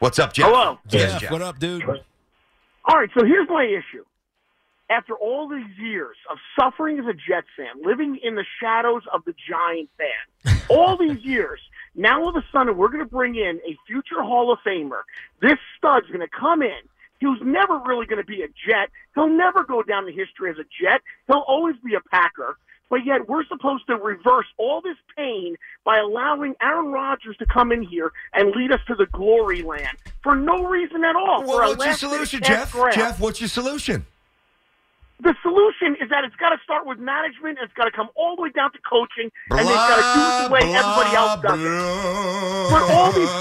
What's 0.00 0.18
up, 0.18 0.34
Jeff? 0.34 0.48
Hello. 0.48 0.78
Yes, 0.90 1.18
Jeff, 1.18 1.30
what 1.30 1.40
up, 1.40 1.58
dude? 1.58 1.84
All 1.88 2.98
right, 2.98 3.08
so 3.18 3.24
here's 3.24 3.48
my 3.48 3.64
issue. 3.64 4.04
After 4.88 5.14
all 5.14 5.48
these 5.48 5.76
years 5.78 6.16
of 6.30 6.38
suffering 6.58 6.98
as 6.98 7.06
a 7.06 7.12
Jets 7.12 7.48
fan, 7.56 7.82
living 7.82 8.18
in 8.22 8.36
the 8.36 8.44
shadows 8.60 9.02
of 9.12 9.24
the 9.24 9.34
Giant 9.48 9.88
fan, 9.98 10.56
all 10.70 10.96
these 10.96 11.22
years, 11.24 11.60
now 11.94 12.22
all 12.22 12.28
of 12.28 12.36
a 12.36 12.44
sudden 12.52 12.76
we're 12.76 12.88
going 12.88 13.04
to 13.04 13.10
bring 13.10 13.34
in 13.34 13.60
a 13.66 13.76
future 13.86 14.22
Hall 14.22 14.52
of 14.52 14.58
Famer. 14.64 15.02
This 15.40 15.58
stud's 15.76 16.06
going 16.08 16.20
to 16.20 16.28
come 16.28 16.62
in. 16.62 16.80
He 17.18 17.26
was 17.26 17.40
never 17.42 17.78
really 17.78 18.06
going 18.06 18.20
to 18.20 18.26
be 18.26 18.42
a 18.42 18.48
Jet. 18.48 18.90
He'll 19.14 19.28
never 19.28 19.64
go 19.64 19.82
down 19.82 20.06
in 20.06 20.14
history 20.14 20.50
as 20.50 20.58
a 20.58 20.64
Jet. 20.80 21.00
He'll 21.26 21.44
always 21.48 21.76
be 21.84 21.94
a 21.94 22.00
Packer. 22.10 22.56
But 22.88 23.04
yet 23.04 23.28
we're 23.28 23.44
supposed 23.46 23.86
to 23.88 23.96
reverse 23.96 24.46
all 24.58 24.80
this 24.80 24.96
pain 25.16 25.56
by 25.84 25.98
allowing 25.98 26.54
Aaron 26.62 26.92
Rodgers 26.92 27.36
to 27.38 27.46
come 27.46 27.72
in 27.72 27.82
here 27.82 28.12
and 28.32 28.54
lead 28.54 28.70
us 28.70 28.80
to 28.86 28.94
the 28.94 29.06
glory 29.06 29.62
land 29.62 29.96
for 30.22 30.36
no 30.36 30.64
reason 30.64 31.02
at 31.02 31.16
all. 31.16 31.44
Well, 31.44 31.70
what's 31.70 31.84
your 31.84 31.94
solution, 31.94 32.42
Jeff? 32.42 32.72
grab. 32.72 32.94
Jeff, 32.94 33.20
what's 33.20 33.40
your 33.40 33.48
solution? 33.48 34.06
The 35.20 35.34
solution 35.42 35.96
is 36.00 36.10
that 36.10 36.24
it's 36.24 36.36
got 36.36 36.50
to 36.50 36.58
start 36.62 36.86
with 36.86 36.98
management. 36.98 37.58
It's 37.62 37.72
got 37.72 37.84
to 37.86 37.90
come 37.90 38.08
all 38.16 38.36
the 38.36 38.42
way 38.42 38.50
down 38.50 38.70
to 38.72 38.78
coaching, 38.84 39.32
and 39.50 39.60
they've 39.60 39.74
got 39.74 39.96
to 39.96 40.06
do 40.12 40.20
it 40.20 40.48
the 40.48 40.52
way 40.52 40.60
everybody 40.76 41.16
else 41.16 41.40
does 41.40 41.60
it. 41.60 41.72
But 42.70 42.82
all 42.92 43.12
these 43.12 43.32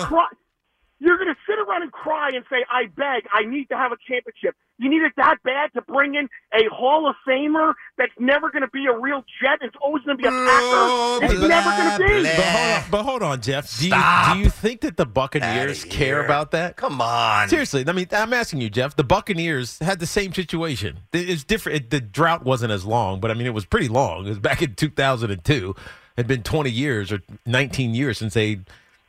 you're 1.06 1.18
going 1.18 1.30
to 1.34 1.38
sit 1.48 1.58
around 1.60 1.84
and 1.84 1.92
cry 1.92 2.30
and 2.34 2.44
say, 2.50 2.66
"I 2.70 2.88
beg, 2.88 3.28
I 3.32 3.46
need 3.46 3.70
to 3.70 3.78
have 3.78 3.92
a 3.92 3.98
championship." 4.08 4.56
You 4.78 4.90
need 4.90 5.04
it 5.04 5.14
that 5.16 5.38
bad 5.46 5.72
to 5.76 5.82
bring 5.84 6.16
in 6.16 6.28
a 6.54 6.68
Hall 6.70 7.08
of 7.10 7.16
Famer 7.26 7.74
that's 7.98 8.12
never 8.20 8.52
going 8.52 8.64
to 8.64 8.68
be 8.70 8.86
a 8.88 8.98
real 9.00 9.24
Jet. 9.42 9.60
It's 9.62 9.76
always 9.82 10.04
going 10.04 10.18
to 10.18 10.22
be 10.22 10.28
a 10.28 10.32
Packer. 10.32 10.44
Oh, 10.52 11.20
it's 11.24 11.34
Blah, 11.34 11.48
never 11.48 11.70
going 11.70 11.92
to 11.92 12.14
be. 12.14 12.24
blah. 12.24 12.34
But 12.36 12.44
hold 12.44 12.74
on, 12.76 12.84
but 12.92 13.04
hold 13.04 13.24
on, 13.24 13.42
Jeff. 13.42 13.80
Do 13.80 13.88
you, 13.88 13.94
do 14.34 14.40
you 14.40 14.50
think 14.50 14.82
that 14.82 14.98
the 14.98 15.06
Buccaneers 15.06 15.86
care 15.86 16.26
about 16.26 16.52
that? 16.52 16.76
Come 16.76 17.00
on. 17.00 17.48
Seriously, 17.48 17.86
I 17.88 17.92
mean, 17.94 18.08
I'm 18.12 18.34
asking 18.34 18.60
you, 18.60 18.70
Jeff. 18.70 18.98
The 18.98 19.06
Buccaneers 19.06 19.80
had 19.80 20.00
the 20.00 20.06
same 20.08 20.34
situation. 20.34 21.00
It's 21.14 21.46
different. 21.46 21.78
It, 21.78 21.90
the 21.92 22.02
drought 22.02 22.44
wasn't 22.44 22.74
as 22.74 22.84
long, 22.84 23.22
but 23.22 23.32
I 23.32 23.34
mean, 23.34 23.48
it 23.48 23.54
was 23.54 23.64
pretty 23.66 23.88
long. 23.88 24.26
It 24.26 24.30
was 24.30 24.40
back 24.40 24.62
in 24.62 24.76
2002. 24.76 25.70
It 25.78 25.78
had 26.18 26.28
been 26.28 26.44
20 26.44 26.70
years 26.70 27.12
or 27.14 27.22
19 27.46 27.94
years 27.96 28.18
since 28.18 28.34
they 28.34 28.60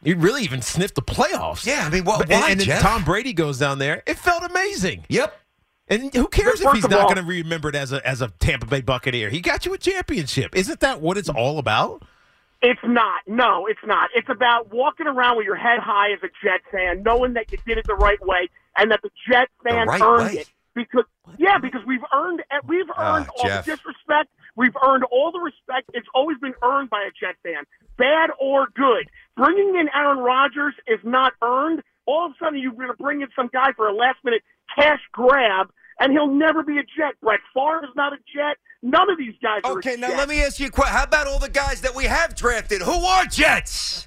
you 0.02 0.16
really 0.16 0.42
even 0.42 0.62
sniffed 0.62 0.94
the 0.94 1.02
playoffs. 1.02 1.66
Yeah, 1.66 1.84
I 1.86 1.90
mean, 1.90 2.04
well, 2.04 2.18
But- 2.18 2.28
why, 2.30 2.50
and, 2.50 2.60
and 2.60 2.70
then 2.70 2.82
Tom 2.82 3.04
Brady 3.04 3.32
goes 3.32 3.58
down 3.58 3.78
there. 3.78 4.02
It 4.06 4.18
felt 4.18 4.42
amazing. 4.48 5.04
Yep. 5.08 5.34
And 5.88 6.12
who 6.14 6.26
cares 6.26 6.60
if 6.60 6.72
he's 6.72 6.88
not 6.88 7.04
going 7.04 7.16
to 7.16 7.22
be 7.22 7.42
remembered 7.42 7.76
as 7.76 7.92
a 7.92 8.04
as 8.06 8.20
a 8.20 8.28
Tampa 8.40 8.66
Bay 8.66 8.80
Buccaneer? 8.80 9.30
He 9.30 9.40
got 9.40 9.64
you 9.66 9.72
a 9.72 9.78
championship. 9.78 10.56
Isn't 10.56 10.80
that 10.80 11.00
what 11.00 11.16
it's 11.16 11.28
all 11.28 11.58
about? 11.60 12.02
It's 12.60 12.80
not. 12.82 13.20
No, 13.28 13.66
it's 13.66 13.78
not. 13.84 14.10
It's 14.14 14.28
about 14.28 14.72
walking 14.74 15.06
around 15.06 15.36
with 15.36 15.46
your 15.46 15.54
head 15.54 15.78
high 15.78 16.10
as 16.12 16.18
a 16.24 16.28
Jet 16.42 16.62
fan, 16.72 17.04
knowing 17.04 17.34
that 17.34 17.52
you 17.52 17.58
did 17.64 17.78
it 17.78 17.86
the 17.86 17.94
right 17.94 18.18
way 18.26 18.48
and 18.76 18.90
that 18.90 19.00
the 19.02 19.10
Jet 19.30 19.48
fans 19.62 19.86
right 19.88 20.00
earned 20.02 20.24
way? 20.34 20.40
it. 20.40 20.50
Because 20.74 21.04
yeah, 21.38 21.58
because 21.58 21.82
we've 21.86 22.02
earned 22.12 22.42
we've 22.66 22.86
Ah, 22.96 23.18
earned 23.18 23.28
all 23.38 23.46
Jeff. 23.48 23.64
the 23.64 23.72
disrespect. 23.76 24.28
We've 24.56 24.76
earned 24.84 25.04
all 25.04 25.30
the 25.30 25.38
respect. 25.38 25.88
It's 25.94 26.08
always 26.14 26.38
been 26.38 26.54
earned 26.64 26.90
by 26.90 27.02
a 27.02 27.10
Jet 27.12 27.36
fan, 27.44 27.62
bad 27.96 28.30
or 28.40 28.66
good. 28.74 29.08
Bringing 29.36 29.76
in 29.78 29.88
Aaron 29.94 30.18
Rodgers 30.18 30.74
is 30.86 31.00
not 31.04 31.32
earned. 31.42 31.82
All 32.06 32.26
of 32.26 32.32
a 32.32 32.34
sudden, 32.44 32.58
you're 32.58 32.72
going 32.72 32.88
to 32.88 32.94
bring 32.94 33.20
in 33.20 33.28
some 33.36 33.50
guy 33.52 33.72
for 33.76 33.88
a 33.88 33.94
last 33.94 34.18
minute 34.24 34.42
cash 34.74 35.00
grab, 35.12 35.68
and 36.00 36.12
he'll 36.12 36.32
never 36.32 36.62
be 36.62 36.78
a 36.78 36.82
Jet. 36.82 37.14
Brett 37.22 37.40
Favre 37.52 37.84
is 37.84 37.90
not 37.96 38.12
a 38.12 38.16
Jet. 38.34 38.56
None 38.82 39.10
of 39.10 39.18
these 39.18 39.34
guys 39.42 39.60
are. 39.64 39.72
Okay, 39.72 39.96
now 39.96 40.08
Jet. 40.08 40.16
let 40.18 40.28
me 40.28 40.42
ask 40.42 40.60
you 40.60 40.68
a 40.68 40.70
question. 40.70 40.94
How 40.96 41.04
about 41.04 41.26
all 41.26 41.38
the 41.38 41.48
guys 41.50 41.80
that 41.82 41.94
we 41.94 42.04
have 42.04 42.34
drafted? 42.34 42.80
Who 42.82 42.92
are 42.92 43.24
Jets? 43.26 44.06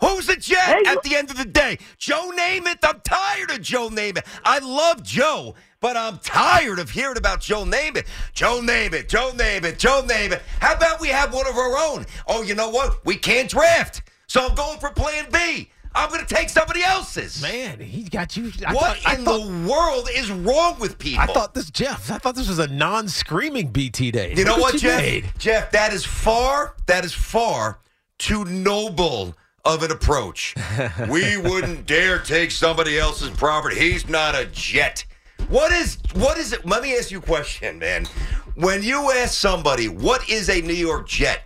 Who's 0.00 0.28
a 0.28 0.36
Jet 0.36 0.58
Hey, 0.58 0.82
at 0.90 1.02
the 1.04 1.16
end 1.16 1.30
of 1.30 1.38
the 1.38 1.46
day? 1.46 1.78
Joe 1.96 2.30
Namath. 2.36 2.78
I'm 2.82 3.00
tired 3.00 3.50
of 3.50 3.62
Joe 3.62 3.88
Namath. 3.88 4.26
I 4.44 4.58
love 4.58 5.02
Joe, 5.02 5.54
but 5.80 5.96
I'm 5.96 6.18
tired 6.18 6.78
of 6.78 6.90
hearing 6.90 7.16
about 7.16 7.40
Joe 7.40 7.64
Namath. 7.64 8.06
Joe 8.34 8.60
Namath, 8.62 9.08
Joe 9.08 9.30
Namath, 9.34 9.78
Joe 9.78 10.02
Namath. 10.06 10.42
How 10.60 10.74
about 10.74 11.00
we 11.00 11.08
have 11.08 11.32
one 11.32 11.46
of 11.46 11.56
our 11.56 11.78
own? 11.78 12.04
Oh, 12.28 12.42
you 12.42 12.54
know 12.54 12.68
what? 12.68 13.06
We 13.06 13.16
can't 13.16 13.48
draft. 13.48 14.02
So 14.28 14.46
I'm 14.46 14.54
going 14.54 14.78
for 14.78 14.90
plan 14.90 15.26
B. 15.32 15.70
I'm 15.94 16.10
going 16.10 16.24
to 16.24 16.34
take 16.34 16.50
somebody 16.50 16.82
else's. 16.82 17.40
Man, 17.40 17.80
he's 17.80 18.10
got 18.10 18.36
you. 18.36 18.52
I 18.66 18.74
what 18.74 18.98
thought, 18.98 19.18
in 19.18 19.24
thought, 19.24 19.38
the 19.38 19.68
world 19.68 20.08
is 20.14 20.30
wrong 20.30 20.78
with 20.78 20.98
people? 20.98 21.22
I 21.22 21.26
thought 21.26 21.54
this, 21.54 21.70
Jeff. 21.70 22.10
I 22.10 22.18
thought 22.18 22.34
this 22.34 22.48
was 22.48 22.58
a 22.58 22.66
non-screaming 22.66 23.68
BT 23.68 24.10
day. 24.10 24.34
You 24.36 24.44
know 24.44 24.58
what, 24.58 24.74
you 24.74 24.80
Jeff? 24.80 25.00
made. 25.00 25.24
Jeff, 25.38 25.70
that 25.70 25.94
is 25.94 26.04
far, 26.04 26.74
that 26.86 27.04
is 27.06 27.14
far 27.14 27.78
too 28.18 28.44
noble 28.44 29.34
of 29.64 29.82
an 29.82 29.90
approach. 29.90 30.54
we 31.08 31.38
wouldn't 31.38 31.86
dare 31.86 32.18
take 32.18 32.50
somebody 32.50 32.98
else's 32.98 33.30
property. 33.30 33.78
He's 33.78 34.08
not 34.08 34.34
a 34.34 34.44
jet. 34.46 35.04
What 35.48 35.72
is 35.72 35.98
what 36.14 36.38
is 36.38 36.52
it? 36.52 36.66
Let 36.66 36.82
me 36.82 36.96
ask 36.96 37.10
you 37.10 37.18
a 37.18 37.22
question, 37.22 37.78
man. 37.78 38.06
When 38.54 38.82
you 38.82 39.12
ask 39.12 39.34
somebody 39.34 39.88
what 39.88 40.28
is 40.28 40.48
a 40.48 40.60
New 40.60 40.74
York 40.74 41.08
Jet, 41.08 41.42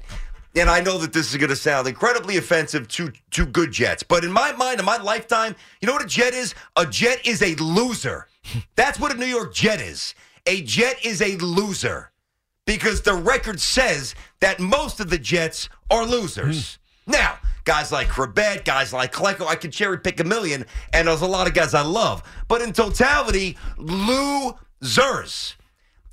and 0.57 0.69
I 0.69 0.81
know 0.81 0.99
that 0.99 1.13
this 1.13 1.31
is 1.31 1.37
going 1.37 1.51
to 1.51 1.57
sound 1.57 1.87
incredibly 1.87 2.37
offensive 2.37 2.89
to 2.89 3.13
to 3.33 3.47
good 3.47 3.73
jets, 3.73 4.03
but 4.03 4.25
in 4.25 4.33
my 4.33 4.53
mind, 4.53 4.81
in 4.81 4.87
my 4.87 4.97
lifetime, 4.97 5.55
you 5.81 5.87
know 5.87 5.93
what 5.93 6.05
a 6.05 6.09
jet 6.09 6.35
is? 6.35 6.55
A 6.77 6.87
jet 6.87 7.27
is 7.27 7.43
a 7.43 7.55
loser. 7.57 8.27
That's 8.77 8.99
what 8.99 9.13
a 9.13 9.19
New 9.19 9.27
York 9.27 9.55
Jet 9.55 9.81
is. 9.81 10.15
A 10.47 10.63
jet 10.63 11.05
is 11.05 11.21
a 11.23 11.37
loser 11.37 12.11
because 12.67 13.03
the 13.03 13.15
record 13.15 13.61
says 13.61 14.15
that 14.41 14.61
most 14.61 15.01
of 15.01 15.11
the 15.11 15.19
Jets 15.19 15.69
are 15.91 16.07
losers. 16.07 16.79
Hmm. 17.05 17.13
Now, 17.13 17.39
guys 17.65 17.93
like 17.93 18.09
Corbett, 18.09 18.65
guys 18.65 18.93
like 18.93 19.13
Klecko, 19.13 19.47
I 19.47 19.57
could 19.57 19.73
cherry 19.73 19.99
pick 19.99 20.21
a 20.21 20.25
million, 20.25 20.65
and 20.93 21.09
there's 21.09 21.23
a 21.23 21.27
lot 21.27 21.47
of 21.47 21.55
guys 21.55 21.75
I 21.75 21.83
love. 21.83 22.23
But 22.49 22.63
in 22.63 22.73
totality, 22.73 23.57
losers. 23.77 25.57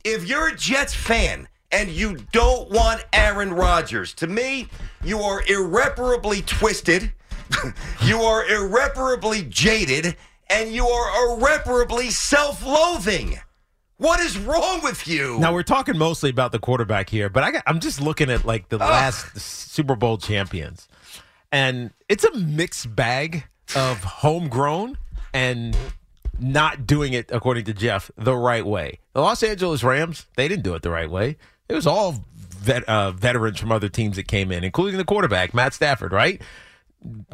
If 0.04 0.28
you're 0.28 0.50
a 0.50 0.56
Jets 0.56 0.94
fan 0.94 1.48
and 1.72 1.90
you 1.90 2.18
don't 2.32 2.70
want 2.70 3.06
Aaron 3.14 3.54
Rodgers, 3.54 4.14
to 4.16 4.28
me, 4.28 4.68
you 5.04 5.20
are 5.20 5.44
irreparably 5.48 6.42
twisted, 6.44 7.12
you 8.04 8.22
are 8.22 8.46
irreparably 8.48 9.44
jaded, 9.44 10.16
and 10.50 10.72
you 10.72 10.88
are 10.88 11.38
irreparably 11.38 12.10
self 12.10 12.66
loathing. 12.66 13.40
What 13.98 14.20
is 14.20 14.38
wrong 14.38 14.82
with 14.84 15.08
you? 15.08 15.40
Now 15.40 15.54
we're 15.54 15.64
talking 15.64 15.98
mostly 15.98 16.30
about 16.30 16.52
the 16.52 16.60
quarterback 16.60 17.10
here, 17.10 17.30
but 17.30 17.44
I 17.44 17.52
got, 17.52 17.64
I'm 17.66 17.80
just 17.80 18.00
looking 18.00 18.30
at 18.30 18.46
like 18.46 18.70
the 18.70 18.78
last 18.78 19.40
Super 19.40 19.96
Bowl 19.96 20.18
champions, 20.18 20.88
and 21.52 21.92
it's 22.08 22.24
a 22.24 22.38
mixed 22.38 22.96
bag 22.96 23.46
of 23.76 24.04
homegrown 24.04 24.98
and 25.34 25.76
not 26.40 26.86
doing 26.86 27.14
it 27.14 27.32
according 27.32 27.66
to 27.66 27.74
Jeff 27.74 28.12
the 28.16 28.36
right 28.36 28.66
way. 28.66 29.00
The 29.14 29.22
Los 29.22 29.42
Angeles 29.42 29.84
Rams 29.84 30.28
they 30.36 30.48
didn't 30.48 30.64
do 30.64 30.76
it 30.76 30.84
the 30.84 30.92
right 30.92 31.10
way. 31.10 31.38
It 31.70 31.76
was 31.76 31.88
all 31.88 32.24
vet, 32.50 32.84
uh, 32.86 33.12
veterans 33.12 33.60
from 33.60 33.72
other 33.72 33.90
teams 33.90 34.16
that 34.16 34.28
came 34.28 34.52
in, 34.52 34.64
including 34.64 34.98
the 34.98 35.06
quarterback 35.06 35.54
Matt 35.54 35.74
Stafford, 35.74 36.12
right? 36.12 36.42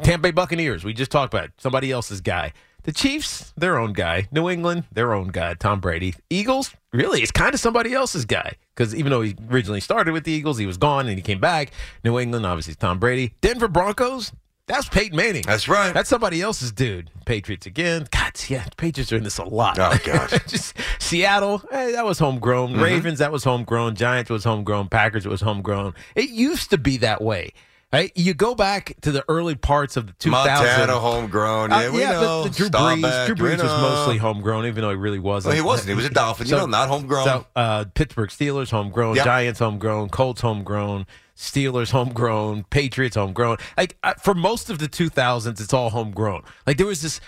Tampa 0.02 0.22
Bay 0.22 0.30
Buccaneers, 0.30 0.84
we 0.84 0.92
just 0.92 1.10
talked 1.10 1.32
about 1.32 1.46
it. 1.46 1.52
somebody 1.58 1.90
else's 1.90 2.20
guy. 2.20 2.52
The 2.82 2.92
Chiefs, 2.92 3.54
their 3.56 3.78
own 3.78 3.94
guy. 3.94 4.28
New 4.30 4.50
England, 4.50 4.84
their 4.92 5.14
own 5.14 5.28
guy, 5.28 5.54
Tom 5.54 5.80
Brady. 5.80 6.14
Eagles, 6.28 6.74
really, 6.92 7.22
it's 7.22 7.30
kind 7.30 7.54
of 7.54 7.60
somebody 7.60 7.94
else's 7.94 8.26
guy. 8.26 8.56
Because 8.74 8.94
even 8.94 9.10
though 9.10 9.22
he 9.22 9.34
originally 9.50 9.80
started 9.80 10.12
with 10.12 10.24
the 10.24 10.32
Eagles, 10.32 10.58
he 10.58 10.66
was 10.66 10.76
gone 10.76 11.06
and 11.06 11.16
he 11.16 11.22
came 11.22 11.40
back. 11.40 11.70
New 12.04 12.18
England, 12.18 12.44
obviously, 12.44 12.74
Tom 12.74 12.98
Brady. 12.98 13.34
Denver 13.40 13.68
Broncos, 13.68 14.32
that's 14.66 14.88
Peyton 14.88 15.16
Manning. 15.16 15.42
That's 15.46 15.68
right. 15.68 15.92
That's 15.92 16.08
somebody 16.08 16.40
else's 16.40 16.72
dude. 16.72 17.10
Patriots 17.26 17.66
again. 17.66 18.06
God, 18.10 18.32
yeah, 18.48 18.66
Patriots 18.76 19.12
are 19.12 19.16
in 19.16 19.24
this 19.24 19.38
a 19.38 19.44
lot. 19.44 19.78
Oh, 19.78 19.96
God. 20.04 20.30
Just 20.48 20.74
Seattle, 20.98 21.62
hey, 21.70 21.92
that 21.92 22.04
was 22.04 22.18
homegrown. 22.18 22.72
Mm-hmm. 22.72 22.82
Ravens, 22.82 23.18
that 23.18 23.30
was 23.32 23.44
homegrown. 23.44 23.94
Giants 23.96 24.30
was 24.30 24.44
homegrown. 24.44 24.88
Packers, 24.88 25.26
was 25.26 25.40
homegrown. 25.42 25.94
It 26.14 26.30
used 26.30 26.70
to 26.70 26.78
be 26.78 26.96
that 26.98 27.20
way. 27.22 27.52
Right? 27.92 28.10
You 28.16 28.34
go 28.34 28.56
back 28.56 28.96
to 29.02 29.12
the 29.12 29.24
early 29.28 29.54
parts 29.54 29.96
of 29.96 30.08
the 30.08 30.12
2000s. 30.14 30.30
Montana, 30.32 30.98
homegrown. 30.98 31.70
Yeah, 31.70 31.76
Uh, 31.76 31.92
we 31.92 32.00
yeah, 32.00 32.10
know. 32.12 32.42
but 32.42 32.48
the 32.52 32.56
Drew 32.56 32.68
Brees, 32.68 33.26
Drew 33.26 33.34
Brees 33.36 33.62
was 33.62 33.80
mostly 33.80 34.16
homegrown, 34.16 34.66
even 34.66 34.82
though 34.82 34.90
he 34.90 34.96
really 34.96 35.20
wasn't. 35.20 35.50
Well, 35.50 35.62
he 35.62 35.64
wasn't. 35.64 35.90
He 35.90 35.94
was 35.94 36.04
a 36.04 36.10
Dolphin. 36.10 36.48
You 36.48 36.56
know, 36.56 36.66
not 36.66 36.88
homegrown. 36.88 37.24
So, 37.24 37.46
uh, 37.54 37.84
Pittsburgh 37.94 38.30
Steelers 38.30 38.70
homegrown, 38.70 39.14
Yep. 39.14 39.24
Giants 39.24 39.60
homegrown, 39.60 40.08
Colts 40.08 40.40
homegrown, 40.40 41.06
Steelers 41.36 41.90
homegrown, 41.90 42.64
Patriots 42.70 43.16
homegrown. 43.16 43.58
Like 43.76 43.96
uh, 44.02 44.14
for 44.14 44.34
most 44.34 44.70
of 44.70 44.78
the 44.78 44.88
2000s, 44.88 45.60
it's 45.60 45.72
all 45.72 45.90
homegrown. 45.90 46.42
Like 46.66 46.76
there 46.76 46.86
was 46.86 47.02
this. 47.02 47.20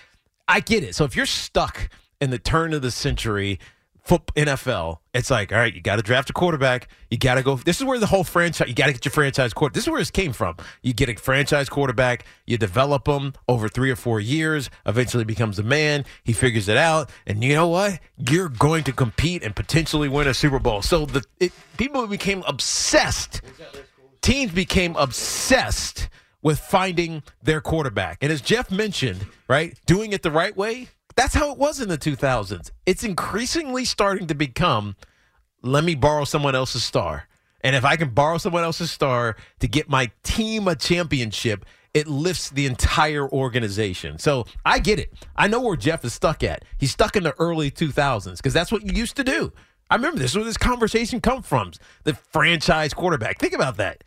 I 0.48 0.60
get 0.60 0.84
it. 0.84 0.94
So 0.94 1.04
if 1.04 1.16
you're 1.16 1.26
stuck 1.26 1.88
in 2.20 2.30
the 2.30 2.38
turn 2.38 2.72
of 2.72 2.82
the 2.82 2.90
century. 2.90 3.58
NFL, 4.06 4.98
it's 5.14 5.32
like, 5.32 5.52
all 5.52 5.58
right, 5.58 5.74
you 5.74 5.80
got 5.80 5.96
to 5.96 6.02
draft 6.02 6.30
a 6.30 6.32
quarterback. 6.32 6.88
You 7.10 7.18
got 7.18 7.34
to 7.34 7.42
go. 7.42 7.56
This 7.56 7.80
is 7.80 7.84
where 7.84 7.98
the 7.98 8.06
whole 8.06 8.22
franchise, 8.22 8.68
you 8.68 8.74
got 8.74 8.86
to 8.86 8.92
get 8.92 9.04
your 9.04 9.10
franchise 9.10 9.52
quarterback. 9.52 9.74
This 9.74 9.84
is 9.84 9.90
where 9.90 10.00
this 10.00 10.12
came 10.12 10.32
from. 10.32 10.56
You 10.82 10.94
get 10.94 11.08
a 11.08 11.16
franchise 11.16 11.68
quarterback, 11.68 12.24
you 12.46 12.56
develop 12.56 13.08
him 13.08 13.32
over 13.48 13.68
three 13.68 13.90
or 13.90 13.96
four 13.96 14.20
years, 14.20 14.70
eventually 14.86 15.24
becomes 15.24 15.58
a 15.58 15.64
man. 15.64 16.04
He 16.22 16.32
figures 16.32 16.68
it 16.68 16.76
out. 16.76 17.10
And 17.26 17.42
you 17.42 17.54
know 17.54 17.66
what? 17.66 17.98
You're 18.30 18.48
going 18.48 18.84
to 18.84 18.92
compete 18.92 19.42
and 19.42 19.56
potentially 19.56 20.08
win 20.08 20.28
a 20.28 20.34
Super 20.34 20.60
Bowl. 20.60 20.82
So 20.82 21.06
the 21.06 21.24
it, 21.40 21.52
people 21.76 22.06
became 22.06 22.44
obsessed. 22.46 23.42
Teams 24.26 24.50
became 24.50 24.96
obsessed 24.96 26.08
with 26.42 26.58
finding 26.58 27.22
their 27.44 27.60
quarterback. 27.60 28.18
And 28.20 28.32
as 28.32 28.40
Jeff 28.40 28.72
mentioned, 28.72 29.24
right, 29.46 29.78
doing 29.86 30.12
it 30.12 30.24
the 30.24 30.32
right 30.32 30.56
way, 30.56 30.88
that's 31.14 31.32
how 31.32 31.52
it 31.52 31.58
was 31.58 31.80
in 31.80 31.88
the 31.88 31.96
2000s. 31.96 32.72
It's 32.86 33.04
increasingly 33.04 33.84
starting 33.84 34.26
to 34.26 34.34
become 34.34 34.96
let 35.62 35.84
me 35.84 35.94
borrow 35.94 36.24
someone 36.24 36.56
else's 36.56 36.82
star. 36.82 37.28
And 37.60 37.76
if 37.76 37.84
I 37.84 37.94
can 37.94 38.08
borrow 38.08 38.38
someone 38.38 38.64
else's 38.64 38.90
star 38.90 39.36
to 39.60 39.68
get 39.68 39.88
my 39.88 40.10
team 40.24 40.66
a 40.66 40.74
championship, 40.74 41.64
it 41.94 42.08
lifts 42.08 42.50
the 42.50 42.66
entire 42.66 43.30
organization. 43.30 44.18
So 44.18 44.46
I 44.64 44.80
get 44.80 44.98
it. 44.98 45.12
I 45.36 45.46
know 45.46 45.60
where 45.60 45.76
Jeff 45.76 46.04
is 46.04 46.14
stuck 46.14 46.42
at. 46.42 46.64
He's 46.78 46.90
stuck 46.90 47.14
in 47.14 47.22
the 47.22 47.34
early 47.38 47.70
2000s 47.70 48.38
because 48.38 48.52
that's 48.52 48.72
what 48.72 48.82
you 48.82 48.90
used 48.92 49.14
to 49.18 49.22
do. 49.22 49.52
I 49.88 49.94
remember 49.94 50.18
this 50.18 50.32
is 50.32 50.36
where 50.36 50.44
this 50.44 50.56
conversation 50.56 51.20
comes 51.20 51.46
from. 51.46 51.70
The 52.02 52.14
franchise 52.14 52.92
quarterback. 52.92 53.38
Think 53.38 53.52
about 53.52 53.76
that. 53.76 54.02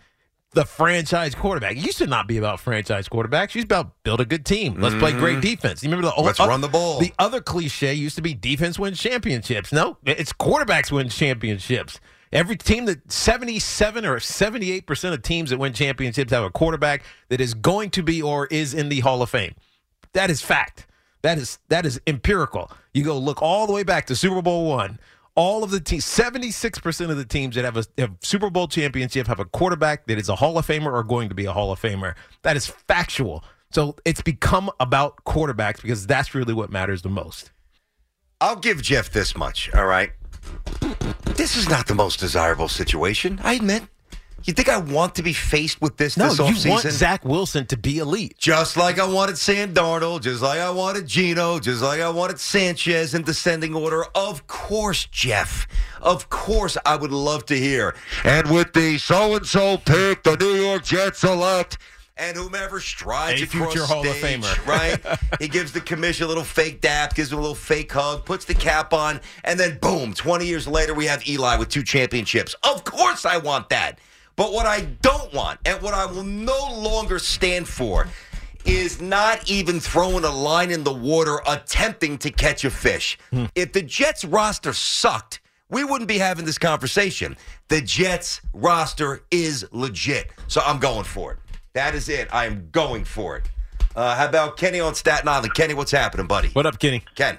The 0.52 0.66
franchise 0.66 1.36
quarterback. 1.36 1.74
It 1.74 1.86
used 1.86 2.00
to 2.00 2.08
not 2.08 2.28
be 2.28 2.38
about 2.38 2.60
franchise 2.60 3.08
quarterbacks. 3.08 3.50
It 3.50 3.56
used 3.56 3.68
about 3.68 4.02
build 4.04 4.20
a 4.20 4.26
good 4.26 4.46
team. 4.46 4.82
Let's 4.82 4.96
play 4.96 5.12
great 5.12 5.42
defense. 5.42 5.84
You 5.84 5.90
remember 5.90 6.08
the 6.08 6.14
Mm-hmm. 6.14 6.26
Let's 6.26 6.40
uh, 6.40 6.48
run 6.48 6.62
the 6.62 6.68
ball. 6.68 7.00
The 7.00 7.14
other 7.20 7.40
cliche 7.40 7.94
used 7.94 8.16
to 8.16 8.24
be 8.24 8.34
defense 8.34 8.80
wins 8.80 9.00
championships. 9.00 9.72
No, 9.72 9.98
it's 10.06 10.34
quarterbacks 10.34 10.92
win 10.92 11.10
championships. 11.10 12.00
Every 12.32 12.58
team 12.58 12.86
that 12.86 13.12
77 13.12 14.06
or 14.06 14.18
78% 14.18 15.14
of 15.14 15.22
teams 15.22 15.50
that 15.50 15.58
win 15.58 15.74
championships 15.74 16.32
have 16.32 16.44
a 16.44 16.52
quarterback 16.52 17.04
that 17.30 17.42
is 17.42 17.54
going 17.54 17.90
to 17.92 18.04
be 18.04 18.22
or 18.22 18.48
is 18.48 18.74
in 18.74 18.90
the 18.90 19.00
Hall 19.00 19.22
of 19.22 19.30
Fame. 19.30 19.56
That 20.14 20.30
is 20.30 20.42
fact. 20.42 20.88
That 21.22 21.38
is 21.38 21.60
that 21.68 21.86
is 21.86 22.00
empirical. 22.08 22.72
You 22.94 23.04
go 23.04 23.18
look 23.18 23.42
all 23.42 23.68
the 23.68 23.74
way 23.74 23.84
back 23.84 24.06
to 24.08 24.16
Super 24.16 24.42
Bowl 24.42 24.68
1. 24.68 25.00
All 25.36 25.64
of 25.64 25.72
the 25.72 25.80
teams, 25.80 26.06
76% 26.06 27.10
of 27.10 27.18
the 27.18 27.26
teams 27.26 27.56
that 27.56 27.64
have 27.64 27.78
a 27.78 27.86
have 27.98 28.16
Super 28.22 28.50
Bowl 28.50 28.68
championship 28.68 29.28
have 29.28 29.40
a 29.40 29.46
quarterback 29.46 30.06
that 30.08 30.18
is 30.18 30.28
a 30.28 30.36
Hall 30.36 30.58
of 30.58 30.68
Famer 30.68 30.92
or 30.92 31.04
going 31.04 31.30
to 31.30 31.36
be 31.36 31.46
a 31.46 31.54
Hall 31.54 31.72
of 31.72 31.80
Famer. 31.82 32.16
That 32.42 32.58
is 32.58 32.68
factual. 32.68 33.44
So 33.72 33.96
it's 34.04 34.22
become 34.22 34.70
about 34.80 35.24
quarterbacks 35.26 35.82
because 35.82 36.08
that's 36.08 36.34
really 36.34 36.54
what 36.54 36.72
matters 36.72 37.04
the 37.04 37.10
most. 37.10 37.52
I'll 38.42 38.56
give 38.56 38.82
Jeff 38.82 39.12
this 39.12 39.36
much, 39.36 39.74
all 39.74 39.86
right? 39.86 40.12
This 41.36 41.56
is 41.56 41.70
not 41.70 41.88
the 41.88 41.96
most 41.96 42.20
desirable 42.20 42.68
situation, 42.68 43.40
I 43.44 43.54
admit. 43.54 43.84
You 44.46 44.54
think 44.54 44.70
I 44.70 44.78
want 44.78 45.16
to 45.16 45.24
be 45.24 45.34
faced 45.34 45.82
with 45.82 45.98
this 45.98 46.18
No, 46.18 46.30
this 46.30 46.40
you 46.40 46.46
offseason? 46.46 46.70
want 46.70 46.84
Zach 46.84 47.26
Wilson 47.26 47.66
to 47.68 47.78
be 47.78 48.00
elite. 48.00 48.36
Just 48.38 48.78
like 48.78 49.00
I 49.00 49.06
wanted 49.08 49.38
Sam 49.38 49.74
Darnold, 49.74 50.22
just 50.22 50.42
like 50.42 50.60
I 50.60 50.70
wanted 50.70 51.08
Gino, 51.08 51.60
just 51.60 51.82
like 51.82 52.00
I 52.02 52.10
wanted 52.10 52.40
Sanchez 52.40 53.14
in 53.14 53.24
descending 53.24 53.76
order. 53.76 54.06
Of 54.16 54.48
course, 54.48 55.06
Jeff. 55.06 55.68
Of 56.02 56.30
course, 56.30 56.78
I 56.86 56.96
would 56.96 57.12
love 57.12 57.46
to 57.48 57.58
hear. 57.58 57.96
And 58.24 58.50
with 58.50 58.74
the 58.74 58.98
so 58.98 59.36
and 59.36 59.46
so 59.46 59.78
pick, 59.78 60.24
the 60.24 60.38
New 60.38 60.54
York 60.56 60.84
Jets 60.84 61.20
select. 61.20 61.78
And 62.16 62.36
whomever 62.36 62.82
strides 62.82 63.42
A 63.42 63.46
across 63.46 63.72
future 63.72 63.86
Hall 63.86 64.06
of 64.06 64.14
stage, 64.18 64.42
Famer. 64.42 64.66
right? 64.68 65.40
he 65.40 65.48
gives 65.48 65.72
the 65.72 65.80
commission 65.80 66.26
a 66.26 66.28
little 66.28 66.44
fake 66.44 66.82
dap, 66.82 67.16
gives 67.16 67.32
him 67.32 67.38
a 67.38 67.42
little 67.42 67.56
fake 67.56 67.92
hug, 67.94 68.26
puts 68.26 68.44
the 68.44 68.54
cap 68.54 68.94
on, 68.94 69.22
and 69.46 69.58
then 69.58 69.78
boom, 69.80 70.14
20 70.14 70.46
years 70.46 70.68
later, 70.68 70.94
we 70.94 71.06
have 71.06 71.26
Eli 71.30 71.56
with 71.56 71.70
two 71.70 71.82
championships. 71.84 72.56
Of 72.64 72.84
course, 72.84 73.24
I 73.26 73.38
want 73.38 73.70
that. 73.70 74.00
But 74.40 74.54
what 74.54 74.66
I 74.66 74.86
don't 75.02 75.34
want, 75.34 75.60
and 75.66 75.82
what 75.82 75.94
I 75.94 76.06
will 76.06 76.24
no 76.24 76.72
longer 76.72 77.20
stand 77.20 77.68
for, 77.68 78.08
is 78.64 79.02
not 79.02 79.52
even 79.52 79.82
throwing 79.82 80.24
a 80.24 80.32
line 80.32 80.72
in 80.72 80.86
the 80.86 80.94
water 80.94 81.42
attempting 81.46 82.18
to 82.20 82.32
catch 82.32 82.64
a 82.64 82.70
fish. 82.70 83.18
If 83.54 83.74
the 83.74 83.82
Jets 83.82 84.24
roster 84.24 84.72
sucked, 84.72 85.42
we 85.70 85.84
wouldn't 85.84 86.08
be 86.08 86.18
having 86.18 86.46
this 86.46 86.58
conversation. 86.58 87.36
The 87.68 87.82
Jets 87.82 88.40
roster 88.54 89.24
is 89.30 89.68
legit. 89.74 90.32
So 90.48 90.62
I'm 90.66 90.80
going 90.80 91.04
for 91.04 91.34
it. 91.34 91.40
That 91.74 91.94
is 91.94 92.08
it. 92.08 92.34
I 92.34 92.46
am 92.46 92.70
going 92.72 93.04
for 93.04 93.36
it. 93.36 93.52
Uh, 93.94 94.16
how 94.16 94.26
about 94.26 94.56
Kenny 94.56 94.80
on 94.80 94.96
Staten 94.96 95.28
Island? 95.28 95.54
Kenny, 95.54 95.74
what's 95.74 95.92
happening, 95.92 96.28
buddy? 96.28 96.48
What 96.54 96.66
up, 96.66 96.80
Kenny? 96.80 97.04
Ken. 97.16 97.38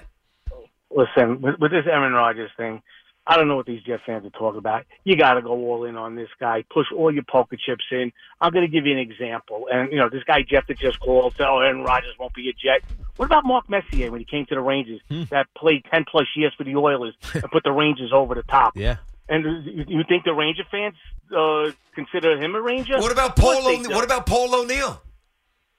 Listen, 0.91 1.41
with, 1.41 1.55
with 1.59 1.71
this 1.71 1.85
Aaron 1.87 2.13
Rodgers 2.13 2.51
thing, 2.55 2.83
I 3.27 3.35
don't 3.37 3.47
know 3.47 3.55
what 3.55 3.67
these 3.67 3.83
Jet 3.83 3.99
fans 4.05 4.25
are 4.25 4.29
talking 4.31 4.57
about. 4.57 4.83
You 5.03 5.15
got 5.15 5.35
to 5.35 5.41
go 5.43 5.51
all 5.51 5.85
in 5.85 5.95
on 5.95 6.15
this 6.15 6.29
guy. 6.39 6.63
Push 6.73 6.87
all 6.95 7.13
your 7.13 7.23
poker 7.23 7.55
chips 7.55 7.83
in. 7.91 8.11
I'm 8.41 8.51
going 8.51 8.65
to 8.65 8.71
give 8.71 8.85
you 8.87 8.93
an 8.93 8.97
example. 8.99 9.67
And, 9.71 9.91
you 9.91 9.97
know, 9.99 10.09
this 10.09 10.23
guy 10.23 10.41
Jeff 10.41 10.65
that 10.67 10.79
just 10.79 10.99
called, 10.99 11.35
said, 11.37 11.45
oh, 11.47 11.59
Aaron 11.59 11.83
Rodgers 11.83 12.15
won't 12.19 12.33
be 12.33 12.49
a 12.49 12.53
Jet. 12.53 12.81
What 13.17 13.25
about 13.27 13.45
Mark 13.45 13.69
Messier 13.69 14.09
when 14.09 14.19
he 14.19 14.25
came 14.25 14.45
to 14.47 14.55
the 14.55 14.61
Rangers 14.61 15.01
that 15.29 15.45
played 15.55 15.85
10 15.93 16.05
plus 16.09 16.25
years 16.35 16.51
for 16.57 16.63
the 16.63 16.75
Oilers 16.75 17.13
and 17.33 17.43
put 17.51 17.63
the 17.63 17.71
Rangers 17.71 18.11
over 18.11 18.33
the 18.33 18.43
top? 18.43 18.75
Yeah. 18.75 18.97
And 19.29 19.65
you, 19.65 19.85
you 19.87 20.03
think 20.09 20.23
the 20.25 20.33
Ranger 20.33 20.63
fans 20.71 20.95
uh, 21.35 21.71
consider 21.93 22.41
him 22.43 22.55
a 22.55 22.61
Ranger? 22.61 22.97
What 22.99 23.11
about 23.11 23.35
Paul? 23.35 23.61
O- 23.67 23.89
what 23.95 24.03
about 24.03 24.25
Paul 24.25 24.53
O'Neill? 24.55 24.99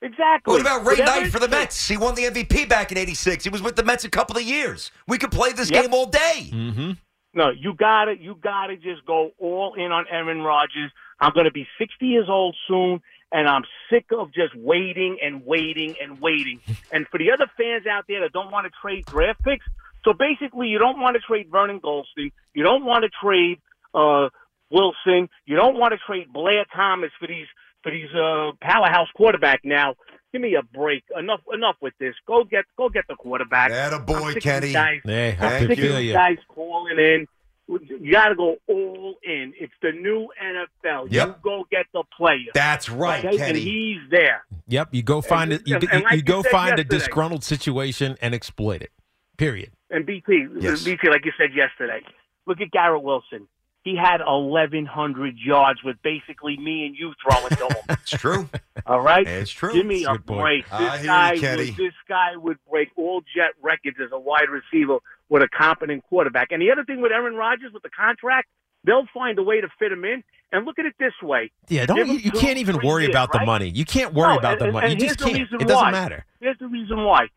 exactly? 0.01 0.51
What 0.51 0.61
about 0.61 0.79
Ray 0.85 0.95
Whatever 0.97 1.21
Knight 1.21 1.31
for 1.31 1.39
the. 1.39 1.47
Mets? 1.47 1.87
He 1.87 1.97
won 1.97 2.15
the 2.15 2.23
MVP 2.23 2.67
back 2.67 2.91
in 2.91 2.97
'86. 2.97 3.43
He 3.43 3.49
was 3.49 3.61
with 3.61 3.75
the 3.75 3.83
Mets 3.83 4.03
a 4.05 4.09
couple 4.09 4.37
of 4.37 4.43
years. 4.43 4.91
We 5.07 5.17
could 5.17 5.31
play 5.31 5.51
this 5.53 5.69
Yep. 5.69 5.83
game 5.83 5.93
all 5.93 6.05
day. 6.07 6.49
Mm-hmm. 6.51 6.91
No, 7.33 7.49
you 7.49 7.73
gotta, 7.73 8.15
you 8.19 8.35
gotta 8.41 8.77
just 8.77 9.05
go 9.05 9.31
all 9.39 9.73
in 9.75 9.91
on 9.91 10.05
Aaron 10.09 10.41
Rodgers. 10.41 10.91
I'm 11.19 11.31
gonna 11.33 11.51
be 11.51 11.67
60 11.79 12.05
years 12.05 12.27
old 12.29 12.55
soon, 12.67 13.01
and 13.31 13.47
I'm 13.47 13.63
sick 13.89 14.05
of 14.11 14.33
just 14.33 14.55
waiting 14.55 15.17
and 15.23 15.45
waiting 15.45 15.95
and 16.01 16.19
waiting. 16.21 16.59
and 16.91 17.07
for 17.07 17.17
the 17.17 17.31
other 17.31 17.49
fans 17.57 17.87
out 17.87 18.05
there 18.07 18.21
that 18.21 18.33
don't 18.33 18.51
want 18.51 18.67
to 18.67 18.71
trade 18.81 19.05
draft 19.05 19.43
picks, 19.43 19.65
so 20.03 20.13
basically, 20.13 20.67
you 20.67 20.79
don't 20.79 20.99
want 20.99 21.15
to 21.15 21.21
trade 21.21 21.47
Vernon 21.49 21.79
Gholston, 21.79 22.31
you 22.53 22.63
don't 22.63 22.85
want 22.85 23.03
to 23.03 23.09
trade 23.23 23.59
uh, 23.93 24.29
Wilson, 24.69 25.29
you 25.45 25.55
don't 25.55 25.77
want 25.77 25.93
to 25.93 25.97
trade 26.05 26.31
Blair 26.31 26.65
Thomas 26.75 27.11
for 27.19 27.27
these 27.27 27.47
for 27.83 27.91
these 27.91 28.09
uh, 28.13 28.51
powerhouse 28.61 29.09
quarterback. 29.15 29.61
Now, 29.63 29.95
give 30.33 30.41
me 30.41 30.55
a 30.55 30.63
break. 30.63 31.03
Enough, 31.17 31.39
enough 31.53 31.75
with 31.81 31.93
this. 31.99 32.13
Go 32.27 32.43
get, 32.43 32.65
go 32.77 32.89
get 32.89 33.05
the 33.07 33.15
quarterback. 33.15 33.71
Atta 33.71 33.95
I'm 33.97 34.05
boy, 34.05 34.29
sick 34.29 34.37
of 34.37 34.43
Kenny. 34.43 34.65
these 34.67 34.73
guys 34.75 34.99
Hey, 35.05 35.29
I 35.29 35.35
Thank 35.35 35.69
sick 35.69 35.79
of 35.79 36.01
you. 36.03 36.11
guys 36.13 36.37
calling 36.49 36.97
in. 36.99 37.27
You 37.69 38.11
got 38.11 38.27
to 38.27 38.35
go 38.35 38.57
all 38.67 39.15
in. 39.23 39.53
It's 39.57 39.71
the 39.81 39.93
new 39.93 40.27
NFL. 40.43 41.03
You 41.09 41.19
Yep. 41.19 41.41
go 41.41 41.65
get 41.71 41.85
the 41.93 42.03
player. 42.17 42.51
That's 42.53 42.89
right, 42.89 43.19
okay? 43.23 43.29
And 43.29 43.37
Kenny. 43.37 43.59
he's 43.61 43.99
there. 44.11 44.43
Yep, 44.67 44.89
you 44.91 45.01
go 45.01 45.21
find 45.21 45.53
it. 45.53 45.61
You, 45.65 45.75
and- 45.75 45.83
you, 45.83 45.89
and 45.93 46.03
like 46.03 46.11
you 46.11 46.17
you 46.17 46.23
go 46.23 46.41
said 46.41 46.51
find 46.51 46.79
a 46.79 46.83
disgruntled 46.83 47.43
situation 47.45 48.17
and 48.21 48.33
exploit 48.35 48.81
it. 48.81 48.91
Period. 49.37 49.71
And 49.89 50.05
BT, 50.05 50.47
Yes. 50.59 50.83
BT, 50.83 51.07
like 51.09 51.23
you 51.23 51.31
said 51.37 51.53
yesterday, 51.55 52.01
look 52.47 52.59
at 52.59 52.69
Garrett 52.71 53.01
Wilson. 53.01 53.47
He 53.83 53.97
had 53.97 54.21
1,100 54.25 55.37
yards 55.37 55.83
with 55.83 55.97
basically 56.03 56.57
me 56.57 56.85
and 56.85 56.95
you 56.95 57.13
throwing 57.21 57.49
to 57.49 57.65
him. 57.67 57.83
It's 58.03 58.11
true. 58.11 58.49
All 58.85 59.01
right? 59.01 59.27
It's 59.27 59.51
true. 59.51 59.73
Give 59.73 59.85
me 59.85 60.03
That's 60.03 60.07
a 60.07 60.11
a 60.13 60.17
good 60.19 60.25
break. 60.37 60.73
I 60.73 60.83
This 60.83 60.97
hear 61.01 61.05
guy, 61.07 61.37
Kenny. 61.37 61.65
would, 61.65 61.75
this 61.77 61.93
guy 62.07 62.35
would 62.35 62.57
break 62.69 62.89
all 62.97 63.21
jet 63.35 63.51
records 63.61 63.97
as 64.03 64.09
a 64.11 64.19
wide 64.19 64.47
receiver 64.49 64.97
with 65.29 65.43
a 65.43 65.47
competent 65.49 66.03
quarterback. 66.09 66.51
And 66.51 66.61
the 66.61 66.71
other 66.71 66.83
thing 66.85 67.01
with 67.01 67.11
Aaron 67.11 67.35
Rodgers 67.35 67.71
with 67.73 67.83
the 67.83 67.89
contract, 67.89 68.47
they'll 68.85 69.07
find 69.13 69.37
a 69.39 69.43
way 69.43 69.61
to 69.61 69.67
fit 69.79 69.91
him 69.91 70.03
in. 70.05 70.23
And 70.51 70.65
look 70.65 70.77
at 70.77 70.85
it 70.85 70.93
this 70.99 71.13
way: 71.23 71.51
Yeah, 71.67 71.87
don't 71.87 71.97
you, 72.07 72.13
you 72.13 72.29
two, 72.29 72.37
can't 72.39 72.59
even 72.59 72.77
worry 72.83 73.03
years, 73.03 73.11
about 73.15 73.31
the 73.31 73.39
right? 73.39 73.47
money. 73.47 73.69
You 73.69 73.85
can't 73.85 74.13
worry 74.13 74.33
No, 74.33 74.37
about 74.39 74.59
the 74.59 74.71
money. 74.71 74.91
and 74.91 75.01
you 75.01 75.07
just 75.07 75.17
can't. 75.19 75.33
reason 75.33 75.55
It 75.59 75.67
doesn't 75.67 75.85
why. 75.85 75.91
matter. 75.91 76.25
Here's 76.39 76.59
the 76.59 76.67
reason 76.67 77.03
why. 77.03 77.29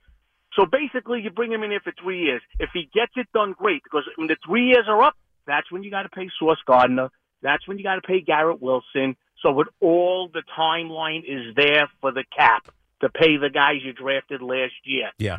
So 0.54 0.66
basically, 0.66 1.22
you 1.22 1.30
bring 1.30 1.50
him 1.50 1.62
in 1.62 1.70
here 1.70 1.80
for 1.82 1.94
three 2.02 2.20
years. 2.24 2.42
If 2.60 2.70
he 2.74 2.90
gets 2.92 3.12
it 3.16 3.26
done, 3.32 3.54
great. 3.56 3.82
Because 3.84 4.04
when 4.16 4.26
the 4.28 4.36
three 4.46 4.66
years 4.66 4.84
are 4.86 5.02
up, 5.02 5.14
that's 5.46 5.70
when 5.70 5.82
you 5.82 5.90
got 5.90 6.02
to 6.02 6.08
pay 6.08 6.28
Sauce 6.38 6.58
Gardner. 6.66 7.10
That's 7.42 7.66
when 7.68 7.78
you 7.78 7.84
got 7.84 7.96
to 7.96 8.00
pay 8.02 8.20
Garrett 8.20 8.60
Wilson. 8.60 9.16
So 9.42 9.52
with 9.52 9.68
all 9.80 10.28
the 10.32 10.42
timeline 10.58 11.22
is 11.26 11.54
there 11.54 11.88
for 12.00 12.10
the 12.12 12.24
cap 12.36 12.68
to 13.00 13.08
pay 13.08 13.36
the 13.36 13.50
guys 13.50 13.76
you 13.84 13.92
drafted 13.92 14.42
last 14.42 14.74
year. 14.84 15.10
Yeah. 15.18 15.38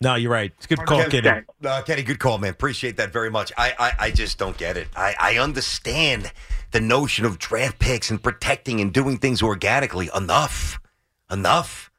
No, 0.00 0.14
you're 0.14 0.30
right. 0.30 0.52
It's 0.56 0.66
a 0.66 0.68
good 0.68 0.86
call, 0.86 1.00
Okay. 1.02 1.22
Kenny. 1.22 1.42
Uh, 1.64 1.82
Kenny, 1.82 2.02
good 2.02 2.18
call, 2.18 2.36
man. 2.38 2.50
Appreciate 2.50 2.98
that 2.98 3.12
very 3.12 3.30
much. 3.30 3.50
I, 3.56 3.72
I, 3.78 3.92
I 4.06 4.10
just 4.10 4.38
don't 4.38 4.56
get 4.56 4.76
it. 4.76 4.88
I, 4.94 5.14
I 5.18 5.38
understand 5.38 6.32
the 6.72 6.80
notion 6.80 7.24
of 7.24 7.38
draft 7.38 7.78
picks 7.78 8.10
and 8.10 8.22
protecting 8.22 8.80
and 8.80 8.92
doing 8.92 9.16
things 9.16 9.42
organically. 9.42 10.10
Enough. 10.14 10.80
Enough. 11.30 11.90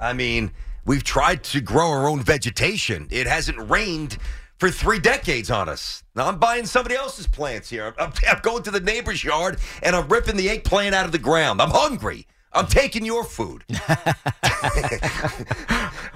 I 0.00 0.14
mean, 0.14 0.52
we've 0.86 1.04
tried 1.04 1.44
to 1.44 1.60
grow 1.60 1.90
our 1.90 2.08
own 2.08 2.22
vegetation. 2.22 3.08
It 3.10 3.26
hasn't 3.26 3.70
rained 3.70 4.16
for 4.58 4.70
three 4.70 4.98
decades 4.98 5.50
on 5.50 5.68
us. 5.68 6.02
Now 6.14 6.28
I'm 6.28 6.38
buying 6.38 6.66
somebody 6.66 6.96
else's 6.96 7.26
plants 7.26 7.70
here. 7.70 7.94
I'm, 7.98 8.12
I'm 8.28 8.40
going 8.42 8.62
to 8.64 8.70
the 8.70 8.80
neighbor's 8.80 9.22
yard 9.24 9.58
and 9.82 9.96
I'm 9.96 10.08
ripping 10.08 10.36
the 10.36 10.50
eggplant 10.50 10.94
out 10.94 11.06
of 11.06 11.12
the 11.12 11.18
ground. 11.18 11.62
I'm 11.62 11.70
hungry. 11.70 12.26
I'm 12.52 12.66
taking 12.66 13.04
your 13.04 13.24
food. 13.24 13.64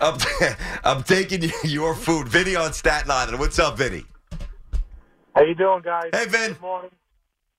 I'm, 0.01 0.19
I'm 0.83 1.03
taking 1.03 1.51
your 1.65 1.95
food. 1.95 2.29
Vinny 2.29 2.57
on 2.57 2.73
Staten 2.73 3.11
Island. 3.11 3.39
What's 3.39 3.59
up, 3.59 3.79
Vinny? 3.79 4.05
How 5.35 5.43
you 5.43 5.55
doing, 5.55 5.83
guys? 5.83 6.11
Hey, 6.13 6.27
Vin. 6.27 6.53
Good 6.53 6.61
morning. 6.61 6.91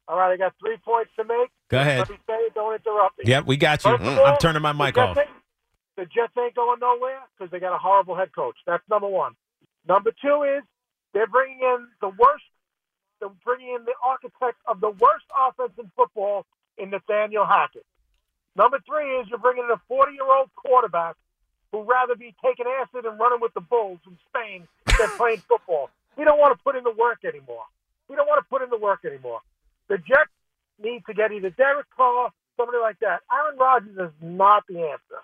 All 0.08 0.18
right, 0.18 0.34
I 0.34 0.38
got 0.38 0.54
three 0.60 0.78
points 0.84 1.12
to 1.18 1.24
make. 1.24 1.50
Go 1.70 1.80
ahead. 1.80 2.00
Let 2.00 2.10
me 2.10 2.18
say 2.28 2.34
it. 2.34 2.54
Don't 2.54 2.74
interrupt 2.74 3.20
me. 3.20 3.24
Yep, 3.26 3.46
we 3.46 3.58
got 3.58 3.86
you. 3.86 3.92
First 3.92 4.04
of 4.04 4.20
all, 4.20 4.26
I'm 4.26 4.38
turning 4.38 4.62
my 4.62 4.74
mic 4.74 4.96
Jets 4.96 5.18
off. 5.18 5.18
The 5.96 6.04
Jets 6.06 6.34
ain't 6.38 6.56
going 6.56 6.80
nowhere 6.80 7.20
because 7.38 7.52
they 7.52 7.60
got 7.60 7.74
a 7.74 7.78
horrible 7.78 8.16
head 8.16 8.36
coach. 8.36 8.58
That's 8.68 8.84
number 8.90 9.08
one. 9.08 9.34
Number 9.88 10.12
two 10.22 10.44
is 10.58 10.64
they're 11.14 11.28
bringing 11.28 11.60
in 11.62 11.88
the 12.02 12.10
worst. 12.10 12.44
They're 13.20 13.30
bringing 13.46 13.76
in 13.76 13.86
the 13.86 13.94
architect 14.04 14.58
of 14.68 14.82
the 14.82 14.90
worst 14.90 15.26
offense 15.32 15.74
in 15.80 15.90
football 15.96 16.46
in 16.78 16.90
Nathaniel 16.90 17.46
Hackett. 17.46 17.86
Number 18.56 18.80
three 18.86 19.18
is 19.18 19.28
you're 19.30 19.40
bringing 19.40 19.64
in 19.64 19.72
a 19.72 19.82
40 19.88 20.14
year 20.14 20.26
old 20.26 20.50
quarterback 20.56 21.16
who'd 21.72 21.88
rather 21.88 22.16
be 22.16 22.36
taking 22.44 22.66
acid 22.82 23.06
and 23.06 23.20
running 23.20 23.40
with 23.42 23.54
the 23.54 23.62
Bulls 23.62 24.00
in 24.06 24.18
Spain 24.30 24.68
than 25.00 25.10
playing 25.18 25.42
football. 25.48 25.90
He 26.16 26.24
don't 26.24 26.40
want 26.40 26.58
to 26.58 26.64
put 26.64 26.76
in 26.76 26.84
the 26.84 26.94
work 26.94 27.26
anymore. 27.26 27.66
He 28.08 28.16
don't 28.16 28.28
want 28.28 28.44
to 28.44 28.50
put 28.50 28.62
in 28.62 28.70
the 28.70 28.78
work 28.78 29.06
anymore. 29.06 29.42
The 29.90 29.98
Jets 29.98 30.30
need 30.82 31.04
to 31.08 31.14
get 31.14 31.32
either 31.32 31.50
Derek 31.50 31.88
Carr, 31.96 32.32
somebody 32.58 32.78
like 32.80 33.00
that. 33.00 33.22
Aaron 33.32 33.58
Rodgers 33.58 33.98
is 33.98 34.14
not 34.22 34.64
the 34.68 34.80
answer. 34.80 35.22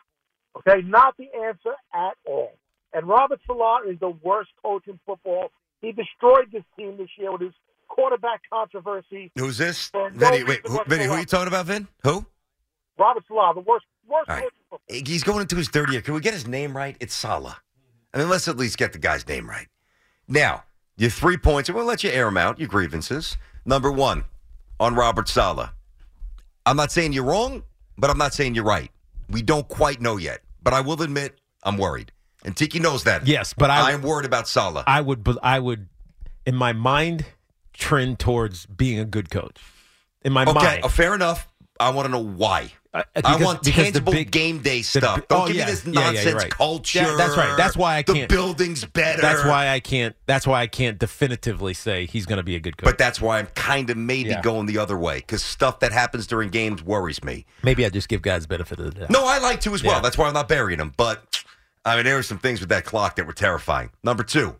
Okay, 0.58 0.81
not 0.81 1.15
the 1.17 1.27
answer 1.46 1.75
at 1.93 2.17
all. 2.25 2.51
And 2.93 3.08
Robert 3.08 3.39
Salah 3.46 3.81
is 3.88 4.00
the 4.00 4.10
worst 4.10 4.50
coach 4.63 4.88
in 4.88 5.00
football. 5.05 5.51
He 5.82 5.92
destroyed 5.92 6.48
this 6.52 6.64
team 6.78 6.98
this 6.98 7.10
year 7.18 7.32
with 7.32 7.42
his 7.42 7.54
quarterback 7.88 8.42
controversy. 8.52 9.32
Who's 9.36 9.58
this? 9.58 9.92
No 9.94 10.10
Vinny, 10.14 10.44
wait, 10.44 10.66
who, 10.66 10.80
Vinny, 10.88 11.06
who 11.06 11.12
are 11.12 11.20
you 11.20 11.26
talking 11.26 11.48
about, 11.48 11.66
Vin? 11.66 11.88
Who? 12.04 12.26
Robert 12.98 13.24
Salah, 13.28 13.54
the 13.56 13.62
worst, 13.62 13.86
worst 14.08 14.30
right. 14.30 14.44
He's 14.88 15.24
going 15.24 15.42
into 15.42 15.56
his 15.56 15.70
third 15.70 15.90
year. 15.90 16.02
Can 16.02 16.14
we 16.14 16.20
get 16.20 16.34
his 16.34 16.48
name 16.48 16.76
right? 16.76 16.98
It's 17.00 17.16
Saleh. 17.16 17.56
I 18.14 18.18
mean, 18.18 18.30
let's 18.30 18.48
at 18.48 18.58
least 18.58 18.78
get 18.78 18.92
the 18.92 19.00
guy's 19.00 19.28
name 19.28 19.50
right. 19.50 19.68
Now, 20.28 20.64
your 20.98 21.10
three 21.10 21.38
points, 21.38 21.70
and 21.70 21.76
we'll 21.78 21.86
let 21.86 22.04
you 22.04 22.10
air 22.10 22.26
them 22.26 22.38
out, 22.38 22.60
your 22.60 22.68
grievances. 22.68 23.38
Number 23.66 23.92
one, 23.92 24.26
on 24.80 24.96
Robert 24.96 25.28
Saleh. 25.30 25.70
I'm 26.66 26.76
not 26.76 26.92
saying 26.92 27.14
you're 27.14 27.24
wrong, 27.24 27.64
but 27.98 28.10
I'm 28.10 28.18
not 28.18 28.34
saying 28.34 28.56
you're 28.56 28.64
right. 28.64 28.92
We 29.30 29.42
don't 29.42 29.68
quite 29.68 30.02
know 30.02 30.18
yet, 30.18 30.42
but 30.62 30.74
I 30.74 30.82
will 30.82 31.02
admit 31.02 31.40
I'm 31.64 31.78
worried. 31.78 32.12
And 32.46 32.55
Tiki 32.55 32.79
knows 32.79 33.03
that. 33.03 33.27
Yes, 33.27 33.53
but 33.53 33.69
I- 33.69 33.91
I'm 33.91 34.01
worried 34.01 34.25
about 34.25 34.48
Saleh. 34.48 34.84
I 34.88 35.01
would, 35.01 35.27
I 35.43 35.60
would, 35.60 35.88
in 36.46 36.55
my 36.55 36.74
mind, 36.74 37.25
trend 37.74 38.19
towards 38.19 38.65
being 38.65 39.00
a 39.00 39.05
good 39.05 39.29
coach. 39.29 39.58
In 40.24 40.34
my 40.34 40.43
okay, 40.43 40.53
mind, 40.53 40.84
uh, 40.84 40.88
fair 40.89 41.13
enough. 41.15 41.48
I 41.79 41.91
want 41.91 42.05
to 42.08 42.12
know 42.12 42.24
why. 42.24 42.74
Uh, 42.93 43.03
I 43.24 43.38
want 43.41 43.62
tangible 43.63 44.12
big- 44.12 44.31
game 44.31 44.60
day 44.60 44.81
stuff. 44.81 45.19
bi- 45.19 45.25
Don't 45.29 45.43
oh, 45.43 45.48
give 45.48 45.55
yeah. 45.58 45.65
me 45.65 45.72
this 45.72 45.86
Yeah, 45.86 45.91
yeah, 45.93 46.00
nonsense 46.12 46.36
right. 46.43 46.51
culture. 46.51 47.00
Yeah, 47.00 47.15
that's 47.17 47.38
right. 47.38 47.55
That's 47.55 47.77
why 47.77 47.98
I 47.98 48.01
the 48.01 48.13
can't- 48.13 48.29
The 48.29 48.36
building's 48.36 48.84
better. 48.84 49.22
That's 49.22 49.46
why 49.46 49.69
I 49.69 49.79
can't. 49.79 50.15
That's 50.25 50.48
why 50.48 50.62
I 50.62 50.67
can't 50.67 50.98
definitively 51.00 51.74
say 51.74 52.05
he's 52.08 52.25
going 52.25 52.38
to 52.38 52.43
be 52.43 52.55
a 52.55 52.60
good 52.60 52.75
coach. 52.77 52.86
But 52.86 52.98
that's 52.98 53.22
why 53.22 53.39
I'm 53.39 53.46
kind 53.55 53.89
of 53.91 53.96
maybe 53.98 54.31
Yeah. 54.31 54.41
going 54.41 54.65
the 54.65 54.77
other 54.79 54.98
way 54.98 55.17
because 55.19 55.43
stuff 55.43 55.79
that 55.81 55.91
happens 55.93 56.25
during 56.27 56.50
games 56.50 56.81
worries 56.84 57.24
me. 57.24 57.46
Maybe 57.63 57.86
I 57.86 57.89
just 57.89 58.10
give 58.10 58.22
guys 58.24 58.46
benefit 58.48 58.79
of 58.79 58.86
the 58.93 59.00
doubt. 59.01 59.10
No, 59.12 59.25
I 59.25 59.38
like 59.38 59.62
to 59.62 59.74
as 59.75 59.84
well. 59.84 59.98
Yeah. 59.98 60.01
That's 60.01 60.17
why 60.17 60.27
I'm 60.27 60.34
not 60.34 60.50
burying 60.50 60.79
them. 60.79 60.93
But 60.98 61.43
I 61.86 61.96
mean, 61.96 62.06
there 62.06 62.16
were 62.16 62.24
some 62.24 62.40
things 62.40 62.60
with 62.60 62.70
that 62.70 62.86
clock 62.86 63.16
that 63.16 63.26
were 63.26 63.34
terrifying. 63.34 63.90
Number 64.04 64.24
two, 64.24 64.56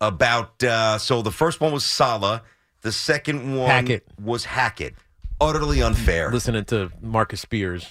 about 0.00 0.62
uh, 0.62 0.98
so 0.98 1.22
the 1.22 1.30
first 1.30 1.60
one 1.60 1.72
was 1.72 1.84
Saleh. 1.84 2.42
The 2.82 2.92
second 2.92 3.56
one 3.56 3.70
Hackett. 3.70 4.06
was 4.22 4.44
Hackett. 4.44 4.94
Utterly 5.40 5.82
unfair. 5.82 6.30
listening 6.30 6.64
to 6.66 6.92
Marcus 7.00 7.40
Spears 7.40 7.90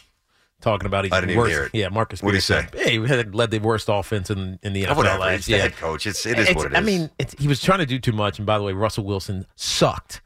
talking 0.62 0.86
about 0.86 1.04
he's 1.04 1.12
I 1.14 1.20
didn't 1.20 1.36
the 1.36 1.40
even 1.42 1.52
hear 1.52 1.64
it. 1.66 1.72
Yeah, 1.74 1.90
Marcus 1.90 2.22
What'd 2.24 2.36
he 2.38 2.42
say? 2.42 2.68
Hey, 2.74 2.98
we 3.00 3.08
had 3.10 3.36
led 3.36 3.52
the 3.52 3.60
worst 3.60 3.90
offense 3.92 4.30
in, 4.30 4.60
in 4.64 4.72
the 4.74 4.88
Oh, 4.88 4.92
NFL 4.94 4.98
whatever. 4.98 5.20
last 5.20 5.36
It's 5.40 5.46
the 5.48 5.58
head 5.58 5.76
coach. 5.76 6.08
It's 6.08 6.26
it 6.26 6.38
is 6.40 6.48
It's- 6.50 6.56
what 6.56 6.68
it 6.68 6.72
is. 6.74 6.78
I 6.78 6.82
mean, 6.82 7.10
it's, 7.20 7.36
he 7.38 7.48
was 7.50 7.62
trying 7.62 7.80
to 7.80 7.86
do 7.86 8.00
too 8.00 8.14
much. 8.14 8.38
And 8.40 8.46
by 8.46 8.58
the 8.58 8.64
way, 8.64 8.72
Russell 8.74 9.04
Wilson 9.04 9.46
sucked. 9.56 10.22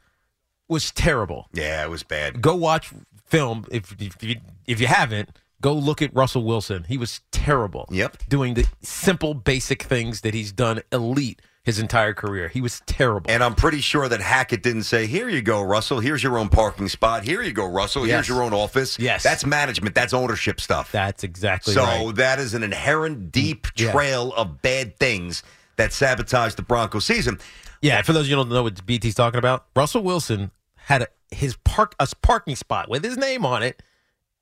Was 0.68 0.90
terrible. 0.92 1.48
yeah, 1.54 1.82
it 1.82 1.88
was 1.90 2.02
bad. 2.02 2.40
Go 2.42 2.54
watch 2.54 2.90
film 3.26 3.64
if 3.70 3.96
if 4.00 4.22
you, 4.22 4.36
if 4.66 4.80
you 4.80 4.86
haven't. 4.86 5.30
Go 5.60 5.74
look 5.74 6.02
at 6.02 6.14
Russell 6.14 6.44
Wilson. 6.44 6.84
He 6.84 6.96
was 6.96 7.20
terrible. 7.32 7.88
Yep. 7.90 8.18
Doing 8.28 8.54
the 8.54 8.66
simple, 8.82 9.34
basic 9.34 9.82
things 9.82 10.20
that 10.20 10.34
he's 10.34 10.52
done 10.52 10.82
elite 10.92 11.42
his 11.64 11.78
entire 11.78 12.14
career. 12.14 12.48
He 12.48 12.62
was 12.62 12.80
terrible. 12.86 13.30
And 13.30 13.44
I'm 13.44 13.54
pretty 13.54 13.80
sure 13.82 14.08
that 14.08 14.20
Hackett 14.20 14.62
didn't 14.62 14.84
say, 14.84 15.06
"Here 15.06 15.28
you 15.28 15.42
go, 15.42 15.60
Russell. 15.60 16.00
Here's 16.00 16.22
your 16.22 16.38
own 16.38 16.48
parking 16.48 16.88
spot. 16.88 17.24
Here 17.24 17.42
you 17.42 17.52
go, 17.52 17.66
Russell. 17.66 18.04
Here's 18.04 18.26
your 18.26 18.42
own 18.42 18.54
office." 18.54 18.98
Yes. 18.98 19.22
that's 19.22 19.44
management. 19.44 19.94
That's 19.94 20.14
ownership 20.14 20.62
stuff. 20.62 20.90
That's 20.92 21.24
exactly 21.24 21.74
so 21.74 21.82
right. 21.82 22.14
that 22.16 22.38
is 22.38 22.54
an 22.54 22.62
inherent 22.62 23.32
deep 23.32 23.66
mm, 23.66 23.82
Yeah. 23.84 23.92
trail 23.92 24.32
of 24.34 24.62
bad 24.62 24.96
things 24.98 25.42
that 25.76 25.92
sabotaged 25.92 26.56
the 26.56 26.62
Broncos 26.62 27.04
season. 27.04 27.38
Yeah, 27.82 28.00
for 28.02 28.12
those 28.12 28.22
of 28.22 28.30
you 28.30 28.36
who 28.36 28.44
don't 28.44 28.48
know 28.52 28.62
what 28.62 28.86
BT's 28.86 29.14
talking 29.14 29.38
about, 29.38 29.66
Russell 29.76 30.02
Wilson 30.02 30.50
had 30.76 31.02
a, 31.02 31.08
his 31.30 31.56
park 31.64 31.94
a 32.00 32.08
parking 32.22 32.56
spot 32.56 32.88
with 32.88 33.04
his 33.04 33.18
name 33.18 33.44
on 33.44 33.62
it 33.62 33.82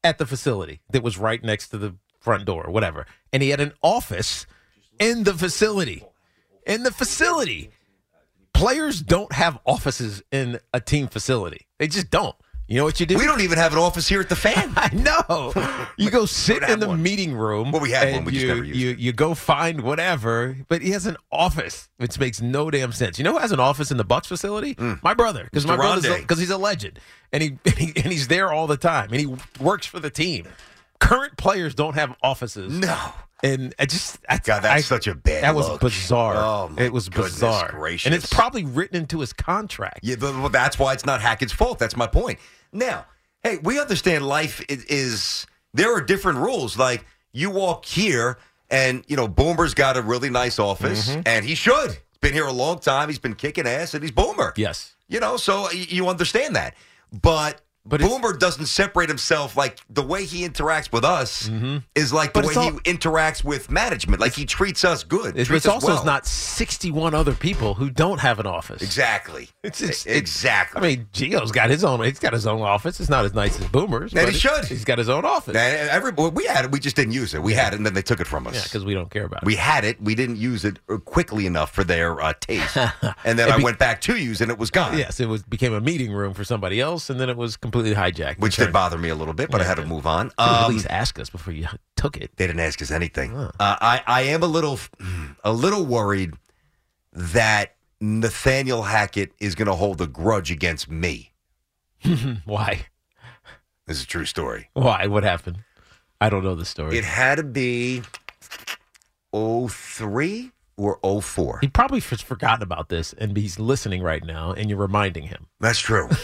at 0.06 0.18
the 0.18 0.26
facility 0.26 0.80
that 0.90 1.02
was 1.02 1.18
right 1.18 1.42
next 1.42 1.68
to 1.68 1.78
the 1.78 1.96
front 2.20 2.44
door 2.44 2.66
or 2.66 2.72
whatever. 2.72 3.06
And 3.32 3.42
he 3.42 3.50
had 3.50 3.60
an 3.60 3.72
office 3.82 4.46
in 4.98 5.24
the 5.24 5.34
facility. 5.34 6.04
In 6.66 6.82
the 6.82 6.92
facility. 6.92 7.70
Players 8.54 9.02
don't 9.02 9.32
have 9.32 9.58
offices 9.66 10.22
in 10.32 10.60
a 10.72 10.80
team 10.80 11.08
facility. 11.08 11.66
They 11.78 11.88
just 11.88 12.10
don't. 12.10 12.36
You 12.68 12.78
know 12.78 12.84
what 12.84 12.98
you 12.98 13.06
do? 13.06 13.16
We 13.16 13.24
don't 13.26 13.42
even 13.42 13.58
have 13.58 13.72
an 13.72 13.78
office 13.78 14.08
here 14.08 14.20
at 14.20 14.28
the 14.28 14.34
fan. 14.34 14.72
I 14.76 14.92
know. 14.92 15.52
You 15.96 16.10
go 16.10 16.26
sit 16.26 16.64
in 16.64 16.80
the 16.80 16.88
one. 16.88 17.02
meeting 17.02 17.32
room. 17.34 17.70
Well, 17.70 17.80
we 17.80 17.92
had 17.92 18.12
one, 18.12 18.24
we 18.24 18.32
just 18.32 18.42
you, 18.42 18.48
never 18.48 18.64
used 18.64 18.80
you, 18.80 18.90
it. 18.90 18.98
You 18.98 19.12
go 19.12 19.34
find 19.34 19.82
whatever, 19.82 20.56
but 20.68 20.82
he 20.82 20.90
has 20.90 21.06
an 21.06 21.16
office, 21.30 21.88
which 21.98 22.18
makes 22.18 22.40
no 22.42 22.68
damn 22.70 22.90
sense. 22.90 23.18
You 23.18 23.24
know 23.24 23.32
who 23.34 23.38
has 23.38 23.52
an 23.52 23.60
office 23.60 23.92
in 23.92 23.96
the 23.98 24.04
Bucks 24.04 24.26
facility? 24.26 24.72
Hmm. 24.72 24.94
My 25.02 25.14
brother, 25.14 25.44
because 25.44 25.64
my 25.66 25.76
brother's 25.76 26.16
because 26.20 26.40
he's 26.40 26.50
a 26.50 26.58
legend, 26.58 26.98
and 27.32 27.40
he, 27.42 27.50
and 27.64 27.74
he 27.78 27.92
and 28.02 28.12
he's 28.12 28.26
there 28.26 28.52
all 28.52 28.66
the 28.66 28.76
time, 28.76 29.10
and 29.12 29.20
he 29.20 29.32
works 29.60 29.86
for 29.86 30.00
the 30.00 30.10
team. 30.10 30.48
Current 30.98 31.36
players 31.36 31.74
don't 31.74 31.94
have 31.94 32.16
offices. 32.22 32.72
No. 32.72 32.98
And 33.42 33.74
I 33.78 33.84
just, 33.84 34.18
I, 34.30 34.38
God, 34.38 34.60
that's 34.62 34.66
I- 34.66 34.80
such 34.80 35.06
a 35.06 35.14
bad 35.14 35.44
That 35.44 35.54
was 35.54 35.68
look. 35.68 35.82
bizarre. 35.82 36.36
Oh, 36.36 36.74
it 36.78 36.90
was 36.90 37.10
bizarre, 37.10 37.70
gracious. 37.70 38.06
and 38.06 38.14
it's 38.14 38.32
probably 38.32 38.64
written 38.64 38.96
into 38.96 39.20
his 39.20 39.34
contract. 39.34 40.00
Yeah, 40.02 40.16
but, 40.18 40.34
well, 40.36 40.48
that's 40.48 40.78
why 40.78 40.94
it's 40.94 41.04
not 41.04 41.20
Hackett's 41.20 41.52
fault. 41.52 41.78
That's 41.78 41.96
my 41.98 42.06
point. 42.06 42.38
Now, 42.76 43.06
hey, 43.42 43.58
we 43.62 43.80
understand 43.80 44.26
life 44.26 44.62
is, 44.68 44.84
is 44.84 45.46
there 45.74 45.94
are 45.94 46.00
different 46.00 46.38
rules. 46.38 46.76
Like 46.78 47.04
you 47.32 47.50
walk 47.50 47.84
here, 47.84 48.38
and 48.70 49.04
you 49.08 49.16
know 49.16 49.28
Boomer's 49.28 49.74
got 49.74 49.96
a 49.96 50.02
really 50.02 50.30
nice 50.30 50.58
office, 50.58 51.08
Mm-hmm. 51.10 51.20
and 51.26 51.44
he 51.44 51.54
should. 51.54 51.90
He's 51.90 52.18
been 52.20 52.32
here 52.34 52.46
a 52.46 52.52
long 52.52 52.78
time. 52.78 53.08
He's 53.08 53.18
been 53.18 53.34
kicking 53.34 53.66
ass, 53.66 53.94
and 53.94 54.02
he's 54.02 54.10
Boomer. 54.12 54.52
Yes. 54.56 54.94
You 55.08 55.20
know, 55.20 55.36
so 55.36 55.70
you 55.70 56.08
understand 56.08 56.56
that. 56.56 56.74
But, 57.12 57.60
But 57.88 58.00
Boomer 58.00 58.32
doesn't 58.36 58.66
separate 58.66 59.08
himself 59.08 59.56
like 59.56 59.78
the 59.88 60.02
way 60.02 60.24
he 60.24 60.46
interacts 60.46 60.92
with 60.92 61.04
us 61.04 61.50
is 61.94 62.12
like 62.12 62.32
the 62.32 62.40
Mm-hmm. 62.40 62.48
But 62.48 62.56
way 62.56 62.68
it's 62.68 62.86
he 62.86 62.92
interacts 62.92 63.44
with 63.44 63.70
management. 63.70 64.20
Like 64.20 64.34
he 64.34 64.44
treats 64.44 64.84
us 64.84 65.02
good. 65.04 65.36
It's, 65.36 65.48
treats 65.48 65.64
it's 65.64 65.74
us 65.74 65.82
also 65.84 65.94
well. 65.96 66.04
not 66.04 66.26
61 66.26 67.14
other 67.14 67.32
people 67.34 67.74
who 67.74 67.90
don't 67.90 68.18
have 68.18 68.38
an 68.40 68.46
office. 68.46 68.82
exactly. 68.82 69.48
It's, 69.62 69.80
it's, 69.80 70.06
exactly. 70.06 70.80
I 70.80 70.96
mean, 70.96 71.08
Gio's 71.12 71.52
got 71.52 71.70
his 71.70 71.84
own. 71.84 72.02
He's 72.04 72.18
got 72.18 72.32
his 72.32 72.46
own 72.46 72.60
office. 72.62 73.00
It's 73.00 73.08
not 73.10 73.24
as 73.24 73.34
nice 73.34 73.58
as 73.60 73.66
Boomer's. 73.68 74.12
And 74.12 74.22
but 74.26 74.32
he 74.32 74.38
should. 74.38 74.64
He's 74.66 74.84
got 74.84 74.98
his 74.98 75.08
own 75.08 75.24
office. 75.24 75.56
And 75.56 75.88
every, 75.90 76.12
we 76.12 76.44
had 76.44 76.64
it. 76.66 76.70
We 76.70 76.78
just 76.80 76.96
didn't 76.96 77.12
use 77.12 77.34
it. 77.34 77.42
We 77.42 77.52
had 77.54 77.72
it, 77.72 77.76
and 77.76 77.86
then 77.86 77.94
they 77.94 78.02
took 78.02 78.20
it 78.20 78.26
from 78.26 78.46
us. 78.46 78.54
yeah, 78.54 78.62
because 78.64 78.84
we 78.84 78.94
don't 78.94 79.10
care 79.10 79.24
about 79.24 79.42
it. 79.42 79.46
we 79.46 79.56
had 79.56 79.84
it. 79.84 80.00
We 80.00 80.14
didn't 80.14 80.36
use 80.36 80.64
it 80.64 80.78
uh, 80.88 80.98
quickly 80.98 81.46
enough 81.46 81.72
for 81.72 81.84
their 81.84 82.20
uh, 82.20 82.32
taste. 82.40 82.76
and 83.24 83.38
then 83.38 83.50
I 83.50 83.62
went 83.62 83.78
back 83.78 84.00
to 84.02 84.16
use, 84.16 84.40
and 84.40 84.50
it 84.50 84.58
was 84.58 84.70
gone. 84.70 84.96
yes, 84.98 85.20
it 85.20 85.26
was 85.26 85.42
became 85.42 85.72
a 85.72 85.80
meeting 85.80 86.12
room 86.12 86.34
for 86.34 86.44
somebody 86.44 86.80
else, 86.80 87.10
and 87.10 87.18
then 87.20 87.28
it 87.28 87.36
was 87.36 87.56
completely 87.56 87.75
hijacked. 87.84 88.38
Which 88.38 88.56
did 88.56 88.72
bother 88.72 88.98
me 88.98 89.08
a 89.08 89.14
little 89.14 89.34
bit, 89.34 89.50
but 89.50 89.60
I 89.60 89.64
had 89.64 89.76
to 89.76 89.86
move 89.86 90.06
on. 90.06 90.32
at 90.38 90.64
Um, 90.64 90.72
least 90.72 90.86
ask 90.90 91.18
us 91.18 91.30
before 91.30 91.52
you 91.52 91.66
took 91.96 92.16
it. 92.16 92.30
they 92.36 92.46
didn't 92.46 92.60
ask 92.60 92.80
us 92.82 92.90
anything. 92.90 93.34
Uh, 93.36 93.50
I, 93.60 94.02
I 94.06 94.22
am 94.22 94.42
a 94.42 94.46
little, 94.46 94.78
a 95.44 95.52
little 95.52 95.84
worried 95.86 96.34
that 97.12 97.74
Nathaniel 98.00 98.82
Hackett 98.82 99.32
is 99.40 99.54
going 99.54 99.66
to 99.68 99.74
hold 99.74 100.00
a 100.00 100.06
grudge 100.06 100.50
against 100.50 100.90
me. 100.90 101.32
Why? 102.44 102.86
This 103.86 103.98
is 103.98 104.02
a 104.02 104.06
true 104.06 104.24
story. 104.26 104.68
Why? 104.74 105.06
What 105.06 105.22
happened? 105.24 105.58
I 106.20 106.28
don't 106.28 106.42
know 106.44 106.54
the 106.54 106.64
story. 106.64 106.98
It 106.98 107.04
had 107.04 107.36
to 107.36 107.42
be 107.42 108.02
03 109.32 110.50
or 110.78 110.98
04. 111.22 111.58
he 111.62 111.68
probably 111.68 112.00
has 112.00 112.20
forgotten 112.20 112.62
about 112.62 112.88
this, 112.90 113.12
and 113.14 113.36
he's 113.36 113.58
listening 113.58 114.02
right 114.02 114.22
now, 114.24 114.52
and 114.52 114.68
you're 114.68 114.78
reminding 114.78 115.24
him. 115.24 115.46
That's 115.60 115.78
true. 115.78 116.08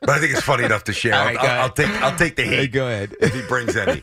but 0.00 0.10
I 0.10 0.18
think 0.18 0.32
it's 0.32 0.42
funny 0.42 0.64
enough 0.64 0.84
to 0.84 0.92
share. 0.92 1.14
I'll, 1.14 1.26
right, 1.26 1.38
I'll, 1.38 1.62
I'll 1.62 1.70
take 1.70 1.90
I'll 2.02 2.16
take 2.16 2.36
the 2.36 2.44
Hey, 2.44 2.62
heat 2.62 2.72
go 2.72 2.86
ahead. 2.86 3.14
if 3.20 3.34
he 3.34 3.42
brings 3.42 3.76
any. 3.76 4.02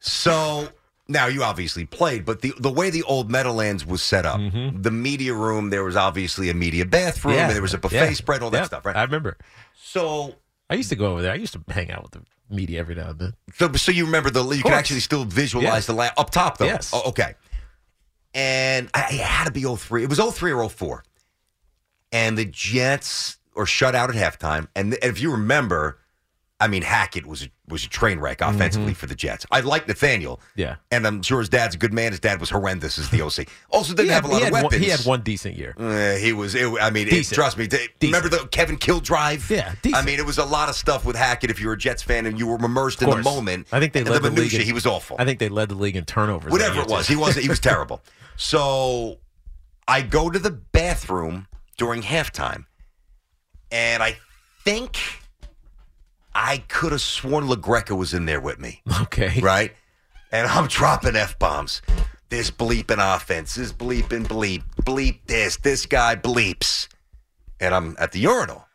so 0.00 0.68
now 1.08 1.26
you 1.26 1.42
obviously 1.42 1.84
played, 1.84 2.24
but 2.24 2.42
the 2.42 2.52
the 2.58 2.70
way 2.70 2.90
the 2.90 3.02
old 3.04 3.30
Meadowlands 3.30 3.86
was 3.86 4.02
set 4.02 4.26
up, 4.26 4.40
mm-hmm. 4.40 4.82
the 4.82 4.90
media 4.90 5.34
room, 5.34 5.70
there 5.70 5.84
was 5.84 5.96
obviously 5.96 6.50
a 6.50 6.54
media 6.54 6.84
bathroom, 6.84 7.36
and 7.36 7.52
there 7.52 7.62
was 7.62 7.74
a 7.74 7.78
buffet 7.78 7.96
yeah, 7.96 8.12
spread, 8.12 8.42
all 8.42 8.50
that 8.50 8.58
yeah, 8.58 8.64
stuff, 8.64 8.86
right? 8.86 8.96
I 8.96 9.02
remember. 9.04 9.36
so. 9.80 10.34
I 10.70 10.74
used 10.74 10.90
to 10.90 10.96
go 10.96 11.12
over 11.12 11.22
there. 11.22 11.32
I 11.32 11.36
used 11.36 11.54
to 11.54 11.62
hang 11.72 11.90
out 11.90 12.02
with 12.02 12.12
the 12.12 12.20
media 12.50 12.80
every 12.80 12.94
now 12.94 13.10
and 13.10 13.18
then. 13.18 13.32
So, 13.54 13.72
so 13.72 13.92
you 13.92 14.04
remember 14.04 14.30
the 14.30 14.44
you 14.50 14.62
can 14.62 14.72
actually 14.72 15.00
still 15.00 15.24
visualize 15.24 15.86
the 15.86 15.92
la- 15.92 16.10
up 16.16 16.30
top 16.30 16.58
though. 16.58 16.66
Yes. 16.66 16.90
Oh, 16.92 17.08
okay. 17.08 17.34
And 18.34 18.90
I, 18.94 19.06
it 19.10 19.20
had 19.20 19.44
to 19.44 19.50
be 19.50 19.64
03. 19.64 20.04
It 20.04 20.08
was 20.08 20.18
03 20.18 20.52
or 20.52 20.68
04. 20.68 21.04
And 22.12 22.38
the 22.38 22.44
Jets 22.44 23.38
are 23.58 23.66
shut 23.66 23.94
out 23.94 24.14
at 24.14 24.16
halftime. 24.16 24.68
And 24.74 24.92
th- 24.92 25.04
if 25.04 25.20
you 25.20 25.32
remember, 25.32 25.98
I 26.60 26.66
mean 26.66 26.82
Hackett 26.82 27.24
was 27.26 27.44
a, 27.44 27.48
was 27.68 27.84
a 27.84 27.88
train 27.88 28.18
wreck 28.18 28.40
offensively 28.40 28.92
for 28.94 29.06
the 29.06 29.14
Jets. 29.14 29.46
I 29.50 29.60
like 29.60 29.86
Nathaniel. 29.86 30.36
Mm-hmm. 30.38 30.60
Yeah. 30.60 30.76
And 30.90 31.06
I'm 31.06 31.22
sure 31.22 31.38
his 31.38 31.48
dad's 31.48 31.74
a 31.76 31.78
good 31.78 31.92
man. 31.92 32.10
His 32.12 32.18
dad 32.20 32.40
was 32.40 32.50
horrendous 32.50 32.98
as 32.98 33.10
the 33.10 33.22
OC. 33.22 33.46
Also 33.70 33.92
didn't 33.94 34.08
he 34.08 34.12
have 34.12 34.24
a 34.24 34.28
lot 34.28 34.38
of 34.38 34.44
had 34.44 34.52
weapons. 34.54 34.72
One, 34.72 34.82
he 34.82 34.88
had 34.88 35.00
one 35.04 35.20
decent 35.22 35.56
year. 35.56 35.74
Uh, 35.78 36.16
he 36.16 36.32
was. 36.32 36.54
It, 36.56 36.66
I 36.80 36.90
mean, 36.90 37.06
it, 37.08 37.26
trust 37.26 37.58
me. 37.58 37.68
t- 37.68 37.86
Remember 38.02 38.28
the 38.28 38.48
Kevin 38.50 38.76
Kill 38.76 38.98
drive? 38.98 39.48
Yeah, 39.50 39.72
I 39.94 40.02
mean, 40.04 40.18
it 40.18 40.26
was 40.26 40.38
a 40.38 40.44
lot 40.44 40.68
of 40.68 40.74
stuff 40.74 41.04
with 41.04 41.14
Hackett. 41.14 41.50
If 41.50 41.60
you 41.60 41.68
were 41.68 41.74
a 41.74 41.78
Jets 41.78 42.02
fan 42.02 42.26
and 42.26 42.38
you 42.38 42.46
were 42.48 42.56
immersed 42.56 43.02
in 43.02 43.10
the 43.10 43.18
moment, 43.18 43.68
I 43.70 43.78
think 43.78 43.92
they 43.92 44.02
led 44.02 44.22
the 44.22 44.30
the 44.30 44.40
league 44.40 44.54
in- 44.54 44.62
he 44.62 44.72
was 44.72 44.86
awful. 44.86 45.14
I 45.20 45.24
think 45.24 45.38
they 45.38 45.48
led 45.48 45.68
the 45.68 45.74
league 45.76 45.94
in 45.96 46.04
turnovers. 46.06 46.50
Whatever 46.50 46.80
it 46.80 46.88
was, 46.88 47.06
he 47.06 47.14
was. 47.14 47.36
He 47.36 47.48
was 47.48 47.60
terrible. 47.70 48.00
So 48.36 49.18
I 49.86 50.02
go 50.02 50.30
to 50.30 50.38
the 50.38 50.50
bathroom 50.50 51.46
during 51.76 52.02
halftime, 52.02 52.64
and 53.70 54.02
I 54.02 54.16
think 54.64 54.96
I 56.34 56.58
could 56.68 56.92
have 56.92 57.00
sworn 57.00 57.46
LaGreca 57.48 57.96
was 57.96 58.14
in 58.14 58.26
there 58.26 58.40
with 58.40 58.58
me. 58.58 58.82
Okay. 59.02 59.40
right? 59.40 59.72
And 60.32 60.46
I'm 60.46 60.66
dropping 60.66 61.16
f 61.16 61.38
bombs. 61.38 61.80
This 62.28 62.50
bleeping 62.50 62.98
offense, 63.16 63.54
this 63.54 63.72
bleeping 63.72 64.26
bleep, 64.26 64.62
bleep 64.82 65.20
this, 65.26 65.56
this 65.56 65.86
guy 65.86 66.14
bleeps, 66.16 66.86
and 67.58 67.74
I'm 67.74 67.96
at 67.98 68.12
the 68.12 68.18
urinal. 68.20 68.66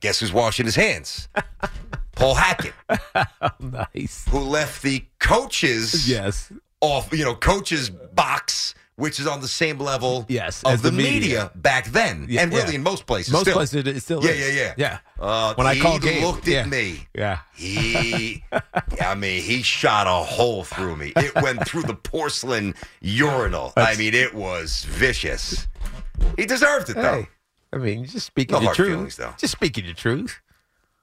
Guess 0.00 0.18
who's 0.20 0.32
washing 0.32 0.66
his 0.66 0.74
hands? 0.74 1.28
Paul 2.16 2.34
Hackett, 2.34 2.74
Nice. 3.60 4.24
who 4.28 4.40
left 4.40 4.82
the 4.82 5.04
coaches 5.20 6.08
Yes. 6.08 6.52
off, 6.80 7.12
you 7.12 7.24
know, 7.24 7.34
coaches 7.36 7.90
box, 7.90 8.74
which 8.96 9.18
is 9.18 9.26
on 9.26 9.40
the 9.40 9.48
same 9.48 9.78
level 9.78 10.24
Yes, 10.28 10.62
of 10.62 10.72
as 10.72 10.82
the, 10.82 10.90
the 10.90 10.96
media. 10.96 11.12
media. 11.12 11.50
back 11.56 11.86
then, 11.86 12.26
Yeah, 12.28 12.42
and 12.42 12.52
really 12.52 12.70
yeah. 12.70 12.74
in 12.76 12.82
most 12.82 13.06
places. 13.06 13.32
Most 13.32 13.42
still. 13.42 13.54
places 13.54 13.86
it 13.86 14.00
still 14.00 14.22
Yeah, 14.24 14.30
is. 14.30 14.54
yeah, 14.54 14.62
yeah. 14.62 14.74
Yeah. 14.76 14.98
Uh, 15.18 15.54
when 15.54 15.66
I 15.66 15.78
called, 15.78 16.04
he 16.04 16.24
looked 16.24 16.46
yeah. 16.46 16.60
at 16.60 16.68
me. 16.68 17.06
Yeah. 17.14 17.38
He, 17.54 18.44
I 19.00 19.14
mean, 19.14 19.42
he 19.42 19.62
shot 19.62 20.06
a 20.06 20.24
hole 20.24 20.64
through 20.64 20.96
me. 20.96 21.12
It 21.16 21.34
went 21.42 21.66
through 21.66 21.82
the 21.82 21.94
porcelain 21.94 22.74
urinal. 23.00 23.72
I 23.76 23.96
mean, 23.96 24.14
it 24.14 24.34
was 24.34 24.84
vicious. 24.84 25.66
He 26.36 26.46
deserved 26.46 26.90
it, 26.90 26.94
though. 26.94 27.22
Hey. 27.22 27.28
I 27.72 27.76
mean, 27.78 28.04
just 28.06 28.26
speaking 28.26 28.54
No 28.54 28.60
hard 28.60 28.76
truth. 28.76 28.88
feelings, 28.90 29.16
though. 29.16 29.34
Just 29.38 29.52
speaking 29.52 29.86
the 29.86 29.94
truth. 29.94 30.40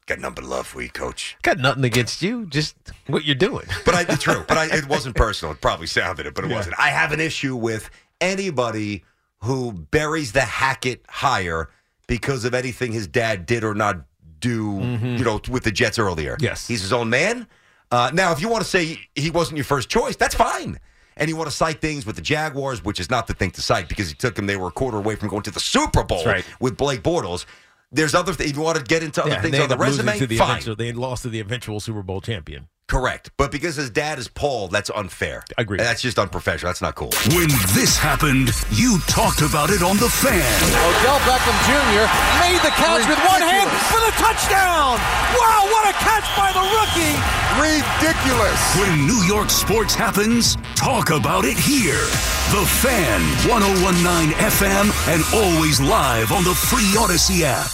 Got 0.08 0.20
nothing 0.20 0.36
but 0.36 0.44
love 0.46 0.68
for 0.68 0.82
you, 0.82 0.90
coach. 0.90 1.38
Got 1.42 1.60
nothing 1.60 1.84
against 1.86 2.22
you. 2.22 2.46
Just 2.48 2.76
what 3.08 3.24
you're 3.24 3.36
doing. 3.36 3.66
But 3.86 3.96
I, 3.96 4.02
it's 4.02 4.24
true. 4.24 4.44
But 4.48 4.58
I, 4.58 4.66
it 4.78 4.88
wasn't 4.88 5.16
personal. 5.16 5.54
It 5.54 5.62
probably 5.62 5.88
sounded 5.88 6.26
it, 6.26 6.34
but 6.34 6.44
it 6.44 6.50
Yeah. 6.50 6.58
wasn't. 6.58 6.76
I 6.80 6.90
have 6.90 7.12
an 7.12 7.20
issue 7.20 7.56
with 7.56 7.90
anybody 8.20 9.04
who 9.44 9.72
buries 9.74 10.32
the 10.32 10.42
Hackett 10.42 11.04
hire 11.10 11.70
because 12.08 12.46
of 12.46 12.54
anything 12.54 12.92
his 12.92 13.08
dad 13.08 13.46
did 13.46 13.64
or 13.64 13.74
not 13.74 14.02
do, 14.40 14.80
you 15.02 15.24
know, 15.24 15.40
with 15.50 15.64
the 15.64 15.72
Jets 15.72 16.00
earlier. 16.00 16.34
Mm-hmm. 16.34 16.44
Yes. 16.44 16.68
He's 16.68 16.82
his 16.82 16.94
own 16.94 17.10
man. 17.10 17.48
Uh, 17.92 18.10
now, 18.14 18.32
if 18.32 18.42
you 18.42 18.50
want 18.50 18.64
to 18.64 18.70
say 18.70 19.00
he 19.16 19.30
wasn't 19.30 19.58
your 19.58 19.66
first 19.66 19.90
choice, 19.90 20.16
that's 20.16 20.36
fine. 20.36 20.80
And 21.18 21.30
you 21.30 21.36
want 21.36 21.50
to 21.50 21.56
cite 21.56 21.82
things 21.82 22.06
with 22.06 22.16
the 22.16 22.22
Jaguars, 22.22 22.84
which 22.84 23.00
is 23.00 23.10
not 23.10 23.28
the 23.28 23.34
thing 23.34 23.52
to 23.52 23.62
cite 23.62 23.88
because 23.90 24.08
he 24.10 24.16
took 24.16 24.36
them, 24.36 24.48
they 24.48 24.56
were 24.56 24.70
a 24.70 24.72
quarter 24.72 24.98
away 24.98 25.16
from 25.16 25.30
going 25.30 25.44
to 25.44 25.52
the 25.52 25.60
Super 25.60 26.04
Bowl 26.04 26.26
right. 26.26 26.46
with 26.60 26.78
Blake 26.78 27.04
Bortles. 27.04 27.46
There's 27.92 28.16
other 28.16 28.34
things. 28.34 28.52
If 28.52 28.56
you 28.58 28.62
want 28.64 28.78
to 28.78 28.84
get 28.84 29.04
into 29.04 29.22
other 29.22 29.32
Yeah, 29.32 29.42
things 29.42 29.60
on 29.60 29.70
the 29.70 29.78
resume, 29.78 30.18
to 30.18 30.28
the 30.28 30.38
fine. 30.38 30.52
eventual. 30.52 30.76
They 30.76 30.92
lost 30.94 31.24
to 31.24 31.30
the 31.30 31.40
eventual 31.42 31.80
Super 31.80 32.02
Bowl 32.04 32.22
champion. 32.22 32.68
Correct. 32.92 33.32
But 33.38 33.52
because 33.56 33.78
his 33.78 33.90
dad 33.90 34.20
is 34.20 34.28
Paul, 34.28 34.68
that's 34.68 34.90
unfair. 34.90 35.46
I 35.58 35.62
agree. 35.62 35.78
that's 35.78 36.02
just 36.02 36.20
unprofessional. 36.20 36.68
That's 36.68 36.82
not 36.82 36.96
cool. 36.96 37.12
When 37.32 37.48
this 37.72 37.96
happened, 37.96 38.52
you 38.76 39.00
talked 39.08 39.40
about 39.40 39.70
it 39.70 39.82
on 39.82 39.96
The 39.96 40.12
Fan. 40.12 40.36
Odell 40.36 41.24
Beckham 41.24 41.56
Jr. 41.72 42.04
made 42.44 42.60
the 42.60 42.74
catch 42.76 43.08
with 43.08 43.16
one 43.24 43.40
hand 43.40 43.72
for 43.88 44.04
the 44.04 44.12
touchdown. 44.20 45.00
Wow, 45.40 45.72
what 45.72 45.88
a 45.88 45.96
catch 46.04 46.28
by 46.36 46.52
the 46.52 46.60
rookie. 46.68 47.16
Ridiculous. 47.64 48.60
When 48.76 49.08
New 49.08 49.24
York 49.24 49.50
sports 49.50 49.96
happens, 49.96 50.58
talk 50.76 51.12
about 51.12 51.46
it 51.46 51.56
here. 51.56 52.04
The 52.52 52.68
Fan, 52.84 53.22
1019 53.48 54.36
FM, 54.36 54.92
and 55.08 55.24
always 55.34 55.80
live 55.80 56.34
on 56.34 56.44
the 56.44 56.54
free 56.54 56.92
Audacy 57.00 57.44
app. 57.44 57.72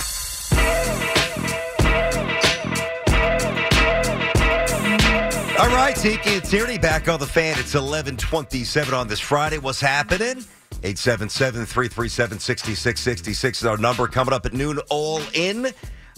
All 5.60 5.70
right, 5.70 5.96
Tiki 5.96 6.36
and 6.36 6.44
Tierney 6.44 6.78
back 6.78 7.10
on 7.10 7.20
the 7.20 7.26
fan. 7.26 7.54
It's 7.54 7.74
1127 7.74 8.94
on 8.94 9.08
this 9.08 9.20
Friday. 9.20 9.58
What's 9.58 9.82
happening? 9.82 10.46
877-337-6666 10.82 13.52
is 13.52 13.66
our 13.66 13.78
number 13.78 14.06
coming 14.08 14.36
up 14.36 14.46
at 14.46 14.54
noon 14.54 14.78
all 14.92 15.20
in. 15.34 15.66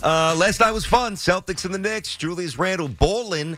Uh, 0.03 0.35
last 0.37 0.59
night 0.59 0.71
was 0.71 0.85
fun. 0.85 1.13
Celtics 1.13 1.63
and 1.63 1.73
the 1.73 1.77
Knicks. 1.77 2.17
Julius 2.17 2.59
Randle 2.59 2.89
bowling. 2.89 3.57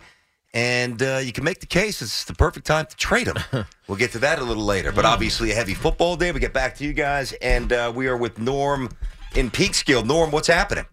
And 0.54 1.02
uh, 1.02 1.20
you 1.24 1.32
can 1.32 1.44
make 1.44 1.62
the 1.62 1.66
case 1.66 2.04
it's 2.04 2.26
the 2.26 2.36
perfect 2.36 2.68
time 2.68 2.86
to 2.86 2.96
trade 2.96 3.28
him. 3.28 3.38
we'll 3.88 3.98
get 3.98 4.12
to 4.12 4.20
that 4.20 4.38
a 4.38 4.44
little 4.44 4.66
later. 4.66 4.92
But 4.92 5.06
obviously, 5.06 5.50
a 5.52 5.56
heavy 5.56 5.74
football 5.74 6.16
day. 6.16 6.32
We 6.32 6.40
get 6.40 6.54
back 6.54 6.76
to 6.76 6.84
you 6.84 6.94
guys. 6.94 7.34
And 7.42 7.74
uh, 7.74 7.92
we 7.96 8.08
are 8.08 8.18
with 8.18 8.38
Norm 8.38 8.88
in 9.36 9.50
Peekskill. 9.50 10.06
Norm, 10.06 10.30
what's 10.30 10.48
happening? 10.48 10.86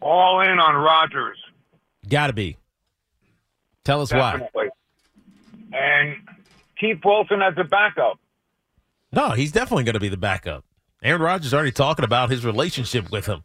All 0.00 0.40
in 0.40 0.58
on 0.58 0.74
Rodgers. 0.74 1.38
Got 2.08 2.26
to 2.26 2.32
be. 2.32 2.56
Tell 3.84 4.00
us 4.00 4.12
why. 4.12 4.48
And 5.72 6.16
keep 6.78 7.04
Wilson 7.04 7.42
as 7.42 7.54
a 7.56 7.64
backup. 7.64 8.18
No, 9.12 9.30
he's 9.30 9.52
definitely 9.52 9.84
going 9.84 9.94
to 9.94 10.00
be 10.00 10.08
the 10.08 10.16
backup. 10.16 10.64
Aaron 11.02 11.20
Rodgers 11.22 11.46
is 11.48 11.54
already 11.54 11.72
talking 11.72 12.04
about 12.04 12.30
his 12.30 12.44
relationship 12.44 13.10
with 13.10 13.26
him. 13.26 13.42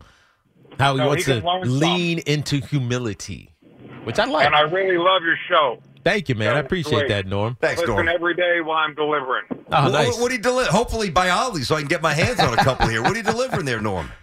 How 0.80 0.94
he 0.94 1.00
No, 1.00 1.08
wants 1.08 1.26
he 1.26 1.34
to 1.34 1.42
can 1.42 1.48
learn 1.50 1.80
lean 1.80 2.20
into 2.20 2.58
humility, 2.62 3.56
which 4.04 4.20
I 4.20 4.26
like. 4.26 4.46
And 4.46 4.56
I 4.56 4.62
really 4.62 4.98
love 4.98 5.24
your 5.24 5.38
show. 5.50 5.80
Thank 6.04 6.30
you, 6.30 6.36
man. 6.36 6.56
I 6.56 6.60
appreciate 6.60 7.00
great. 7.00 7.10
that, 7.10 7.26
Norm. 7.26 7.58
Thanks, 7.60 7.82
Listen 7.82 7.96
Norm. 7.96 8.08
every 8.08 8.36
day 8.36 8.62
while 8.62 8.78
I'm 8.78 8.94
delivering. 8.94 9.46
Oh, 9.50 9.84
What- 9.86 9.92
nice. 9.92 10.20
What, 10.20 10.30
do 10.30 10.36
you 10.36 10.42
deli- 10.42 10.66
Hopefully 10.66 11.10
by 11.10 11.30
Ollie, 11.32 11.64
so 11.64 11.76
I 11.76 11.80
can 11.80 11.88
get 11.88 12.02
my 12.02 12.14
hands 12.14 12.40
on 12.40 12.54
a 12.54 12.58
couple 12.64 12.88
here. 12.88 13.02
What 13.02 13.14
are 13.14 13.18
you 13.18 13.24
delivering 13.24 13.66
there, 13.66 13.82
Norm? 13.82 14.10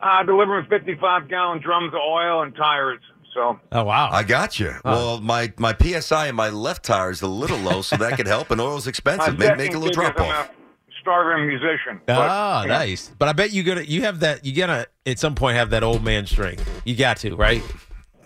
Uh, 0.00 0.22
delivering 0.22 0.64
55 0.66 1.28
gallon 1.28 1.60
drums 1.60 1.92
of 1.92 1.98
oil 1.98 2.42
and 2.42 2.54
tires. 2.54 3.00
So 3.34 3.60
Oh, 3.72 3.84
wow. 3.84 4.08
I 4.10 4.22
got 4.22 4.58
you. 4.58 4.72
Well, 4.84 5.20
my, 5.20 5.52
my 5.58 5.76
PSI 5.80 6.28
in 6.28 6.34
my 6.34 6.48
left 6.48 6.84
tire 6.84 7.10
is 7.10 7.22
a 7.22 7.28
little 7.28 7.58
low, 7.58 7.82
so 7.82 7.96
that 7.96 8.16
could 8.16 8.26
help. 8.26 8.50
And 8.50 8.60
oil's 8.60 8.86
expensive. 8.86 9.40
I'm 9.40 9.56
Make, 9.58 9.74
a 9.74 9.78
little 9.78 9.90
drop 9.92 10.18
off. 10.18 10.48
a 10.48 10.52
starving 11.00 11.46
musician. 11.46 12.00
But, 12.06 12.16
Ah, 12.18 12.62
you 12.62 12.68
know, 12.68 12.78
nice. 12.78 13.10
But 13.18 13.28
I 13.28 13.32
bet 13.32 13.52
you 13.52 13.62
gonna 13.62 13.82
you 13.82 14.02
have 14.02 14.20
that 14.20 14.44
you 14.44 14.54
gotta 14.54 14.88
at 15.06 15.18
some 15.18 15.34
point 15.34 15.56
have 15.56 15.70
that 15.70 15.82
old 15.82 16.02
man 16.02 16.26
strength. 16.26 16.68
You 16.84 16.96
got 16.96 17.18
to, 17.18 17.36
right? 17.36 17.62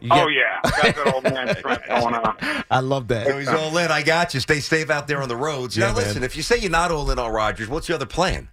You 0.00 0.08
Oh 0.10 0.16
got- 0.16 0.28
yeah, 0.28 0.60
got 0.62 0.94
that 1.04 1.14
old 1.14 1.24
man 1.24 1.56
strength 1.56 1.86
going 1.88 2.14
on. 2.14 2.64
I 2.70 2.80
love 2.80 3.04
So 3.08 3.14
that. 3.14 3.38
he's 3.38 3.48
all 3.48 3.76
in. 3.76 3.90
I 3.90 4.02
got 4.02 4.34
you. 4.34 4.40
Stay 4.40 4.60
safe 4.60 4.88
out 4.90 5.06
there 5.08 5.20
on 5.22 5.28
the 5.28 5.36
roads. 5.36 5.76
Yeah, 5.76 5.86
now, 5.88 5.94
man. 5.94 6.04
listen, 6.04 6.22
if 6.24 6.36
you 6.36 6.42
say 6.42 6.58
you're 6.58 6.70
not 6.70 6.90
all 6.90 7.10
in 7.10 7.18
on 7.18 7.30
Rodgers, 7.30 7.68
what's 7.68 7.88
your 7.88 7.96
other 7.96 8.06
plan? 8.06 8.48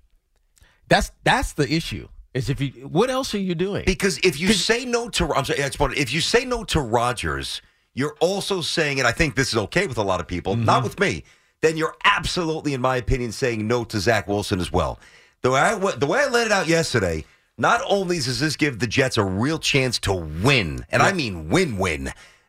That's 0.90 1.12
that's 1.24 1.54
the 1.54 1.72
issue. 1.72 2.08
Is 2.34 2.50
if 2.50 2.62
you 2.62 2.70
what 2.88 3.10
else 3.10 3.34
are 3.34 3.40
you 3.40 3.56
doing? 3.56 3.84
Because 3.86 4.20
if 4.20 4.40
you 4.40 4.50
say 4.50 4.86
no 4.86 5.10
to, 5.10 5.34
I'm 5.34 5.46
sorry, 5.46 5.60
if 5.98 6.14
you 6.14 6.22
say 6.22 6.46
no 6.46 6.64
to 6.66 6.80
Rodgers, 6.80 7.62
you're 7.96 8.16
also 8.20 8.62
saying, 8.62 9.00
and 9.00 9.08
I 9.08 9.12
think 9.12 9.36
this 9.36 9.50
is 9.50 9.58
okay 9.58 9.88
with 9.88 9.98
a 9.98 10.04
lot 10.04 10.20
of 10.20 10.28
people, 10.28 10.54
Mm-hmm. 10.56 10.66
not 10.66 10.84
with 10.84 11.00
me. 11.00 11.24
Then 11.62 11.76
you're 11.76 11.96
absolutely, 12.06 12.74
in 12.74 12.82
my 12.82 12.98
opinion, 12.98 13.32
saying 13.32 13.68
no 13.68 13.84
to 13.86 14.00
Zach 14.00 14.28
Wilson 14.28 14.60
as 14.60 14.72
well. 14.72 15.00
The 15.42 15.52
way 15.52 15.60
I 15.60 15.76
the 15.96 16.06
way 16.06 16.20
I 16.20 16.28
let 16.28 16.46
it 16.48 16.54
out 16.54 16.68
yesterday. 16.68 17.26
Not 17.58 17.82
only 17.90 18.16
does 18.18 18.40
this 18.40 18.56
give 18.56 18.80
the 18.80 18.88
Jets 18.88 19.18
a 19.18 19.24
real 19.24 19.60
chance 19.60 20.00
to 20.00 20.14
win, 20.14 20.86
and 20.92 21.02
I 21.04 21.12
mean 21.12 21.50
win-win, 21.50 22.14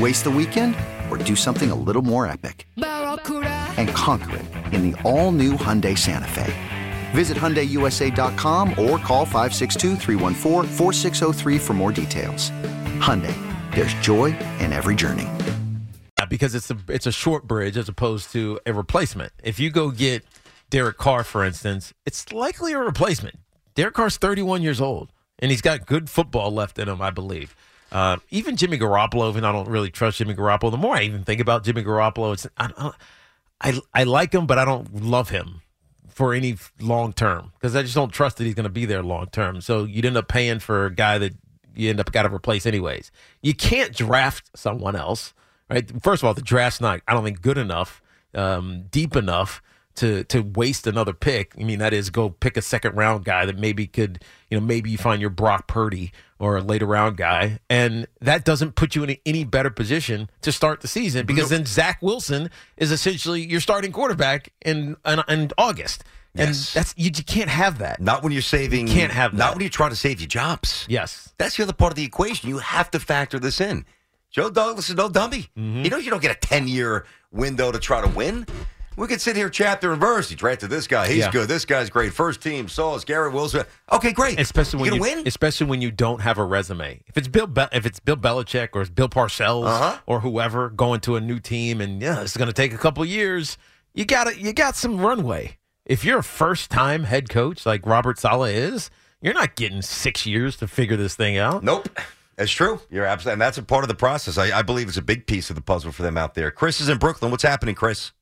Waste 0.00 0.24
the 0.24 0.30
weekend 0.30 0.74
or 1.10 1.18
do 1.18 1.36
something 1.36 1.70
a 1.70 1.74
little 1.74 2.00
more 2.00 2.26
epic? 2.26 2.66
And 2.76 3.88
conquer 3.90 4.36
it 4.36 4.46
in 4.72 4.90
the 4.90 5.02
all 5.02 5.30
new 5.32 5.52
Hyundai 5.54 5.98
Santa 5.98 6.28
Fe. 6.28 6.54
Visit 7.10 7.36
HyundaiUSA.com 7.36 8.70
or 8.70 8.96
call 8.98 9.26
562-314-4603 9.26 11.60
for 11.60 11.74
more 11.74 11.90
details. 11.92 12.50
Hyundai, 12.98 13.34
there's 13.74 13.92
joy 13.94 14.26
in 14.60 14.72
every 14.72 14.94
journey. 14.94 15.28
because 16.30 16.54
it's 16.54 16.70
a 16.70 16.76
it's 16.88 17.06
a 17.06 17.12
short 17.12 17.46
bridge 17.48 17.76
as 17.76 17.88
opposed 17.88 18.30
to 18.32 18.60
a 18.64 18.72
replacement. 18.72 19.32
If 19.42 19.58
you 19.58 19.70
go 19.70 19.90
get 19.90 20.24
Derek 20.70 20.96
Carr, 20.96 21.24
for 21.24 21.44
instance, 21.44 21.92
it's 22.06 22.32
likely 22.32 22.72
a 22.72 22.78
replacement. 22.78 23.40
Derek 23.74 23.94
Carr's 23.94 24.16
31 24.16 24.62
years 24.62 24.80
old, 24.80 25.10
and 25.40 25.50
he's 25.50 25.60
got 25.60 25.86
good 25.86 26.08
football 26.08 26.52
left 26.52 26.78
in 26.78 26.88
him, 26.88 27.02
I 27.02 27.10
believe. 27.10 27.56
Uh, 27.92 28.18
even 28.30 28.56
Jimmy 28.56 28.78
Garoppolo, 28.78 29.30
even 29.30 29.44
I 29.44 29.52
don't 29.52 29.68
really 29.68 29.90
trust 29.90 30.18
Jimmy 30.18 30.34
Garoppolo. 30.34 30.70
The 30.70 30.76
more 30.76 30.94
I 30.96 31.02
even 31.02 31.24
think 31.24 31.40
about 31.40 31.64
Jimmy 31.64 31.82
Garoppolo, 31.82 32.32
it's 32.32 32.46
I 32.56 32.70
I, 32.76 32.92
I, 33.60 33.80
I 33.94 34.02
like 34.04 34.32
him, 34.32 34.46
but 34.46 34.58
I 34.58 34.64
don't 34.64 35.02
love 35.02 35.30
him 35.30 35.62
for 36.08 36.34
any 36.34 36.56
long 36.80 37.12
term 37.12 37.52
because 37.54 37.74
I 37.74 37.82
just 37.82 37.94
don't 37.94 38.12
trust 38.12 38.36
that 38.36 38.44
he's 38.44 38.54
going 38.54 38.64
to 38.64 38.70
be 38.70 38.84
there 38.84 39.02
long 39.02 39.26
term. 39.26 39.60
So 39.60 39.84
you'd 39.84 40.04
end 40.04 40.16
up 40.16 40.28
paying 40.28 40.58
for 40.60 40.86
a 40.86 40.94
guy 40.94 41.18
that 41.18 41.34
you 41.74 41.90
end 41.90 42.00
up 42.00 42.12
got 42.12 42.22
to 42.22 42.34
replace 42.34 42.66
anyways. 42.66 43.10
You 43.42 43.54
can't 43.54 43.94
draft 43.94 44.50
someone 44.54 44.96
else, 44.96 45.34
right? 45.68 45.90
First 46.02 46.22
of 46.22 46.26
all, 46.26 46.34
the 46.34 46.42
draft's 46.42 46.80
not 46.80 47.00
I 47.08 47.14
don't 47.14 47.24
think 47.24 47.42
good 47.42 47.58
enough, 47.58 48.02
um, 48.34 48.84
deep 48.90 49.16
enough 49.16 49.62
to 49.96 50.24
to 50.24 50.40
waste 50.42 50.86
another 50.86 51.12
pick. 51.12 51.54
I 51.58 51.64
mean, 51.64 51.78
that 51.80 51.92
is 51.92 52.10
go 52.10 52.30
pick 52.30 52.56
a 52.56 52.62
second 52.62 52.96
round 52.96 53.24
guy 53.24 53.44
that 53.46 53.58
maybe 53.58 53.86
could 53.86 54.22
you 54.50 54.58
know 54.58 54.64
maybe 54.66 54.90
you 54.90 54.98
find 54.98 55.20
your 55.20 55.30
Brock 55.30 55.66
Purdy 55.66 56.12
or 56.38 56.56
a 56.56 56.62
later 56.62 56.86
round 56.86 57.16
guy, 57.16 57.58
and 57.68 58.06
that 58.20 58.44
doesn't 58.44 58.74
put 58.76 58.94
you 58.94 59.04
in 59.04 59.16
any 59.26 59.44
better 59.44 59.70
position 59.70 60.30
to 60.42 60.52
start 60.52 60.80
the 60.80 60.88
season 60.88 61.26
because 61.26 61.50
then 61.50 61.66
Zach 61.66 62.00
Wilson 62.00 62.50
is 62.76 62.90
essentially 62.90 63.44
your 63.44 63.60
starting 63.60 63.92
quarterback 63.92 64.52
in 64.64 64.96
in, 65.06 65.22
in 65.28 65.50
August. 65.58 66.04
And 66.36 66.50
Yes. 66.50 66.72
that's 66.72 66.94
you, 66.96 67.10
you 67.12 67.24
can't 67.24 67.50
have 67.50 67.78
that. 67.78 68.00
Not 68.00 68.22
when 68.22 68.32
you're 68.32 68.40
saving. 68.40 68.86
You 68.86 68.94
can't 68.94 69.12
have 69.12 69.34
Not 69.34 69.54
when 69.54 69.62
you're 69.62 69.68
trying 69.68 69.90
to 69.90 69.96
save 69.96 70.20
your 70.20 70.28
jobs. 70.28 70.86
Yes. 70.88 71.34
That's 71.38 71.56
the 71.56 71.64
other 71.64 71.72
part 71.72 71.90
of 71.90 71.96
the 71.96 72.04
equation. 72.04 72.48
You 72.48 72.58
have 72.58 72.88
to 72.92 73.00
factor 73.00 73.40
this 73.40 73.60
in. 73.60 73.84
Joe 74.30 74.48
Douglas 74.48 74.88
is 74.88 74.94
no 74.94 75.08
dummy. 75.08 75.48
Mm-hmm. 75.58 75.82
You 75.82 75.90
know 75.90 75.96
you 75.96 76.08
don't 76.08 76.22
get 76.22 76.30
a 76.30 76.38
10 76.38 76.68
year 76.68 77.04
window 77.32 77.72
to 77.72 77.80
try 77.80 78.00
to 78.00 78.06
win. 78.06 78.46
We 79.00 79.06
could 79.06 79.20
sit 79.20 79.34
here 79.34 79.48
chapter 79.48 79.92
and 79.92 80.00
verse. 80.00 80.28
He 80.28 80.36
drafted 80.36 80.68
this 80.68 80.86
guy. 80.86 81.08
He's 81.08 81.18
Yeah. 81.24 81.30
good. 81.30 81.48
This 81.48 81.64
guy's 81.64 81.88
great. 81.88 82.12
First 82.12 82.42
team. 82.42 82.68
Sauce, 82.68 83.02
Garrett 83.02 83.32
Wilson. 83.32 83.64
Okay, 83.90 84.12
great. 84.12 84.38
Especially 84.38 84.78
you 84.78 84.82
when 84.90 84.94
you, 84.94 85.00
win. 85.00 85.22
especially 85.26 85.66
when 85.68 85.80
you 85.80 85.90
don't 85.90 86.20
have 86.20 86.36
a 86.36 86.44
resume. 86.44 87.00
If 87.06 87.16
it's 87.16 87.26
Bill, 87.26 87.46
Be- 87.46 87.66
if 87.72 87.86
it's 87.86 87.98
Bill 87.98 88.16
Belichick 88.18 88.68
or 88.74 88.82
it's 88.82 88.90
Bill 88.90 89.08
Parcells 89.08 89.66
Uh-huh. 89.66 89.96
or 90.06 90.20
whoever 90.20 90.68
going 90.68 91.00
to 91.00 91.16
a 91.16 91.20
new 91.20 91.38
team, 91.40 91.80
and 91.80 92.02
yeah, 92.02 92.20
it's 92.20 92.36
going 92.36 92.48
to 92.48 92.52
take 92.52 92.74
a 92.74 92.78
couple 92.78 93.02
years. 93.06 93.56
You 93.94 94.04
got 94.04 94.36
You 94.38 94.52
got 94.52 94.76
some 94.76 94.98
runway. 95.00 95.56
If 95.86 96.04
you're 96.04 96.18
a 96.18 96.22
first 96.22 96.70
time 96.70 97.04
head 97.04 97.30
coach 97.30 97.64
like 97.64 97.86
Robert 97.86 98.18
Saleh 98.18 98.50
is, 98.50 98.90
you're 99.22 99.32
not 99.34 99.56
getting 99.56 99.80
six 99.80 100.26
years 100.26 100.56
to 100.58 100.68
figure 100.68 100.98
this 100.98 101.14
thing 101.16 101.38
out. 101.38 101.64
Nope. 101.64 101.88
That's 102.36 102.50
true. 102.52 102.80
You're 102.90 103.06
absolutely, 103.06 103.32
and 103.32 103.40
that's 103.40 103.56
a 103.56 103.62
part 103.62 103.82
of 103.82 103.88
the 103.88 103.94
process. 103.94 104.36
I, 104.36 104.58
I 104.58 104.62
believe 104.62 104.88
it's 104.88 104.96
a 104.98 105.02
big 105.02 105.26
piece 105.26 105.48
of 105.48 105.56
the 105.56 105.62
puzzle 105.62 105.90
for 105.90 106.02
them 106.02 106.18
out 106.18 106.34
there. 106.34 106.50
Chris 106.50 106.80
is 106.82 106.88
in 106.90 106.98
Brooklyn. 106.98 107.30
What's 107.30 107.42
happening, 107.42 107.74
Chris? 107.74 108.12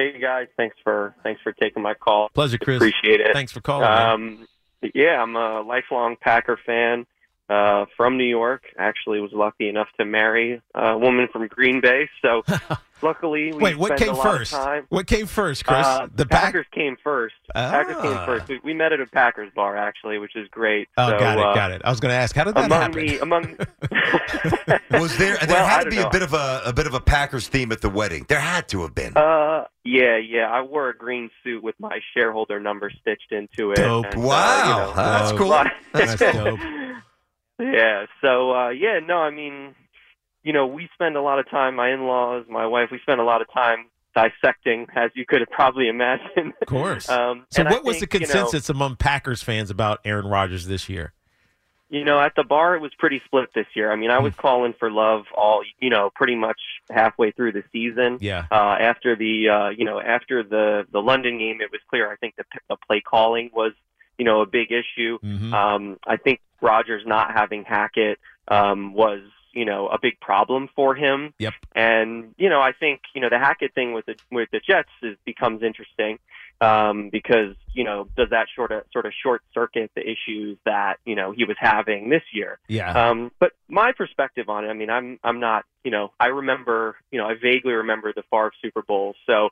Hey 0.00 0.18
guys, 0.18 0.46
thanks 0.56 0.76
for 0.82 1.14
thanks 1.22 1.42
for 1.42 1.52
taking 1.52 1.82
my 1.82 1.92
call. 1.92 2.30
Pleasure, 2.30 2.56
Chris. 2.56 2.78
Appreciate 2.78 3.20
it. 3.20 3.34
Thanks 3.34 3.52
for 3.52 3.60
calling. 3.60 3.86
Um, 3.86 4.48
yeah, 4.94 5.20
I'm 5.20 5.36
a 5.36 5.60
lifelong 5.60 6.16
Packer 6.18 6.58
fan 6.64 7.04
uh, 7.50 7.84
from 7.96 8.16
New 8.16 8.24
York. 8.24 8.62
Actually, 8.78 9.20
was 9.20 9.32
lucky 9.32 9.68
enough 9.68 9.88
to 9.98 10.04
marry 10.06 10.62
a 10.74 10.96
woman 10.96 11.28
from 11.32 11.46
Green 11.48 11.80
Bay. 11.80 12.08
So, 12.22 12.42
luckily, 13.02 13.52
we 13.52 13.58
Wait, 13.62 13.76
what 13.76 13.98
came 13.98 14.10
a 14.10 14.12
lot 14.12 14.22
first? 14.22 14.52
Time. 14.52 14.86
What 14.88 15.06
came 15.06 15.26
first, 15.26 15.64
Chris? 15.66 15.84
Uh, 15.86 16.06
the 16.14 16.24
Pack- 16.26 16.44
Packers 16.44 16.66
came 16.72 16.96
first. 17.02 17.34
Packers 17.52 17.96
came 17.96 18.12
Ah. 18.16 18.24
first. 18.26 18.48
We, 18.48 18.60
we 18.62 18.72
met 18.74 18.92
at 18.92 19.00
a 19.00 19.06
Packers 19.06 19.50
bar 19.54 19.76
actually, 19.76 20.18
which 20.18 20.36
is 20.36 20.48
great. 20.48 20.88
Oh, 20.96 21.10
so, 21.10 21.18
got 21.18 21.38
it, 21.38 21.44
uh, 21.44 21.54
got 21.54 21.70
it. 21.72 21.82
I 21.84 21.90
was 21.90 21.98
going 22.00 22.12
to 22.12 22.16
ask, 22.16 22.34
how 22.36 22.44
did 22.44 22.54
that 22.54 22.66
among 22.66 22.80
happen? 22.80 23.06
the 23.06 23.18
among 23.18 23.56
Was 25.00 25.16
there? 25.18 25.36
There 25.38 25.48
Well, 25.48 25.66
had 25.66 25.84
to 25.84 25.90
don't 25.90 25.90
be 25.90 25.98
a 26.02 26.10
bit 26.10 26.22
of 26.22 26.32
a 26.34 26.62
a 26.66 26.72
bit 26.72 26.86
of 26.86 26.94
a 26.94 27.00
Packers 27.00 27.48
theme 27.48 27.72
at 27.72 27.80
the 27.80 27.88
wedding. 27.90 28.26
There 28.28 28.40
had 28.40 28.68
to 28.68 28.82
have 28.82 28.94
been. 28.94 29.16
Uh, 29.16 29.64
yeah, 29.84 30.16
yeah. 30.18 30.48
I 30.50 30.60
wore 30.62 30.88
a 30.88 30.96
green 30.96 31.30
suit 31.42 31.62
with 31.62 31.74
my 31.80 32.00
shareholder 32.14 32.60
number 32.60 32.90
stitched 33.00 33.32
into 33.32 33.72
it. 33.72 33.76
Dope. 33.76 34.06
and, 34.06 34.16
uh, 34.16 34.20
Wow, 34.20 34.64
you 34.64 34.86
know, 34.86 34.94
that's 34.94 35.32
cool. 35.32 35.64
That's 35.92 36.16
dope. 36.16 36.60
Yeah. 37.60 38.06
So, 38.22 38.52
uh, 38.52 38.68
yeah, 38.70 39.00
no, 39.06 39.18
I 39.18 39.30
mean, 39.30 39.74
you 40.42 40.52
know, 40.52 40.66
we 40.66 40.88
spend 40.94 41.16
a 41.16 41.22
lot 41.22 41.38
of 41.38 41.48
time. 41.50 41.76
My 41.76 41.90
in-laws, 41.92 42.46
my 42.48 42.66
wife, 42.66 42.88
we 42.90 42.98
spend 43.02 43.20
a 43.20 43.24
lot 43.24 43.40
of 43.42 43.52
time 43.52 43.86
dissecting, 44.14 44.86
as 44.96 45.10
you 45.14 45.24
could 45.26 45.40
have 45.40 45.50
probably 45.50 45.88
imagined. 45.88 46.52
Of 46.62 46.66
course. 46.68 47.08
Um, 47.20 47.46
so, 47.50 47.60
and 47.60 47.68
I 47.68 47.72
what 47.72 47.84
was 47.84 48.00
the 48.00 48.06
think, 48.06 48.14
you 48.14 48.20
know, 48.20 48.26
consensus 48.32 48.68
among 48.68 48.96
Packers 48.96 49.42
fans 49.42 49.70
about 49.70 50.00
Aaron 50.04 50.26
Rodgers 50.26 50.66
this 50.66 50.88
year? 50.88 51.12
You 51.92 52.04
know, 52.04 52.20
at 52.20 52.34
the 52.36 52.44
bar, 52.44 52.76
it 52.76 52.80
was 52.80 52.92
pretty 52.98 53.20
split 53.24 53.48
this 53.52 53.66
year. 53.74 53.90
I 53.92 53.96
mean, 53.96 54.10
I 54.12 54.18
Hmm. 54.18 54.24
was 54.24 54.34
calling 54.36 54.74
for 54.78 54.90
love 54.92 55.24
all, 55.36 55.62
you 55.80 55.90
know, 55.90 56.10
pretty 56.14 56.36
much 56.36 56.60
halfway 56.88 57.32
through 57.32 57.52
the 57.52 57.64
season. 57.72 58.18
Yeah. 58.20 58.46
Uh, 58.50 58.76
after 58.80 59.16
the, 59.16 59.48
uh, 59.48 59.68
you 59.70 59.84
know, 59.84 60.00
after 60.00 60.42
the 60.44 60.86
the 60.92 61.02
London 61.02 61.38
game, 61.38 61.60
it 61.60 61.70
was 61.72 61.80
clear. 61.90 62.10
I 62.10 62.14
think 62.16 62.36
the, 62.36 62.44
the 62.68 62.76
play 62.86 63.00
calling 63.00 63.50
was, 63.52 63.72
you 64.20 64.26
know, 64.26 64.42
a 64.42 64.46
big 64.46 64.70
issue. 64.70 65.18
Mhm. 65.24 65.50
Um, 65.54 65.98
I 66.06 66.18
think 66.18 66.40
Rodgers 66.60 67.04
not 67.06 67.32
having 67.32 67.64
Hackett 67.64 68.18
um, 68.48 68.92
was, 68.92 69.22
you 69.54 69.64
know, 69.64 69.88
a 69.88 69.98
big 69.98 70.20
problem 70.20 70.68
for 70.76 70.94
him. 70.94 71.32
Yep. 71.38 71.54
And 71.74 72.34
you 72.36 72.50
know, 72.50 72.60
I 72.60 72.72
think 72.72 73.00
you 73.14 73.22
know 73.22 73.30
the 73.30 73.38
Hackett 73.38 73.74
thing 73.74 73.94
with 73.94 74.04
the 74.04 74.16
with 74.30 74.50
the 74.52 74.60
Jets 74.60 74.90
is 75.02 75.16
becomes 75.24 75.62
interesting 75.62 76.18
um, 76.60 77.08
because 77.08 77.56
you 77.72 77.84
know 77.84 78.08
does 78.16 78.28
that 78.30 78.48
sort 78.54 78.72
of 78.72 78.84
sort 78.92 79.06
of 79.06 79.12
short 79.22 79.42
circuit 79.54 79.90
the 79.94 80.02
issues 80.02 80.58
that 80.66 80.98
you 81.06 81.14
know 81.14 81.32
he 81.32 81.44
was 81.44 81.56
having 81.58 82.10
this 82.10 82.22
year. 82.32 82.58
Yeah. 82.68 82.92
Um, 82.92 83.32
but 83.38 83.52
my 83.68 83.92
perspective 83.92 84.50
on 84.50 84.64
it, 84.64 84.68
I 84.68 84.74
mean, 84.74 84.90
I'm 84.90 85.18
I'm 85.24 85.40
not, 85.40 85.64
you 85.82 85.90
know, 85.90 86.12
I 86.20 86.26
remember, 86.26 86.96
you 87.10 87.18
know, 87.18 87.26
I 87.26 87.34
vaguely 87.34 87.72
remember 87.72 88.12
the 88.12 88.22
Favre 88.30 88.52
Super 88.60 88.82
Bowl. 88.82 89.14
So, 89.26 89.48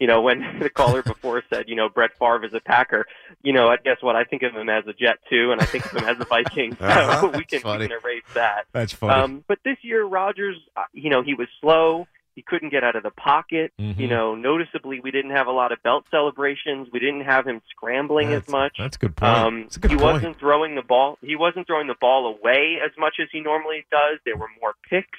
you 0.00 0.06
know, 0.06 0.20
when 0.22 0.58
the 0.60 0.70
caller 0.70 1.02
before 1.02 1.42
said, 1.52 1.68
you 1.68 1.76
know, 1.76 1.88
Brett 1.88 2.10
Favre 2.18 2.44
is 2.44 2.54
a 2.54 2.60
Packer, 2.60 3.06
you 3.42 3.52
know, 3.52 3.74
guess 3.84 3.98
what? 4.00 4.16
I 4.16 4.24
think 4.24 4.42
of 4.42 4.52
him 4.54 4.68
as 4.68 4.84
a 4.86 4.92
Jet 4.92 5.18
too, 5.30 5.52
and 5.52 5.60
I 5.60 5.64
think 5.64 5.84
of 5.86 5.92
him 5.92 6.04
as 6.08 6.18
a 6.20 6.24
Viking. 6.24 6.76
So 6.80 6.84
Uh-huh. 6.86 7.30
we 7.36 7.44
can, 7.44 7.58
we 7.64 7.86
can 7.88 7.92
erase 7.92 8.22
that. 8.34 8.64
That's 8.72 8.92
funny. 8.92 9.12
Um, 9.14 9.44
but 9.46 9.58
this 9.64 9.76
year, 9.82 10.04
Rodgers, 10.04 10.56
uh, 10.76 10.82
you 10.92 11.10
know, 11.10 11.22
he 11.22 11.34
was 11.34 11.48
slow. 11.60 12.06
He 12.34 12.40
couldn't 12.40 12.70
get 12.70 12.82
out 12.82 12.96
of 12.96 13.02
the 13.02 13.10
pocket. 13.10 13.72
Mhm. 13.78 13.98
You 13.98 14.08
know, 14.08 14.34
noticeably, 14.34 15.00
we 15.00 15.10
didn't 15.10 15.32
have 15.32 15.46
a 15.48 15.52
lot 15.52 15.70
of 15.70 15.82
belt 15.82 16.06
celebrations. 16.10 16.88
We 16.90 16.98
didn't 16.98 17.24
have 17.24 17.46
him 17.46 17.60
scrambling 17.70 18.30
that's, 18.30 18.46
as 18.48 18.50
much. 18.52 18.76
That's 18.78 18.96
a 18.96 18.98
good 18.98 19.16
point. 19.16 19.36
Um, 19.36 19.68
a 19.74 19.78
good 19.78 19.90
he 19.90 19.96
point. 19.98 20.14
wasn't 20.14 20.38
throwing 20.38 20.74
the 20.74 20.82
ball. 20.82 21.18
He 21.20 21.36
wasn't 21.36 21.66
throwing 21.66 21.88
the 21.88 21.96
ball 22.00 22.26
away 22.26 22.78
as 22.82 22.90
much 22.98 23.16
as 23.20 23.28
he 23.30 23.40
normally 23.40 23.84
does. 23.90 24.18
There 24.24 24.36
were 24.38 24.48
more 24.62 24.72
picks. 24.88 25.18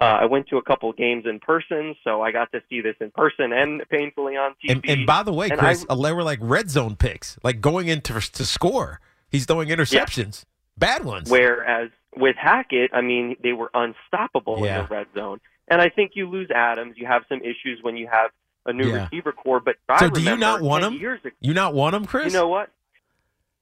Uh, 0.00 0.04
I 0.04 0.24
went 0.24 0.48
to 0.48 0.56
a 0.56 0.62
couple 0.62 0.92
games 0.92 1.24
in 1.24 1.38
person, 1.38 1.94
so 2.02 2.20
I 2.20 2.32
got 2.32 2.50
to 2.52 2.60
see 2.68 2.80
this 2.80 2.96
in 3.00 3.10
person 3.12 3.52
and 3.52 3.80
painfully 3.88 4.36
on 4.36 4.52
TV. 4.52 4.72
and, 4.72 4.84
and 4.88 5.06
by 5.06 5.22
the 5.22 5.32
way, 5.32 5.48
And 5.50 5.58
Chris, 5.58 5.86
I- 5.88 5.94
they 5.94 6.12
were 6.12 6.24
like 6.24 6.40
red 6.42 6.68
zone 6.68 6.96
picks, 6.96 7.38
like 7.44 7.60
going 7.60 7.86
in 7.88 8.00
to 8.02 8.20
score. 8.20 9.00
He's 9.30 9.46
throwing 9.46 9.68
interceptions, 9.68 10.44
bad 10.76 11.04
ones. 11.04 11.30
Whereas 11.30 11.90
with 12.16 12.34
Hackett, 12.36 12.90
I 12.92 13.02
mean, 13.02 13.36
they 13.42 13.52
were 13.52 13.70
unstoppable 13.74 14.64
Yeah. 14.64 14.80
in 14.80 14.86
the 14.88 14.94
red 14.94 15.06
zone. 15.14 15.40
And 15.68 15.80
I 15.80 15.88
think 15.88 16.12
you 16.14 16.28
lose 16.28 16.50
Adams. 16.50 16.94
You 16.98 17.06
have 17.06 17.22
some 17.28 17.40
issues 17.40 17.78
when 17.82 17.96
you 17.96 18.08
have 18.08 18.30
a 18.66 18.72
new 18.72 18.88
Yeah. 18.88 19.04
receiver 19.04 19.32
corps. 19.32 19.60
But 19.60 19.76
I 19.88 19.98
So 20.00 20.10
do 20.10 20.20
you 20.20 20.36
not 20.36 20.60
want 20.60 20.82
10 20.84 20.92
him? 20.94 21.06
Ago, 21.14 21.30
You 21.40 21.54
not 21.54 21.72
want 21.74 21.94
him, 21.94 22.04
Chris? 22.04 22.32
you 22.32 22.38
know 22.38 22.48
what? 22.48 22.70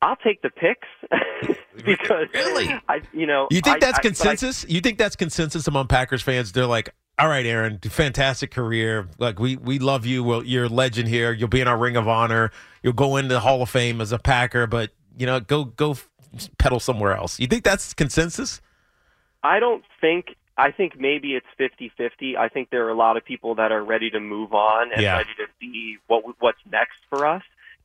I'll 0.02 0.16
take 0.16 0.42
the 0.42 0.50
picks 0.50 0.88
because 1.84 2.26
Really? 2.34 2.68
I, 2.88 3.00
you 3.12 3.26
know, 3.26 3.48
You 3.50 3.60
think 3.60 3.76
I- 3.76 3.78
that's 3.78 3.98
I- 3.98 4.02
but 4.02 4.06
I- 4.06 4.08
consensus? 4.08 4.66
you 4.68 4.80
think 4.80 4.98
that's 4.98 5.16
consensus 5.16 5.66
among 5.68 5.86
Packers 5.86 6.20
fans? 6.22 6.52
They're 6.52 6.66
like, 6.66 6.90
"All 7.18 7.28
right, 7.28 7.46
Aaron, 7.46 7.78
fantastic 7.78 8.50
career. 8.50 9.08
Like 9.18 9.38
we 9.38 9.56
we 9.56 9.78
love 9.78 10.04
you. 10.04 10.22
Well, 10.24 10.44
you're 10.44 10.64
a 10.64 10.68
legend 10.68 11.08
here. 11.08 11.32
You'll 11.32 11.48
be 11.48 11.60
in 11.60 11.68
our 11.68 11.78
Ring 11.78 11.96
of 11.96 12.08
Honor. 12.08 12.50
You'll 12.82 12.92
go 12.92 13.16
into 13.16 13.32
the 13.34 13.40
Hall 13.40 13.62
of 13.62 13.70
Fame 13.70 14.00
as 14.00 14.12
a 14.12 14.18
Packer, 14.18 14.66
but 14.66 14.90
you 15.16 15.24
know, 15.26 15.40
go 15.40 15.64
go 15.64 15.96
pedal 16.58 16.80
somewhere 16.80 17.16
else." 17.16 17.38
You 17.40 17.46
think 17.46 17.64
that's 17.64 17.94
consensus? 17.94 18.60
I 19.42 19.60
don't 19.60 19.84
think. 20.00 20.36
I 20.58 20.70
think 20.70 21.00
maybe 21.00 21.34
it's 21.34 21.46
50-50. 21.58 22.36
I 22.36 22.48
think 22.50 22.68
there 22.68 22.84
are 22.86 22.90
a 22.90 22.94
lot 22.94 23.16
of 23.16 23.24
people 23.24 23.54
that 23.54 23.72
are 23.72 23.82
ready 23.82 24.10
to 24.10 24.20
move 24.20 24.52
on 24.52 24.92
and 24.92 25.00
Yeah. 25.00 25.16
ready 25.16 25.30
to 25.38 25.46
see 25.60 25.96
what 26.08 26.22
what's 26.40 26.58
next 26.70 26.98
for 27.08 27.26
us. 27.26 27.42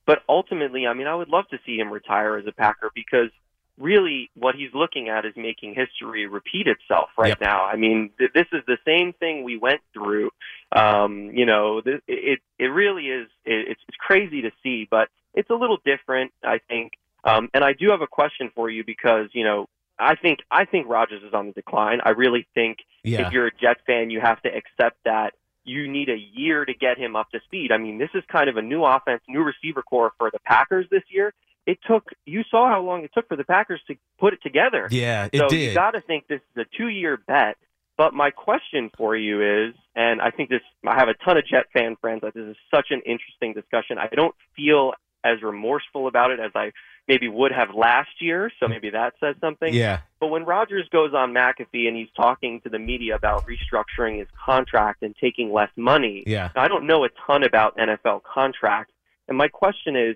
But 0.08 0.24
ultimately, 0.28 0.88
I 0.88 0.94
mean, 0.94 1.06
I 1.06 1.14
would 1.14 1.30
love 1.30 1.48
to 1.50 1.60
see 1.66 1.78
him 1.78 1.92
retire 1.92 2.38
as 2.38 2.48
a 2.48 2.52
Packer 2.54 2.90
because 2.96 3.30
really 3.78 4.32
what 4.34 4.56
he's 4.56 4.74
looking 4.74 5.10
at 5.10 5.26
is 5.26 5.34
making 5.36 5.76
history 5.76 6.26
repeat 6.26 6.66
itself 6.66 7.10
right 7.18 7.30
Yep. 7.30 7.42
now. 7.42 7.66
I 7.66 7.76
mean, 7.76 8.10
th- 8.18 8.32
this 8.34 8.48
is 8.52 8.64
the 8.66 8.78
same 8.86 9.14
thing 9.14 9.44
we 9.44 9.58
went 9.58 9.82
through. 9.94 10.32
Um, 10.72 11.30
you 11.34 11.46
know, 11.46 11.82
th- 11.82 12.02
it 12.08 12.40
it 12.58 12.68
really 12.68 13.08
is. 13.10 13.28
It, 13.46 13.68
it's 13.72 13.82
it's 13.88 13.98
crazy 13.98 14.42
to 14.44 14.52
see, 14.64 14.88
but 14.90 15.10
it's 15.36 15.50
a 15.52 15.56
little 15.56 15.78
different, 15.86 16.32
I 16.44 16.60
think. 16.68 16.94
Um, 17.24 17.50
and 17.54 17.64
I 17.64 17.74
do 17.74 17.92
have 17.92 18.02
a 18.02 18.08
question 18.08 18.50
for 18.56 18.70
you 18.70 18.84
because 18.86 19.28
you 19.34 19.44
know 19.44 19.68
I 20.00 20.16
think 20.16 20.40
I 20.50 20.64
think 20.66 20.88
Rodgers 20.88 21.22
is 21.22 21.34
on 21.34 21.48
the 21.48 21.52
decline. 21.52 22.00
I 22.04 22.12
really 22.12 22.48
think 22.56 22.78
Yeah. 23.04 23.28
if 23.28 23.34
you're 23.34 23.48
a 23.48 23.52
Jets 23.54 23.82
fan, 23.86 24.10
you 24.10 24.22
have 24.22 24.42
to 24.44 24.50
accept 24.50 25.04
that 25.04 25.34
you 25.68 25.88
need 25.88 26.10
a 26.10 26.18
year 26.18 26.66
to 26.66 26.74
get 26.74 26.98
him 26.98 27.16
up 27.16 27.30
to 27.32 27.40
speed. 27.46 27.72
I 27.72 27.78
mean, 27.78 27.98
this 27.98 28.10
is 28.14 28.24
kind 28.32 28.50
of 28.50 28.58
a 28.58 28.62
new 28.62 28.84
offense, 28.84 29.22
new 29.28 29.44
receiver 29.44 29.84
corps 29.84 30.12
for 30.18 30.32
the 30.32 30.40
Packers 30.40 30.88
this 30.90 31.04
year. 31.10 31.34
It 31.66 31.80
took 31.86 32.10
you 32.26 32.44
saw 32.50 32.70
how 32.70 32.82
long 32.82 33.04
it 33.04 33.12
took 33.14 33.28
for 33.28 33.36
the 33.36 33.44
Packers 33.44 33.82
to 33.88 33.96
put 34.20 34.34
it 34.34 34.40
together. 34.42 34.88
Yeah, 34.90 35.28
it 35.32 35.38
so 35.38 35.48
did. 35.50 35.70
you 35.70 35.74
got 35.74 35.92
to 35.92 36.02
think 36.02 36.28
this 36.28 36.42
is 36.56 36.66
a 36.66 36.78
two-year 36.78 37.18
bet. 37.28 37.58
But 37.98 38.14
my 38.14 38.30
question 38.30 38.92
for 38.96 39.16
you 39.16 39.42
is, 39.42 39.74
and 39.96 40.22
I 40.22 40.30
think 40.30 40.50
this, 40.50 40.62
I 40.86 40.94
have 41.00 41.08
a 41.08 41.16
ton 41.26 41.36
of 41.36 41.48
Jet 41.48 41.66
fan 41.74 41.96
friends. 42.00 42.22
That 42.22 42.36
this 42.36 42.46
is 42.46 42.56
such 42.74 42.88
an 42.92 43.02
interesting 43.06 43.54
discussion. 43.54 43.98
I 43.98 44.08
don't 44.16 44.36
feel 44.56 44.94
as 45.24 45.42
remorseful 45.42 46.08
about 46.08 46.32
it 46.32 46.40
as 46.40 46.52
I 46.56 46.72
maybe 47.08 47.28
would 47.28 47.52
have 47.52 47.74
last 47.74 48.10
year. 48.20 48.52
So 48.60 48.66
mm. 48.66 48.72
maybe 48.72 48.90
that 48.92 49.14
says 49.20 49.36
something. 49.40 49.74
Yeah. 49.74 50.02
But 50.20 50.28
when 50.28 50.46
Rodgers 50.46 50.88
goes 50.90 51.14
on 51.14 51.34
McAfee 51.34 51.88
and 51.88 51.96
he's 51.96 52.10
talking 52.16 52.62
to 52.62 52.70
the 52.70 52.80
media 52.80 53.16
about 53.16 53.46
restructuring 53.48 54.20
his 54.20 54.28
contract 54.46 55.04
and 55.04 55.16
taking 55.20 55.52
less 55.52 55.70
money, 55.76 56.24
Yeah. 56.26 56.50
I 56.56 56.68
don't 56.68 56.86
know 56.86 57.06
a 57.06 57.10
ton 57.26 57.44
about 57.44 57.78
NFL 57.78 58.22
contracts. 58.24 58.94
And 59.28 59.38
my 59.38 59.48
question 59.48 59.96
is, 59.96 60.16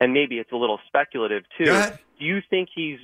and 0.00 0.12
maybe 0.12 0.38
it's 0.38 0.52
a 0.52 0.56
little 0.56 0.80
speculative 0.86 1.44
too, 1.58 1.66
do 2.18 2.24
you 2.24 2.40
think 2.50 2.68
he's 2.74 2.98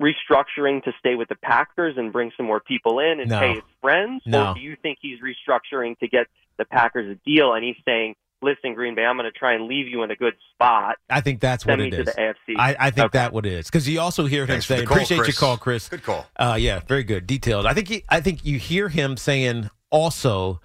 restructuring 0.00 0.82
to 0.84 0.92
stay 0.98 1.14
with 1.14 1.28
the 1.28 1.36
Packers 1.36 1.96
and 1.98 2.12
bring 2.12 2.32
some 2.36 2.46
more 2.46 2.60
people 2.60 2.98
in 2.98 3.20
and 3.20 3.30
No. 3.30 3.38
pay 3.38 3.54
his 3.54 3.62
friends? 3.80 4.22
No. 4.24 4.50
Or 4.50 4.54
do 4.54 4.60
you 4.60 4.76
think 4.76 4.98
he's 5.00 5.18
restructuring 5.20 5.98
to 5.98 6.08
get 6.08 6.26
the 6.56 6.64
Packers 6.64 7.10
a 7.10 7.14
deal 7.28 7.52
and 7.52 7.62
he's 7.64 7.76
saying, 7.84 8.16
listen, 8.46 8.74
Green 8.74 8.94
Bay, 8.94 9.04
I'm 9.04 9.16
going 9.16 9.30
to 9.30 9.38
try 9.38 9.54
and 9.54 9.66
leave 9.66 9.88
you 9.88 10.02
in 10.02 10.10
a 10.10 10.16
good 10.16 10.34
spot. 10.54 10.96
I 11.10 11.20
think 11.20 11.40
that's 11.40 11.64
Send 11.64 11.80
what 11.80 11.90
me 11.90 11.94
it 11.94 11.98
to 11.98 12.04
the 12.04 12.12
AFC. 12.12 12.56
I, 12.58 12.76
I 12.78 12.90
think 12.90 13.06
Okay. 13.06 13.18
that 13.18 13.32
what 13.32 13.44
it 13.44 13.52
is 13.52 13.66
because 13.66 13.88
you 13.88 14.00
also 14.00 14.24
hear 14.26 14.42
him 14.42 14.48
Thanks 14.48 14.64
for 14.66 14.76
say, 14.78 14.84
call, 14.84 14.96
"Appreciate 14.96 15.18
Chris. 15.18 15.28
your 15.28 15.34
call, 15.40 15.56
Chris." 15.58 15.88
Good 15.88 16.02
call. 16.02 16.26
Uh, 16.36 16.56
yeah, 16.58 16.80
very 16.86 17.02
good, 17.04 17.26
detailed. 17.26 17.66
I 17.66 17.74
think 17.74 17.88
he, 17.88 18.04
I 18.08 18.20
think 18.20 18.44
you 18.44 18.58
hear 18.58 18.88
him 18.88 19.16
saying 19.16 19.68
also, 19.90 20.60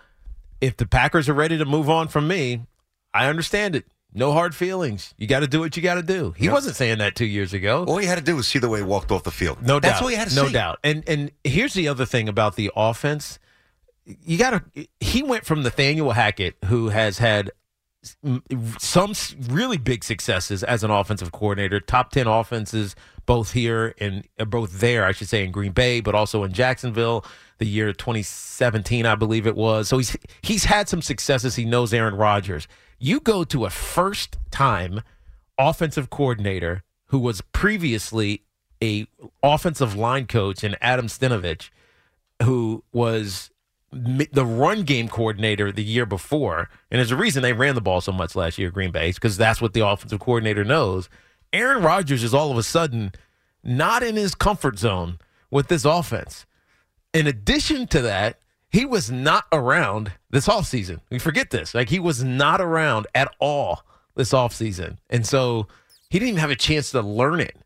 if 0.61 0.77
the 0.77 0.85
Packers 0.85 1.27
are 1.27 1.33
ready 1.33 1.57
to 1.57 1.65
move 1.65 1.89
on 1.89 2.07
from 2.07 2.27
me, 2.27 2.61
I 3.13 3.27
understand 3.27 3.75
it. 3.75 3.85
No 4.13 4.33
hard 4.33 4.53
feelings. 4.53 5.13
You 5.17 5.25
got 5.25 5.39
to 5.39 5.47
do 5.47 5.61
what 5.61 5.77
you 5.77 5.81
got 5.83 5.95
to 5.95 6.03
do. 6.03 6.33
He 6.37 6.45
Yep. 6.45 6.53
wasn't 6.53 6.75
saying 6.75 6.97
that 6.97 7.15
two 7.15 7.25
years 7.25 7.53
ago. 7.53 7.85
All 7.85 7.97
he 7.97 8.05
had 8.07 8.17
to 8.17 8.23
do 8.23 8.35
was 8.35 8.45
see 8.47 8.59
the 8.59 8.67
way 8.67 8.79
he 8.79 8.83
walked 8.83 9.09
off 9.09 9.23
the 9.23 9.31
field. 9.31 9.61
No 9.65 9.79
That's 9.79 9.93
doubt. 9.95 10.01
all 10.03 10.07
he 10.09 10.15
had 10.15 10.27
to 10.29 10.35
no 10.35 10.47
see. 10.47 10.53
doubt. 10.53 10.79
And 10.83 11.03
and 11.07 11.31
here's 11.45 11.73
the 11.73 11.87
other 11.87 12.05
thing 12.05 12.27
about 12.27 12.55
the 12.57 12.71
offense. 12.75 13.39
you 14.05 14.37
got 14.37 14.49
to. 14.75 14.87
He 14.99 15.23
went 15.23 15.45
from 15.45 15.61
Nathaniel 15.63 16.11
Hackett, 16.11 16.55
who 16.65 16.89
has 16.89 17.19
had 17.19 17.51
some 18.79 19.13
really 19.49 19.77
big 19.77 20.03
successes 20.03 20.63
as 20.63 20.83
an 20.83 20.89
offensive 20.89 21.31
coordinator, 21.31 21.79
top 21.79 22.11
10 22.11 22.27
offenses 22.27 22.95
both 23.25 23.51
here 23.51 23.93
and 23.99 24.27
uh, 24.39 24.45
both 24.45 24.79
there, 24.79 25.05
I 25.05 25.11
should 25.11 25.29
say, 25.29 25.43
in 25.43 25.51
Green 25.51 25.71
Bay, 25.71 26.01
but 26.01 26.15
also 26.15 26.43
in 26.43 26.51
Jacksonville, 26.51 27.23
the 27.59 27.67
year 27.67 27.93
2017, 27.93 29.05
I 29.05 29.15
believe 29.15 29.45
it 29.45 29.55
was. 29.55 29.87
So 29.87 29.97
he's 29.97 30.17
he's 30.41 30.65
had 30.65 30.89
some 30.89 31.01
successes. 31.01 31.55
He 31.55 31.65
knows 31.65 31.93
Aaron 31.93 32.15
Rodgers. 32.15 32.67
You 32.97 33.19
go 33.19 33.43
to 33.43 33.65
a 33.65 33.69
first 33.69 34.37
time 34.49 35.01
offensive 35.57 36.09
coordinator 36.09 36.83
who 37.07 37.19
was 37.19 37.41
previously 37.51 38.43
a 38.81 39.05
offensive 39.43 39.95
line 39.95 40.25
coach 40.25 40.63
in 40.63 40.75
Adam 40.81 41.07
Stenavich, 41.07 41.69
who 42.41 42.83
was 42.91 43.50
the 43.91 44.45
run 44.45 44.83
game 44.83 45.09
coordinator 45.09 45.71
the 45.71 45.83
year 45.83 46.05
before, 46.05 46.69
and 46.89 46.99
there's 46.99 47.11
a 47.11 47.15
reason 47.15 47.43
they 47.43 47.53
ran 47.53 47.75
the 47.75 47.81
ball 47.81 48.01
so 48.01 48.11
much 48.11 48.35
last 48.35 48.57
year, 48.57 48.71
Green 48.71 48.91
Bay, 48.91 49.11
because 49.11 49.37
that's 49.37 49.61
what 49.61 49.73
the 49.73 49.85
offensive 49.85 50.19
coordinator 50.19 50.63
knows. 50.63 51.09
Aaron 51.51 51.83
Rodgers 51.83 52.23
is 52.23 52.33
all 52.33 52.51
of 52.51 52.57
a 52.57 52.63
sudden 52.63 53.11
not 53.63 54.01
in 54.01 54.15
his 54.15 54.33
comfort 54.33 54.79
zone 54.79 55.19
with 55.49 55.67
this 55.67 55.85
offense. 55.85 56.45
In 57.13 57.27
addition 57.27 57.87
to 57.87 58.01
that, 58.01 58.39
he 58.69 58.85
was 58.85 59.11
not 59.11 59.45
around 59.51 60.13
this 60.29 60.47
offseason. 60.47 61.01
We 61.09 61.19
forget 61.19 61.49
this. 61.49 61.75
Like 61.75 61.89
he 61.89 61.99
was 61.99 62.23
not 62.23 62.61
around 62.61 63.07
at 63.13 63.33
all 63.39 63.83
this 64.15 64.31
offseason. 64.31 64.97
And 65.09 65.27
so 65.27 65.67
he 66.09 66.19
didn't 66.19 66.29
even 66.29 66.39
have 66.39 66.51
a 66.51 66.55
chance 66.55 66.91
to 66.91 67.01
learn 67.01 67.41
it 67.41 67.57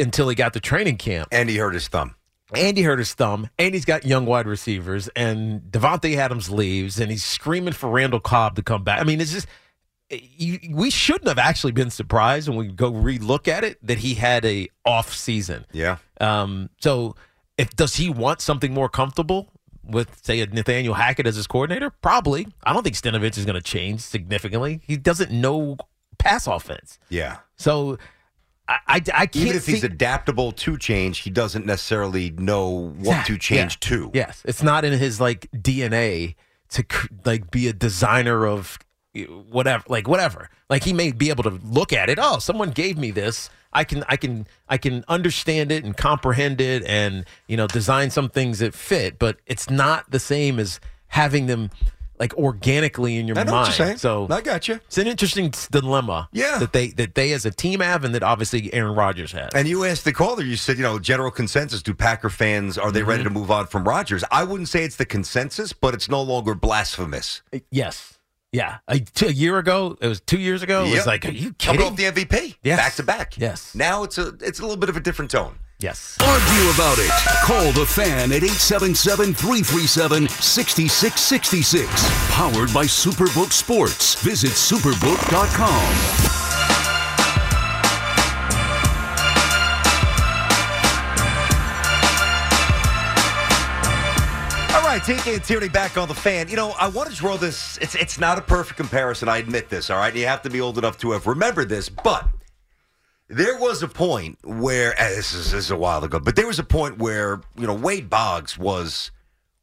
until 0.00 0.28
he 0.28 0.34
got 0.34 0.52
to 0.54 0.60
training 0.60 0.96
camp. 0.96 1.28
And 1.30 1.48
he 1.48 1.56
hurt 1.56 1.74
his 1.74 1.86
thumb. 1.86 2.16
Andy 2.56 2.82
hurt 2.82 2.98
his 2.98 3.14
thumb, 3.14 3.48
and 3.58 3.74
he's 3.74 3.84
got 3.84 4.04
young 4.04 4.26
wide 4.26 4.46
receivers, 4.46 5.08
and 5.08 5.62
Davante 5.62 6.16
Adams 6.16 6.50
leaves, 6.50 7.00
and 7.00 7.10
he's 7.10 7.24
screaming 7.24 7.72
for 7.72 7.88
Randall 7.88 8.20
Cobb 8.20 8.56
to 8.56 8.62
come 8.62 8.84
back. 8.84 9.00
I 9.00 9.04
mean, 9.04 9.20
it's 9.20 9.32
just 9.32 9.46
you, 10.10 10.58
we 10.70 10.90
shouldn't 10.90 11.28
have 11.28 11.38
actually 11.38 11.72
been 11.72 11.90
surprised 11.90 12.48
when 12.48 12.58
we 12.58 12.68
go 12.68 12.92
relook 12.92 13.48
at 13.48 13.64
it 13.64 13.78
that 13.86 13.98
he 13.98 14.14
had 14.14 14.44
a 14.44 14.68
off 14.84 15.12
season. 15.14 15.66
Yeah. 15.72 15.98
Um. 16.20 16.70
So, 16.80 17.16
if 17.58 17.74
does 17.76 17.96
he 17.96 18.10
want 18.10 18.40
something 18.40 18.72
more 18.72 18.88
comfortable 18.88 19.48
with, 19.82 20.24
say, 20.24 20.40
a 20.40 20.46
Nathaniel 20.46 20.94
Hackett 20.94 21.26
as 21.26 21.36
his 21.36 21.46
coordinator? 21.46 21.90
Probably. 21.90 22.46
I 22.64 22.72
don't 22.72 22.82
think 22.82 22.96
Stenavich 22.96 23.38
is 23.38 23.44
going 23.44 23.54
to 23.54 23.62
change 23.62 24.00
significantly. 24.00 24.80
He 24.86 24.96
doesn't 24.96 25.30
know 25.30 25.76
pass 26.18 26.46
offense. 26.46 26.98
Yeah. 27.08 27.38
So 27.56 27.98
I, 28.68 28.78
I, 28.86 28.94
I 28.94 29.26
can't 29.26 29.36
Even 29.36 29.56
if 29.56 29.64
see, 29.64 29.72
he's 29.72 29.84
adaptable 29.84 30.52
to 30.52 30.78
change, 30.78 31.18
he 31.18 31.30
doesn't 31.30 31.66
necessarily 31.66 32.30
know 32.30 32.92
what 32.98 33.26
to 33.26 33.36
change 33.36 33.78
yeah. 33.82 33.88
to. 33.88 34.10
Yes, 34.14 34.42
it's 34.44 34.62
not 34.62 34.84
in 34.84 34.98
his 34.98 35.20
like 35.20 35.50
DNA 35.52 36.34
to 36.70 36.84
like 37.24 37.50
be 37.50 37.68
a 37.68 37.72
designer 37.72 38.46
of 38.46 38.78
whatever, 39.50 39.84
like 39.88 40.08
whatever. 40.08 40.50
Like 40.68 40.84
he 40.84 40.92
may 40.92 41.12
be 41.12 41.30
able 41.30 41.44
to 41.44 41.60
look 41.64 41.92
at 41.92 42.08
it. 42.08 42.18
Oh, 42.20 42.38
someone 42.38 42.70
gave 42.70 42.98
me 42.98 43.10
this. 43.10 43.50
I 43.72 43.84
can, 43.84 44.04
I 44.08 44.16
can, 44.16 44.46
I 44.68 44.78
can 44.78 45.04
understand 45.08 45.72
it 45.72 45.84
and 45.84 45.96
comprehend 45.96 46.60
it, 46.60 46.84
and 46.84 47.24
you 47.48 47.56
know, 47.56 47.66
design 47.66 48.10
some 48.10 48.28
things 48.28 48.60
that 48.60 48.74
fit. 48.74 49.18
But 49.18 49.38
it's 49.46 49.68
not 49.68 50.10
the 50.10 50.20
same 50.20 50.58
as 50.58 50.80
having 51.08 51.46
them 51.46 51.70
like 52.24 52.34
organically 52.38 53.18
in 53.18 53.28
your 53.28 53.38
I 53.38 53.42
know 53.42 53.52
mind. 53.52 53.68
what 53.68 53.78
you're 53.78 53.86
saying. 53.86 53.98
So 53.98 54.26
I 54.30 54.40
got 54.40 54.66
you. 54.66 54.76
It's 54.86 54.96
an 54.98 55.06
interesting 55.06 55.52
dilemma. 55.70 56.28
Yeah. 56.32 56.58
that 56.58 56.72
they 56.72 56.88
that 56.88 57.14
they 57.14 57.32
as 57.32 57.44
a 57.44 57.50
team 57.50 57.80
have, 57.80 58.02
and 58.04 58.14
that 58.14 58.22
obviously 58.22 58.72
Aaron 58.72 58.94
Rodgers 58.94 59.32
has. 59.32 59.50
And 59.54 59.68
you 59.68 59.84
asked 59.84 60.04
the 60.04 60.12
caller, 60.12 60.42
you 60.42 60.56
said, 60.56 60.76
you 60.78 60.82
know, 60.82 60.98
general 60.98 61.30
consensus. 61.30 61.82
Do 61.82 61.92
Packer 61.94 62.30
fans 62.30 62.78
are 62.78 62.90
they 62.90 63.00
Mm-hmm. 63.00 63.08
ready 63.10 63.24
to 63.24 63.30
move 63.30 63.50
on 63.50 63.66
from 63.66 63.84
Rodgers? 63.84 64.24
I 64.30 64.42
wouldn't 64.44 64.68
say 64.70 64.84
it's 64.84 64.96
the 64.96 65.04
consensus, 65.04 65.72
but 65.74 65.92
it's 65.92 66.08
no 66.08 66.22
longer 66.22 66.54
blasphemous. 66.54 67.42
Yes. 67.70 68.18
Yeah. 68.52 68.78
A, 68.88 69.00
t- 69.00 69.26
a 69.26 69.30
year 69.30 69.58
ago, 69.58 69.98
it 70.00 70.06
was 70.08 70.20
two 70.20 70.38
years 70.38 70.62
ago. 70.62 70.84
It 70.84 70.92
was 70.94 71.06
like, 71.06 71.24
are 71.26 71.30
you 71.30 71.52
Coming 71.58 71.80
kidding? 71.82 72.08
off 72.08 72.14
the 72.14 72.24
MVP, 72.24 72.54
Yes. 72.62 72.78
back 72.78 72.94
to 72.94 73.02
back. 73.02 73.36
Yes. 73.36 73.74
Now 73.74 74.04
it's 74.04 74.16
a 74.16 74.28
it's 74.40 74.60
a 74.60 74.62
little 74.62 74.76
bit 74.78 74.88
of 74.88 74.96
a 74.96 75.00
different 75.00 75.30
tone. 75.30 75.58
Yes. 75.78 76.16
Argue 76.20 76.70
about 76.70 76.98
it. 76.98 77.10
Call 77.44 77.72
the 77.72 77.84
fan 77.86 78.32
at 78.32 78.42
877 78.42 79.34
337 79.34 80.28
6666. 80.28 81.88
Powered 82.30 82.72
by 82.72 82.84
Superbook 82.84 83.52
Sports. 83.52 84.14
Visit 84.22 84.52
superbook.com. 84.52 86.30
All 94.74 94.82
right, 94.82 95.00
TK 95.02 95.34
and 95.34 95.44
Tierney 95.44 95.68
back 95.68 95.96
on 95.96 96.08
the 96.08 96.14
fan. 96.14 96.48
You 96.48 96.56
know, 96.56 96.70
I 96.78 96.88
want 96.88 97.10
to 97.10 97.16
draw 97.16 97.36
this. 97.36 97.78
It's 97.78 97.94
it's 97.94 98.18
not 98.18 98.38
a 98.38 98.42
perfect 98.42 98.76
comparison. 98.76 99.28
I 99.28 99.38
admit 99.38 99.68
this. 99.68 99.88
All 99.90 99.98
right, 99.98 100.14
you 100.14 100.26
have 100.26 100.42
to 100.42 100.50
be 100.50 100.60
old 100.60 100.78
enough 100.78 100.98
to 100.98 101.12
have 101.12 101.26
remembered 101.26 101.68
this, 101.68 101.88
but 101.88 102.28
there 103.34 103.58
was 103.58 103.82
a 103.82 103.88
point 103.88 104.38
where 104.44 104.94
this 104.98 105.34
is, 105.34 105.50
this 105.52 105.64
is 105.64 105.70
a 105.70 105.76
while 105.76 106.04
ago, 106.04 106.20
but 106.20 106.36
there 106.36 106.46
was 106.46 106.58
a 106.58 106.64
point 106.64 106.98
where 106.98 107.40
you 107.56 107.66
know 107.66 107.74
Wade 107.74 108.08
Boggs 108.08 108.56
was 108.56 109.10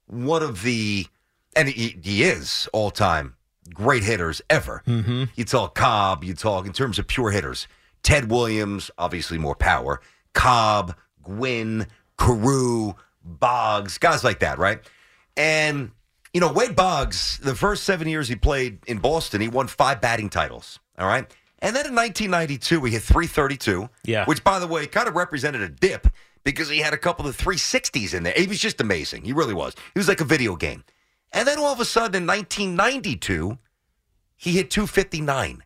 one 0.08 0.44
of 0.44 0.62
the, 0.64 1.08
and 1.56 1.70
he, 1.70 1.98
he 2.04 2.24
is 2.24 2.68
all 2.74 2.92
time 2.92 3.36
great 3.74 4.04
hitters 4.04 4.42
ever. 4.50 4.84
Mm-hmm. 4.86 5.26
You 5.36 5.46
talk 5.46 5.76
Cobb, 5.76 6.24
you 6.24 6.34
talk 6.34 6.66
in 6.66 6.74
terms 6.74 7.00
of 7.00 7.08
pure 7.08 7.32
hitters. 7.32 7.68
Ted 8.04 8.30
Williams, 8.30 8.92
obviously 8.98 9.38
more 9.38 9.56
power. 9.56 10.02
Cobb, 10.34 10.96
Gwynn, 11.24 11.88
Carew, 12.18 12.94
Boggs, 13.24 13.98
guys 13.98 14.24
like 14.24 14.40
that, 14.40 14.58
right? 14.58 14.80
And, 15.38 15.92
you 16.34 16.42
know, 16.42 16.52
Wade 16.52 16.76
Boggs, 16.76 17.40
the 17.40 17.56
first 17.56 17.84
seven 17.84 18.08
years 18.08 18.28
he 18.28 18.36
played 18.36 18.80
in 18.88 18.98
Boston, 18.98 19.40
he 19.40 19.48
won 19.48 19.68
five 19.68 20.02
batting 20.02 20.30
titles, 20.30 20.80
all 20.98 21.08
right? 21.08 21.32
And 21.62 21.76
then 21.76 21.86
in 21.86 21.94
1992, 21.96 22.84
he 22.86 22.92
hit 22.94 23.04
332, 23.04 23.90
Yeah. 24.04 24.26
which, 24.26 24.44
by 24.44 24.58
the 24.60 24.68
way, 24.68 24.88
kind 24.88 25.08
of 25.08 25.16
represented 25.16 25.62
a 25.62 25.70
dip 25.70 26.08
because 26.44 26.70
he 26.70 26.80
had 26.80 26.94
a 26.94 26.98
couple 26.98 27.28
of 27.28 27.38
360s 27.38 28.14
in 28.16 28.24
there. 28.24 28.34
He 28.36 28.48
was 28.48 28.60
just 28.60 28.82
amazing. 28.82 29.24
He 29.26 29.32
really 29.34 29.54
was. 29.54 29.76
He 29.94 30.00
was 30.00 30.08
like 30.08 30.22
a 30.22 30.26
video 30.26 30.56
game. 30.56 30.84
And 31.32 31.48
then 31.48 31.60
all 31.60 31.72
of 31.72 31.80
a 31.80 31.86
sudden 31.86 32.24
in 32.24 32.28
1992, 32.28 33.60
he 34.36 34.54
hit 34.54 34.72
259, 34.72 35.64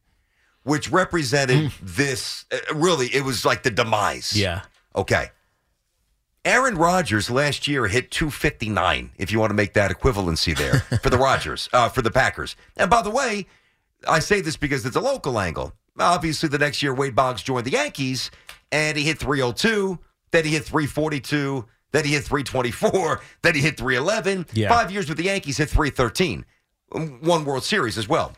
which 0.64 0.92
represented 0.92 1.72
this. 1.82 2.46
Uh, 2.52 2.58
really, 2.76 3.08
it 3.08 3.24
was 3.24 3.46
like 3.46 3.64
the 3.64 3.72
demise. 3.72 4.34
Yeah. 4.38 4.62
Okay. 4.96 5.30
Aaron 6.44 6.76
Rodgers 6.76 7.32
last 7.32 7.68
year 7.68 7.88
hit 7.88 8.12
259, 8.12 9.12
if 9.18 9.32
you 9.32 9.40
want 9.40 9.50
to 9.50 9.56
make 9.56 9.74
that 9.74 9.90
equivalency 9.92 10.56
there 10.56 10.80
for 11.02 11.10
the 11.10 11.18
Rodgers, 11.18 11.70
uh, 11.74 11.90
for 11.90 12.02
the 12.04 12.12
Packers. 12.12 12.56
And 12.78 12.90
by 12.90 13.02
the 13.02 13.10
way, 13.10 13.48
I 14.08 14.20
say 14.20 14.42
this 14.42 14.56
because 14.58 14.86
it's 14.86 14.96
a 14.96 15.00
local 15.02 15.40
angle. 15.40 15.74
Obviously, 15.98 16.50
the 16.50 16.58
next 16.58 16.84
year, 16.84 16.94
Wade 16.94 17.16
Boggs 17.16 17.42
joined 17.42 17.66
the 17.66 17.72
Yankees, 17.72 18.32
and 18.72 18.98
he 18.98 19.04
hit 19.04 19.18
302, 19.18 19.98
then 20.32 20.44
he 20.44 20.52
hit 20.52 20.64
342, 20.66 21.66
then 21.92 22.04
he 22.06 22.14
hit 22.14 22.24
324, 22.24 23.22
then 23.42 23.56
he 23.56 23.62
hit 23.62 23.78
311. 23.78 24.48
Yeah. 24.54 24.70
Five 24.70 24.92
years 24.92 25.08
with 25.08 25.18
the 25.18 25.26
Yankees, 25.26 25.58
hit 25.58 25.70
313. 25.70 26.46
Um, 26.94 27.20
One 27.22 27.46
World 27.46 27.64
Series 27.64 27.98
as 27.98 28.08
well. 28.08 28.34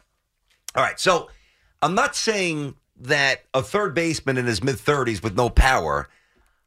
All 0.76 0.84
right, 0.84 1.00
so 1.00 1.30
I'm 1.82 1.96
not 1.96 2.16
saying 2.16 2.76
that 3.00 3.44
a 3.54 3.64
third 3.64 3.94
baseman 3.94 4.38
in 4.38 4.46
his 4.46 4.64
mid 4.64 4.76
30s 4.76 5.24
with 5.24 5.36
no 5.36 5.50
power, 5.50 6.10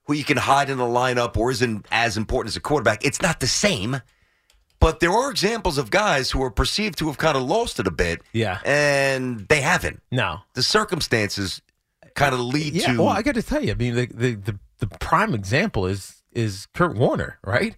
who 0.05 0.15
you 0.15 0.25
can 0.25 0.37
hide 0.37 0.71
in 0.71 0.79
the 0.79 0.85
lineup 0.85 1.37
or 1.37 1.51
isn't 1.51 1.87
as 1.93 2.17
important 2.17 2.53
as 2.53 2.57
a 2.57 2.61
quarterback, 2.61 3.05
it's 3.05 3.23
not 3.23 3.39
the 3.41 3.47
same. 3.47 4.01
But 4.81 5.01
there 5.01 5.13
are 5.13 5.31
examples 5.31 5.77
of 5.79 5.91
guys 5.91 6.31
who 6.31 6.43
are 6.43 6.51
perceived 6.51 6.99
to 6.99 7.07
have 7.09 7.19
kind 7.19 7.37
of 7.37 7.43
lost 7.43 7.79
it 7.79 7.87
a 7.87 7.91
bit, 7.91 8.23
Yeah. 8.33 8.61
and 8.65 9.47
they 9.49 9.61
haven't. 9.61 10.03
No. 10.11 10.41
The 10.55 10.63
circumstances 10.63 11.61
kind 12.15 12.33
of 12.35 12.41
lead 12.41 12.75
Yeah. 12.75 12.93
to. 12.95 12.99
Well, 13.03 13.09
I 13.11 13.23
got 13.23 13.35
to 13.35 13.43
tell 13.43 13.63
you, 13.63 13.73
I 13.73 13.75
mean, 13.75 13.95
the, 13.95 14.07
the 14.07 14.35
the 14.35 14.59
the 14.79 14.87
prime 14.99 15.35
example 15.35 15.87
is 15.87 16.23
is 16.33 16.67
Kurt 16.75 16.97
Warner, 16.97 17.39
right? 17.45 17.77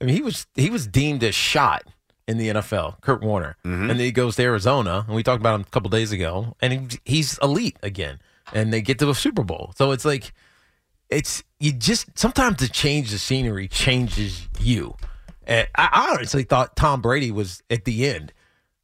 I 0.00 0.04
mean, 0.04 0.14
he 0.14 0.22
was 0.22 0.46
he 0.54 0.68
was 0.70 0.86
deemed 0.86 1.22
a 1.22 1.32
shot 1.32 1.84
in 2.28 2.36
the 2.38 2.48
NFL, 2.48 3.00
Kurt 3.00 3.22
Warner, 3.22 3.56
Mm-hmm. 3.64 3.80
and 3.82 3.90
then 3.90 3.98
he 3.98 4.12
goes 4.12 4.36
to 4.36 4.42
Arizona, 4.42 5.04
and 5.06 5.16
we 5.16 5.22
talked 5.22 5.40
about 5.40 5.54
him 5.56 5.62
a 5.62 5.70
couple 5.70 5.88
days 5.90 6.12
ago, 6.12 6.54
and 6.60 6.72
he, 6.92 6.98
he's 7.04 7.38
elite 7.38 7.76
again, 7.82 8.20
and 8.52 8.72
they 8.72 8.80
get 8.82 8.98
to 9.00 9.08
a 9.10 9.14
Super 9.14 9.42
Bowl. 9.42 9.72
So 9.76 9.90
it's 9.90 10.04
like, 10.04 10.32
it's 11.10 11.42
you 11.58 11.72
just 11.72 12.16
sometimes 12.18 12.58
to 12.58 12.68
change 12.70 13.10
the 13.10 13.18
scenery 13.18 13.68
changes 13.68 14.48
you. 14.60 14.94
And 15.46 15.68
I, 15.74 16.10
honestly 16.12 16.44
thought 16.44 16.76
Tom 16.76 17.00
Brady 17.00 17.30
was 17.30 17.62
at 17.70 17.84
the 17.84 18.06
end. 18.06 18.32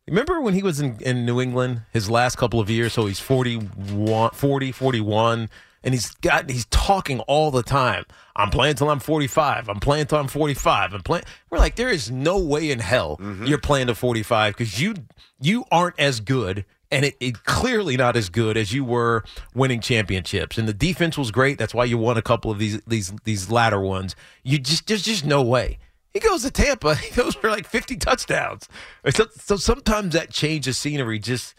Remember 0.07 0.41
when 0.41 0.55
he 0.55 0.63
was 0.63 0.81
in, 0.81 0.97
in 1.01 1.27
New 1.27 1.41
England 1.41 1.83
his 1.93 2.11
last 2.11 2.37
couple 2.37 2.61
of 2.61 2.71
years? 2.71 2.95
So 2.95 3.07
he's 3.07 3.21
41, 3.21 4.31
40, 4.31 4.73
41, 4.73 5.51
and 5.85 5.95
he's 5.95 6.11
got 6.17 6.51
he's 6.51 6.65
talking 6.67 7.21
all 7.21 7.51
the 7.51 7.63
time. 7.63 8.05
I'm 8.35 8.51
playing 8.51 8.77
till 8.77 8.89
I'm 8.89 9.01
45. 9.01 9.69
I'm 9.69 9.81
playing 9.81 10.07
till 10.07 10.19
I'm 10.19 10.29
45. 10.29 10.95
I'm 10.95 11.03
playing. 11.03 11.25
We're 11.51 11.59
like, 11.59 11.77
there 11.77 11.91
is 11.91 12.11
no 12.11 12.39
way 12.39 12.71
in 12.71 12.79
hell 12.79 13.19
mm-hmm. 13.19 13.45
you're 13.45 13.59
playing 13.59 13.89
to 13.89 13.95
45 13.95 14.55
because 14.55 14.81
you 14.81 14.95
you 15.41 15.65
aren't 15.71 15.99
as 15.99 16.21
good, 16.21 16.65
and 16.91 17.05
it, 17.05 17.17
it 17.21 17.45
clearly 17.45 17.97
not 17.97 18.17
as 18.17 18.29
good 18.29 18.57
as 18.57 18.73
you 18.73 18.85
were 18.85 19.25
winning 19.55 19.81
championships. 19.81 20.57
And 20.59 20.67
the 20.67 20.75
defense 20.75 21.19
was 21.19 21.31
great. 21.31 21.59
That's 21.59 21.75
why 21.75 21.85
you 21.85 21.99
won 21.99 22.17
a 22.17 22.23
couple 22.23 22.51
of 22.51 22.59
these 22.59 22.81
these 22.87 23.13
these 23.25 23.51
latter 23.51 23.81
ones. 23.81 24.17
You 24.43 24.59
just 24.59 24.87
there's 24.87 25.03
just 25.03 25.25
no 25.27 25.43
way. 25.43 25.79
He 26.15 26.21
goes 26.21 26.43
to 26.43 26.51
Tampa. 26.51 26.95
He 27.05 27.15
goes 27.15 27.35
for 27.35 27.51
like 27.51 27.67
50 27.67 27.97
touchdowns. 27.97 28.69
So, 29.11 29.27
so 29.37 29.57
sometimes 29.57 30.15
that 30.15 30.31
change 30.31 30.67
of 30.69 30.77
scenery 30.77 31.19
just 31.19 31.55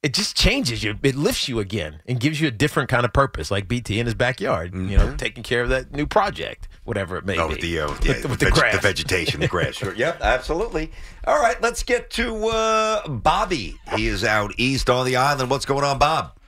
it 0.00 0.14
just 0.14 0.36
changes 0.36 0.84
you. 0.84 0.96
It 1.02 1.16
lifts 1.16 1.48
you 1.48 1.58
again 1.58 2.00
and 2.06 2.20
gives 2.20 2.40
you 2.40 2.46
a 2.46 2.52
different 2.52 2.88
kind 2.88 3.04
of 3.04 3.12
purpose, 3.12 3.50
like 3.50 3.66
BT 3.66 3.98
in 3.98 4.06
his 4.06 4.14
backyard. 4.14 4.72
You 4.72 4.96
know, 4.96 5.16
taking 5.16 5.42
care 5.42 5.60
of 5.60 5.70
that 5.70 5.90
new 5.90 6.06
project, 6.06 6.68
whatever 6.84 7.16
it 7.16 7.24
may 7.26 7.36
Oh, 7.36 7.48
be. 7.48 7.54
with 7.54 7.60
the, 7.62 7.80
uh, 7.80 7.88
with, 7.90 8.06
yeah, 8.06 8.12
the- 8.12 8.20
the, 8.20 8.28
with 8.28 8.38
the 8.38 8.44
veg- 8.46 8.54
grass. 8.54 8.74
the 8.76 8.80
vegetation, 8.80 9.40
the 9.40 9.48
grass. 9.48 9.74
Sure. 9.78 9.92
Yep, 9.92 10.20
absolutely. 10.22 10.92
All 11.26 11.40
right, 11.40 11.60
let's 11.60 11.82
get 11.82 12.10
to 12.10 12.46
uh, 12.46 13.08
Bobby. 13.08 13.76
He 13.96 14.06
is 14.06 14.22
out 14.22 14.52
east 14.56 14.88
on 14.88 15.04
the 15.04 15.16
island. 15.16 15.50
What's 15.50 15.64
going 15.66 15.82
on, 15.84 15.98
Bob? 15.98 16.38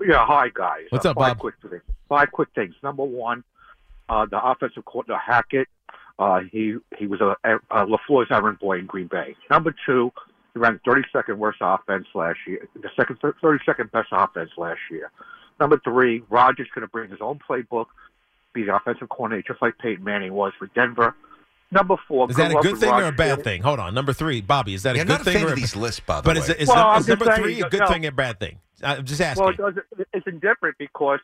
Yeah, 0.00 0.24
hi 0.24 0.48
guys. 0.54 0.86
What's 0.88 1.04
Uh, 1.04 1.10
up, 1.10 1.16
five 1.18 1.32
Bob? 1.34 1.38
Quick 1.40 1.54
things. 1.60 1.82
Five 2.08 2.32
quick 2.32 2.48
things. 2.54 2.74
Number 2.82 3.04
one, 3.04 3.44
uh, 4.08 4.24
the 4.30 4.42
offensive 4.42 4.86
coordinator 4.86 5.20
Hackett. 5.20 5.68
Uh, 6.18 6.40
he 6.50 6.76
he 6.98 7.06
was 7.06 7.20
a, 7.20 7.36
a 7.44 7.86
LaFleur's 7.86 8.28
errand 8.30 8.58
boy 8.58 8.78
in 8.78 8.86
Green 8.86 9.06
Bay. 9.06 9.36
Number 9.50 9.74
two, 9.86 10.10
he 10.52 10.58
ran 10.58 10.80
32nd 10.86 11.36
worst 11.36 11.58
offense 11.60 12.06
last 12.14 12.38
year, 12.46 12.66
the 12.74 12.88
second 12.96 13.20
32nd 13.20 13.90
best 13.92 14.08
offense 14.10 14.50
last 14.56 14.80
year. 14.90 15.10
Number 15.60 15.80
three, 15.84 16.22
Rodgers 16.28 16.66
going 16.74 16.82
to 16.82 16.88
bring 16.90 17.10
his 17.10 17.20
own 17.20 17.38
playbook, 17.48 17.86
be 18.52 18.64
the 18.64 18.74
offensive 18.74 19.08
coordinator, 19.08 19.52
just 19.52 19.62
like 19.62 19.78
Peyton 19.78 20.02
Manning 20.04 20.32
was 20.32 20.52
for 20.58 20.66
Denver. 20.74 21.14
Number 21.70 21.96
four, 22.08 22.30
Is 22.30 22.36
that 22.36 22.50
a 22.50 22.54
good 22.54 22.72
with 22.72 22.80
thing 22.80 22.90
or 22.90 23.04
a 23.08 23.12
bad 23.12 23.44
thing? 23.44 23.62
Hold 23.62 23.78
on. 23.78 23.92
Number 23.92 24.14
three, 24.14 24.40
Bobby. 24.40 24.72
Is 24.74 24.84
that 24.84 24.96
Yeah, 24.96 25.02
a 25.02 25.04
I'm 25.04 25.06
good 25.08 25.12
not 25.12 25.20
a 25.20 25.24
thing 25.24 25.34
fan 25.34 25.44
or 25.44 25.46
of 25.48 25.52
a 25.52 25.56
these 25.56 25.76
lists, 25.76 26.00
by 26.00 26.16
the 26.16 26.22
But 26.22 26.36
way. 26.36 26.42
is, 26.42 26.48
it- 26.48 26.56
is, 26.62 26.68
Well, 26.68 26.76
num- 26.92 27.00
is 27.00 27.08
number 27.08 27.24
saying, 27.26 27.42
three 27.42 27.60
a 27.60 27.68
good 27.68 27.80
no. 27.80 27.86
thing 27.88 28.06
or 28.06 28.08
a 28.08 28.12
bad 28.12 28.40
thing? 28.40 28.58
I'm 28.82 29.04
just 29.04 29.20
asking. 29.20 29.44
Well, 29.58 29.68
it 29.68 30.08
it's 30.14 30.26
indifferent 30.26 30.76
because 30.78 31.18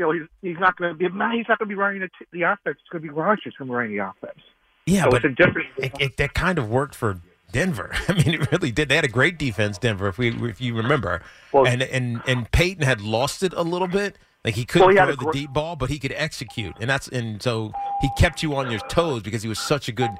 you 0.00 0.06
know 0.06 0.12
he's 0.12 0.28
he's 0.40 0.58
not 0.58 0.76
going 0.76 0.92
to 0.92 0.96
be 0.96 1.04
he's 1.04 1.12
not 1.48 1.58
going 1.58 1.58
to 1.58 1.66
be 1.66 1.74
running 1.74 2.00
the, 2.00 2.08
t- 2.08 2.26
the 2.32 2.42
offense. 2.42 2.78
It's 2.80 2.88
going 2.90 3.02
to 3.02 3.08
be 3.08 3.10
Rodgers 3.10 3.54
going 3.58 3.68
to 3.68 3.72
be 3.72 3.76
running 3.76 3.96
the 3.96 4.06
offense. 4.08 4.40
yeah, 4.86 5.04
so 5.04 5.10
but 5.10 5.24
it's 5.24 5.38
indifferent. 5.38 5.68
it, 5.76 5.92
it, 6.00 6.16
that 6.16 6.34
kind 6.34 6.58
of 6.58 6.68
worked 6.70 6.94
for 6.94 7.20
Denver. 7.52 7.92
I 8.08 8.14
mean, 8.14 8.34
it 8.34 8.50
really 8.50 8.70
did. 8.72 8.88
They 8.88 8.96
had 8.96 9.04
a 9.04 9.08
great 9.08 9.38
defense, 9.38 9.78
Denver, 9.78 10.08
if 10.08 10.18
we 10.18 10.30
if 10.48 10.60
you 10.60 10.74
remember. 10.74 11.22
Well- 11.52 11.66
and 11.66 11.82
and 11.82 12.22
and 12.26 12.50
Peyton 12.50 12.82
had 12.82 13.00
lost 13.00 13.42
it 13.42 13.52
a 13.52 13.62
little 13.62 13.88
bit. 13.88 14.16
Like 14.42 14.54
he 14.54 14.64
couldn't 14.64 14.94
Well, 14.94 15.06
he 15.06 15.14
throw 15.14 15.26
the 15.26 15.38
deep 15.38 15.52
ball, 15.52 15.76
but 15.76 15.90
he 15.90 15.98
could 15.98 16.14
execute, 16.16 16.74
and 16.80 16.88
that's 16.88 17.08
and 17.08 17.42
so 17.42 17.72
he 18.00 18.08
kept 18.16 18.42
you 18.42 18.54
on 18.56 18.70
your 18.70 18.80
toes 18.88 19.22
because 19.22 19.42
he 19.42 19.50
was 19.50 19.58
such 19.58 19.86
a 19.86 19.92
good 19.92 20.10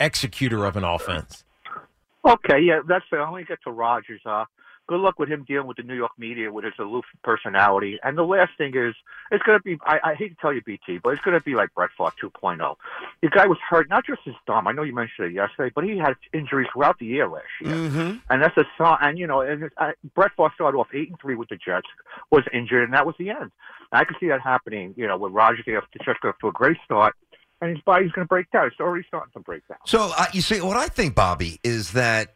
executor 0.00 0.64
of 0.64 0.76
an 0.78 0.84
offense. 0.84 1.44
Okay, 2.24 2.60
yeah, 2.60 2.80
that's 2.88 3.04
fair. 3.10 3.22
I 3.22 3.28
only 3.28 3.44
get 3.44 3.58
to 3.64 3.70
Rodgers. 3.70 4.22
Uh, 4.24 4.46
good 4.86 5.00
luck 5.00 5.18
with 5.18 5.28
him 5.28 5.44
dealing 5.46 5.66
with 5.66 5.76
the 5.76 5.82
New 5.82 5.94
York 5.94 6.12
media 6.18 6.52
with 6.52 6.64
his 6.64 6.74
aloof 6.78 7.04
personality. 7.22 7.98
And 8.02 8.16
the 8.16 8.22
last 8.22 8.52
thing 8.56 8.76
is, 8.76 8.94
it's 9.30 9.42
going 9.42 9.58
to 9.58 9.62
be, 9.62 9.78
I, 9.84 9.98
I 10.02 10.14
hate 10.14 10.28
to 10.28 10.34
tell 10.40 10.52
you, 10.52 10.62
BT, 10.62 10.98
but 10.98 11.10
it's 11.10 11.22
going 11.22 11.38
to 11.38 11.44
be 11.44 11.54
like 11.54 11.74
Brett 11.74 11.90
Favre 11.96 12.12
2.0. 12.22 12.76
The 13.22 13.28
guy 13.28 13.46
was 13.46 13.58
hurt, 13.68 13.88
not 13.88 14.06
just 14.06 14.20
his 14.24 14.34
thumb. 14.46 14.66
I 14.66 14.72
know 14.72 14.82
you 14.82 14.94
mentioned 14.94 15.28
it 15.28 15.34
yesterday, 15.34 15.72
but 15.74 15.84
he 15.84 15.98
had 15.98 16.14
injuries 16.32 16.68
throughout 16.72 16.98
the 16.98 17.06
year 17.06 17.28
last 17.28 17.44
year. 17.60 17.74
Mm-hmm. 17.74 18.16
And 18.30 18.42
that's 18.42 18.56
a 18.56 18.64
sign. 18.78 18.98
And 19.02 19.18
you 19.18 19.26
know, 19.26 19.40
and 19.40 19.70
uh, 19.76 19.92
Brett 20.14 20.32
Favre 20.36 20.52
started 20.54 20.78
off 20.78 20.88
eight 20.94 21.08
and 21.08 21.20
three 21.20 21.34
with 21.34 21.48
the 21.48 21.56
Jets, 21.56 21.88
was 22.30 22.44
injured, 22.52 22.84
and 22.84 22.92
that 22.94 23.06
was 23.06 23.14
the 23.18 23.30
end. 23.30 23.50
And 23.92 24.00
I 24.00 24.04
can 24.04 24.16
see 24.20 24.28
that 24.28 24.40
happening. 24.40 24.94
You 24.96 25.06
know, 25.06 25.16
with 25.16 25.32
Rodgers, 25.32 25.64
the 25.66 25.80
Jets 26.04 26.18
off 26.24 26.38
to 26.40 26.48
a 26.48 26.52
great 26.52 26.76
start, 26.84 27.14
and 27.60 27.70
his 27.70 27.80
body's 27.84 28.12
going 28.12 28.24
to 28.24 28.28
break 28.28 28.50
down. 28.50 28.66
It's 28.66 28.80
already 28.80 29.04
starting 29.08 29.32
to 29.32 29.40
break 29.40 29.66
down. 29.68 29.78
So 29.86 30.12
uh, 30.16 30.26
you 30.32 30.42
see, 30.42 30.60
what 30.60 30.76
I 30.76 30.86
think, 30.86 31.14
Bobby, 31.14 31.60
is 31.64 31.92
that 31.92 32.35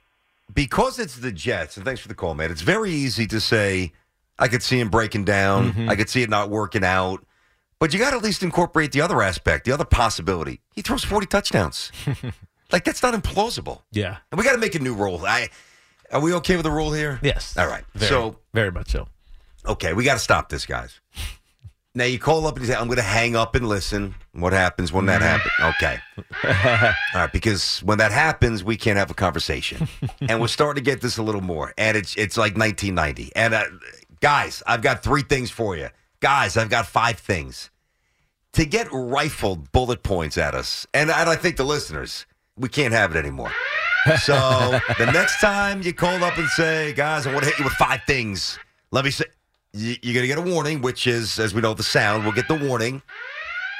because 0.55 0.99
it's 0.99 1.17
the 1.17 1.33
Jets, 1.33 1.77
and 1.77 1.85
thanks 1.85 2.01
for 2.01 2.09
the 2.09 2.15
call, 2.15 2.35
man. 2.35 2.51
It's 2.51 2.63
very 2.63 2.91
easy 2.91 3.27
to 3.29 3.41
say 3.41 3.93
I 4.39 4.49
could 4.49 4.63
see 4.63 4.81
him 4.81 4.89
breaking 4.89 5.25
down. 5.25 5.73
Mm-hmm. 5.73 5.89
I 5.91 5.97
could 5.97 6.09
see 6.09 6.23
it 6.23 6.31
not 6.31 6.51
working 6.51 6.85
out. 6.85 7.25
But 7.79 7.95
you 7.95 7.99
got 7.99 8.11
to 8.11 8.17
at 8.19 8.23
least 8.23 8.43
incorporate 8.43 8.93
the 8.93 9.01
other 9.01 9.23
aspect, 9.23 9.65
the 9.65 9.73
other 9.73 9.87
possibility. 9.87 10.61
He 10.75 10.83
throws 10.83 11.03
forty 11.05 11.27
touchdowns. 11.27 11.91
like 12.73 12.85
that's 12.85 13.03
not 13.03 13.15
implausible. 13.15 13.83
Yeah. 13.91 14.19
And 14.31 14.39
we 14.39 14.45
got 14.45 14.53
to 14.53 14.59
make 14.59 14.75
a 14.75 14.79
new 14.81 14.95
rule. 14.95 15.23
I 15.27 15.49
are 16.13 16.21
we 16.21 16.35
okay 16.35 16.57
with 16.57 16.65
the 16.65 16.71
rule 16.71 16.93
here? 16.93 17.19
Yes. 17.23 17.57
All 17.57 17.67
right. 17.67 17.85
Very, 17.95 18.09
So 18.09 18.37
very 18.53 18.71
much 18.71 18.91
so. 18.91 19.09
okay, 19.65 19.93
we 19.95 20.05
got 20.05 20.15
to 20.15 20.19
stop 20.19 20.49
this, 20.49 20.67
guys. 20.67 21.01
Now 21.95 22.05
you 22.05 22.19
call 22.21 22.47
up 22.47 22.57
and 22.57 22.65
you 22.65 22.73
say, 22.73 22.79
"I'm 22.79 22.87
going 22.87 22.99
to 22.99 23.03
hang 23.03 23.35
up 23.35 23.55
and 23.57 23.69
listen." 23.69 24.15
What 24.33 24.53
happens 24.53 24.93
when 24.93 25.07
that 25.07 25.23
happens? 25.23 25.53
Okay, 25.61 25.99
all 27.15 27.21
right, 27.23 27.33
because 27.33 27.81
when 27.81 27.99
that 27.99 28.13
happens, 28.13 28.63
we 28.63 28.77
can't 28.77 28.97
have 28.97 29.11
a 29.11 29.15
conversation, 29.15 29.89
and 30.29 30.41
we're 30.41 30.47
starting 30.49 30.83
to 30.85 30.89
get 30.91 31.01
this 31.01 31.19
a 31.19 31.23
little 31.23 31.41
more, 31.41 31.75
and 31.77 31.97
it's 31.97 32.15
it's 32.17 32.37
like 32.37 32.57
1990. 32.57 33.33
And 33.35 33.55
uh, 33.55 33.65
guys, 34.21 34.63
I've 34.67 34.83
got 34.83 35.03
three 35.03 35.23
things 35.23 35.51
for 35.51 35.77
you. 35.77 35.89
Guys, 36.21 36.57
I've 36.57 36.71
got 36.71 36.87
five 36.87 37.19
things 37.19 37.71
to 38.53 38.65
get 38.65 38.87
rifled 38.93 39.73
bullet 39.73 40.03
points 40.03 40.39
at 40.39 40.55
us, 40.55 40.87
and, 40.95 41.11
and 41.11 41.29
I 41.29 41.35
think 41.37 41.57
the 41.57 41.65
listeners, 41.65 42.27
we 42.57 42.69
can't 42.69 42.93
have 42.93 43.15
it 43.15 43.19
anymore. 43.19 43.51
So 44.23 44.33
the 44.99 45.11
next 45.13 45.41
time 45.41 45.83
you 45.83 45.93
call 45.93 46.23
up 46.23 46.39
and 46.39 46.49
say, 46.51 46.93
"Guys, 46.93 47.27
I 47.27 47.33
want 47.33 47.45
to 47.45 47.51
hit 47.51 47.59
you 47.59 47.65
with 47.65 47.75
five 47.75 48.01
things," 48.07 48.59
let 48.93 49.05
me 49.05 49.11
say 49.11 49.25
you- 49.73 49.97
you're 50.03 50.15
going 50.15 50.23
to 50.25 50.29
get 50.29 50.39
a 50.39 50.43
warning, 50.53 50.83
which 50.83 51.07
is, 51.07 51.39
as 51.39 51.55
we 51.55 51.61
know, 51.61 51.75
the 51.75 51.83
sound. 51.83 52.25
We'll 52.25 52.33
get 52.33 52.49
the 52.49 52.55
warning, 52.57 53.03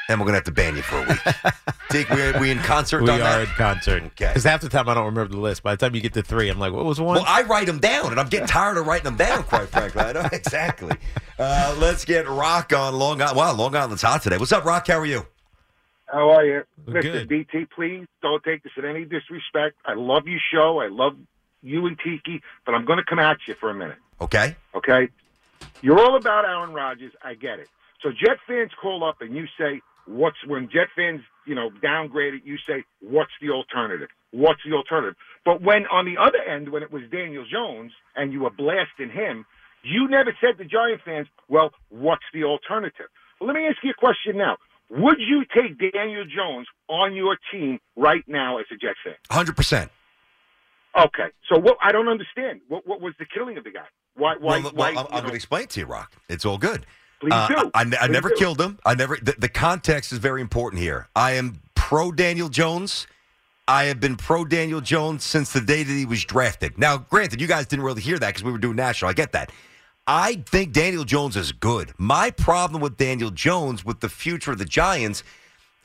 and 0.09 0.21
we're 0.21 0.25
going 0.27 0.33
to 0.35 0.39
have 0.39 0.45
to 0.45 0.53
ban 0.53 0.77
you 0.77 0.83
for 0.83 0.99
a 0.99 1.09
week. 1.09 1.55
Dick, 1.91 2.09
we 2.11 2.33
we 2.41 2.51
in 2.53 2.59
concert 2.59 3.03
We 3.03 3.11
on 3.11 3.17
are 3.21 3.25
that? 3.25 3.41
in 3.43 3.47
concert. 3.49 4.03
Okay. 4.05 4.29
Because 4.29 4.45
half 4.45 4.61
the 4.61 4.69
time 4.69 4.89
I 4.89 4.95
don't 4.95 5.07
remember 5.07 5.33
the 5.35 5.41
list. 5.41 5.63
By 5.65 5.75
the 5.75 5.85
time 5.85 5.95
you 5.95 6.01
get 6.01 6.13
to 6.15 6.23
three, 6.23 6.49
I'm 6.49 6.59
like, 6.61 6.73
what 6.73 6.85
was 6.85 7.01
one? 7.01 7.17
Well, 7.17 7.25
I 7.27 7.43
write 7.43 7.67
them 7.67 7.81
down, 7.81 8.13
and 8.13 8.21
I'm 8.21 8.29
getting 8.29 8.47
tired 8.47 8.77
of 8.77 8.87
writing 8.87 9.05
them 9.05 9.17
down. 9.17 9.43
Quite 9.43 9.69
frankly, 9.69 10.01
I 10.03 10.13
know 10.13 10.29
exactly. 10.33 10.97
Uh, 11.39 11.75
let's 11.79 12.05
get 12.05 12.29
Rock 12.29 12.73
on 12.73 12.95
Long 12.95 13.21
Island. 13.21 13.37
Wow, 13.37 13.53
Long 13.55 13.75
Island's 13.75 14.03
hot 14.03 14.23
today. 14.23 14.37
What's 14.39 14.53
up, 14.53 14.65
Rock? 14.65 14.87
How 14.87 14.99
are 15.01 15.07
you? 15.07 15.27
How 16.07 16.31
are 16.31 16.45
you? 16.45 16.63
Good. 16.87 17.05
Listen, 17.05 17.29
BT, 17.29 17.67
please 17.75 18.07
don't 18.23 18.43
take 18.45 18.63
this 18.65 18.73
in 18.77 18.85
any 18.85 19.05
disrespect. 19.05 19.77
I 19.85 19.95
love 19.95 20.27
your 20.27 20.41
show. 20.53 20.81
I 20.81 20.89
love 20.89 21.17
you 21.63 21.87
and 21.87 21.97
Tiki, 21.99 22.41
but 22.67 22.75
I'm 22.75 22.85
going 22.85 22.99
to 22.99 23.05
come 23.05 23.19
at 23.21 23.37
you 23.47 23.55
for 23.61 23.71
a 23.71 23.75
minute, 23.75 23.99
Okay. 24.21 24.57
okay? 24.75 25.09
You're 25.83 25.99
all 25.99 26.17
about 26.17 26.45
Aaron 26.45 26.73
Rodgers. 26.73 27.13
I 27.25 27.35
get 27.35 27.59
it. 27.59 27.69
So 28.03 28.11
Jet 28.11 28.39
fans 28.47 28.71
call 28.81 29.05
up 29.05 29.21
and 29.21 29.35
you 29.35 29.47
say, 29.59 29.81
what's 30.07 30.37
when 30.47 30.69
Jet 30.73 30.89
fans, 30.97 31.21
you 31.47 31.55
know, 31.55 31.71
downgrade 31.83 32.35
it, 32.35 32.43
you 32.45 32.57
say, 32.67 32.85
what's 33.01 33.33
the 33.41 33.51
alternative? 33.51 34.09
What's 34.33 34.61
the 34.65 34.75
alternative? 34.75 35.17
But 35.45 35.63
when 35.63 35.87
on 35.87 36.05
the 36.05 36.21
other 36.21 36.39
end, 36.39 36.71
when 36.71 36.83
it 36.83 36.93
was 36.93 37.03
Daniel 37.11 37.45
Jones 37.51 37.93
and 38.17 38.33
you 38.33 38.41
were 38.41 38.51
blasting 38.51 39.11
him, 39.11 39.45
you 39.83 40.09
never 40.09 40.37
said 40.41 40.59
to 40.59 40.65
Giant 40.65 41.01
fans, 41.05 41.27
well, 41.49 41.71
what's 41.89 42.25
the 42.35 42.45
alternative? 42.45 43.07
Well, 43.41 43.49
let 43.49 43.57
me 43.57 43.67
ask 43.67 43.79
you 43.83 43.91
a 43.91 43.95
question 43.95 44.37
now. 44.37 44.59
Would 44.91 45.19
you 45.19 45.45
take 45.55 45.79
Daniel 45.79 46.25
Jones 46.25 46.67
on 46.89 47.15
your 47.15 47.39
team 47.53 47.79
right 47.97 48.25
now 48.27 48.59
as 48.59 48.67
a 48.73 48.77
Jet 48.77 48.97
fan? 49.05 49.15
Hundred 49.31 49.57
percent. 49.57 49.91
Okay, 50.99 51.29
so 51.49 51.59
what? 51.59 51.77
I 51.83 51.93
don't 51.93 52.09
understand. 52.09 52.61
What, 52.69 52.87
what 52.87 53.01
was 53.01 53.15
the 53.19 53.25
killing 53.27 53.57
of 53.57 53.65
the 53.65 53.71
guy? 53.71 53.85
Why? 54.17 54.35
Why? 54.39 54.61
Well, 54.61 54.73
why 54.75 54.91
well, 54.93 55.01
I'm, 55.01 55.07
I'm 55.07 55.21
going 55.21 55.31
to 55.31 55.37
explain 55.37 55.63
it 55.65 55.71
to 55.71 55.81
you, 55.81 55.87
Rock. 55.87 56.13
It's 56.29 56.45
all 56.45 56.59
good. 56.59 56.85
Please 57.21 57.33
Uh, 57.33 57.49
do. 57.49 57.71
I, 57.75 57.83
I, 57.83 57.93
I 58.03 58.07
never 58.09 58.31
do. 58.31 58.35
killed 58.37 58.61
him. 58.61 58.79
I 58.85 58.95
never. 58.95 59.17
The, 59.17 59.35
the 59.39 59.49
context 59.49 60.13
is 60.13 60.19
very 60.19 60.41
important 60.41 60.83
here. 60.83 61.09
I 61.15 61.33
am 61.33 61.61
pro 61.75 62.11
Daniel 62.11 62.49
Jones. 62.49 63.07
I 63.69 63.85
have 63.85 64.01
been 64.01 64.17
pro 64.17 64.45
Daniel 64.45 64.81
Jones 64.81 65.23
since 65.23 65.53
the 65.53 65.61
day 65.61 65.85
that 65.85 65.93
he 65.93 66.05
was 66.07 66.25
drafted. 66.25 66.77
Now, 66.77 66.99
granted, 66.99 67.41
you 67.41 67.47
guys 67.47 67.67
didn't 67.67 67.85
really 67.85 68.03
hear 68.03 68.19
that 68.19 68.27
because 68.29 68.43
we 68.43 68.51
were 68.51 68.59
doing 68.59 68.75
national. 68.77 69.11
I 69.11 69.13
get 69.13 69.31
that. 69.33 69.53
I 70.09 70.43
think 70.47 70.73
Daniel 70.73 71.05
Jones 71.05 71.37
is 71.37 71.53
good. 71.53 71.93
My 71.97 72.33
problem 72.33 72.83
with 72.83 72.97
Daniel 72.97 73.31
Jones, 73.31 73.85
with 73.85 74.01
the 74.01 74.09
future 74.09 74.51
of 74.51 74.59
the 74.59 74.65
Giants, 74.65 75.23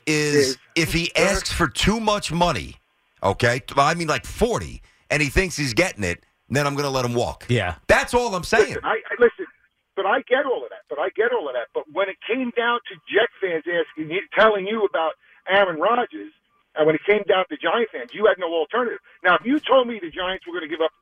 is 0.04 0.34
Is- 0.34 0.58
if 0.74 0.92
he 0.92 1.14
asks 1.14 1.52
for 1.52 1.68
too 1.68 2.00
much 2.00 2.32
money, 2.32 2.74
okay, 3.22 3.62
I 3.76 3.94
mean 3.94 4.08
like 4.08 4.26
40, 4.26 4.82
and 5.10 5.22
he 5.22 5.28
thinks 5.28 5.56
he's 5.56 5.74
getting 5.74 6.04
it, 6.04 6.24
then 6.48 6.66
I'm 6.66 6.74
going 6.74 6.84
to 6.84 6.90
let 6.90 7.04
him 7.04 7.14
walk. 7.14 7.46
yeah. 7.48 7.76
That's 7.88 8.14
all 8.14 8.34
I'm 8.34 8.44
saying. 8.44 8.68
Listen, 8.68 8.84
I, 8.84 8.98
I 9.10 9.14
listen, 9.18 9.46
but 9.96 10.06
I 10.06 10.20
get 10.28 10.46
all 10.46 10.62
of 10.62 10.70
that. 10.70 10.84
But 10.88 10.98
I 10.98 11.08
get 11.16 11.32
all 11.32 11.48
of 11.48 11.54
that. 11.54 11.68
But 11.74 11.84
when 11.92 12.08
it 12.08 12.16
came 12.26 12.52
down 12.56 12.78
to 12.88 12.94
Jet 13.10 13.28
fans 13.40 13.64
asking, 13.66 14.10
you, 14.10 14.20
telling 14.38 14.66
you 14.66 14.84
about 14.84 15.12
Aaron 15.48 15.80
Rodgers, 15.80 16.32
and 16.76 16.86
when 16.86 16.94
it 16.94 17.00
came 17.06 17.22
down 17.26 17.44
to 17.48 17.56
Giant 17.56 17.88
fans, 17.90 18.10
you 18.12 18.26
had 18.26 18.38
no 18.38 18.52
alternative. 18.52 18.98
Now, 19.24 19.36
if 19.36 19.46
you 19.46 19.58
told 19.58 19.88
me 19.88 19.98
the 20.00 20.10
Giants 20.10 20.46
were 20.46 20.52
going 20.52 20.68
to 20.68 20.70
give 20.70 20.84
up 20.84 20.92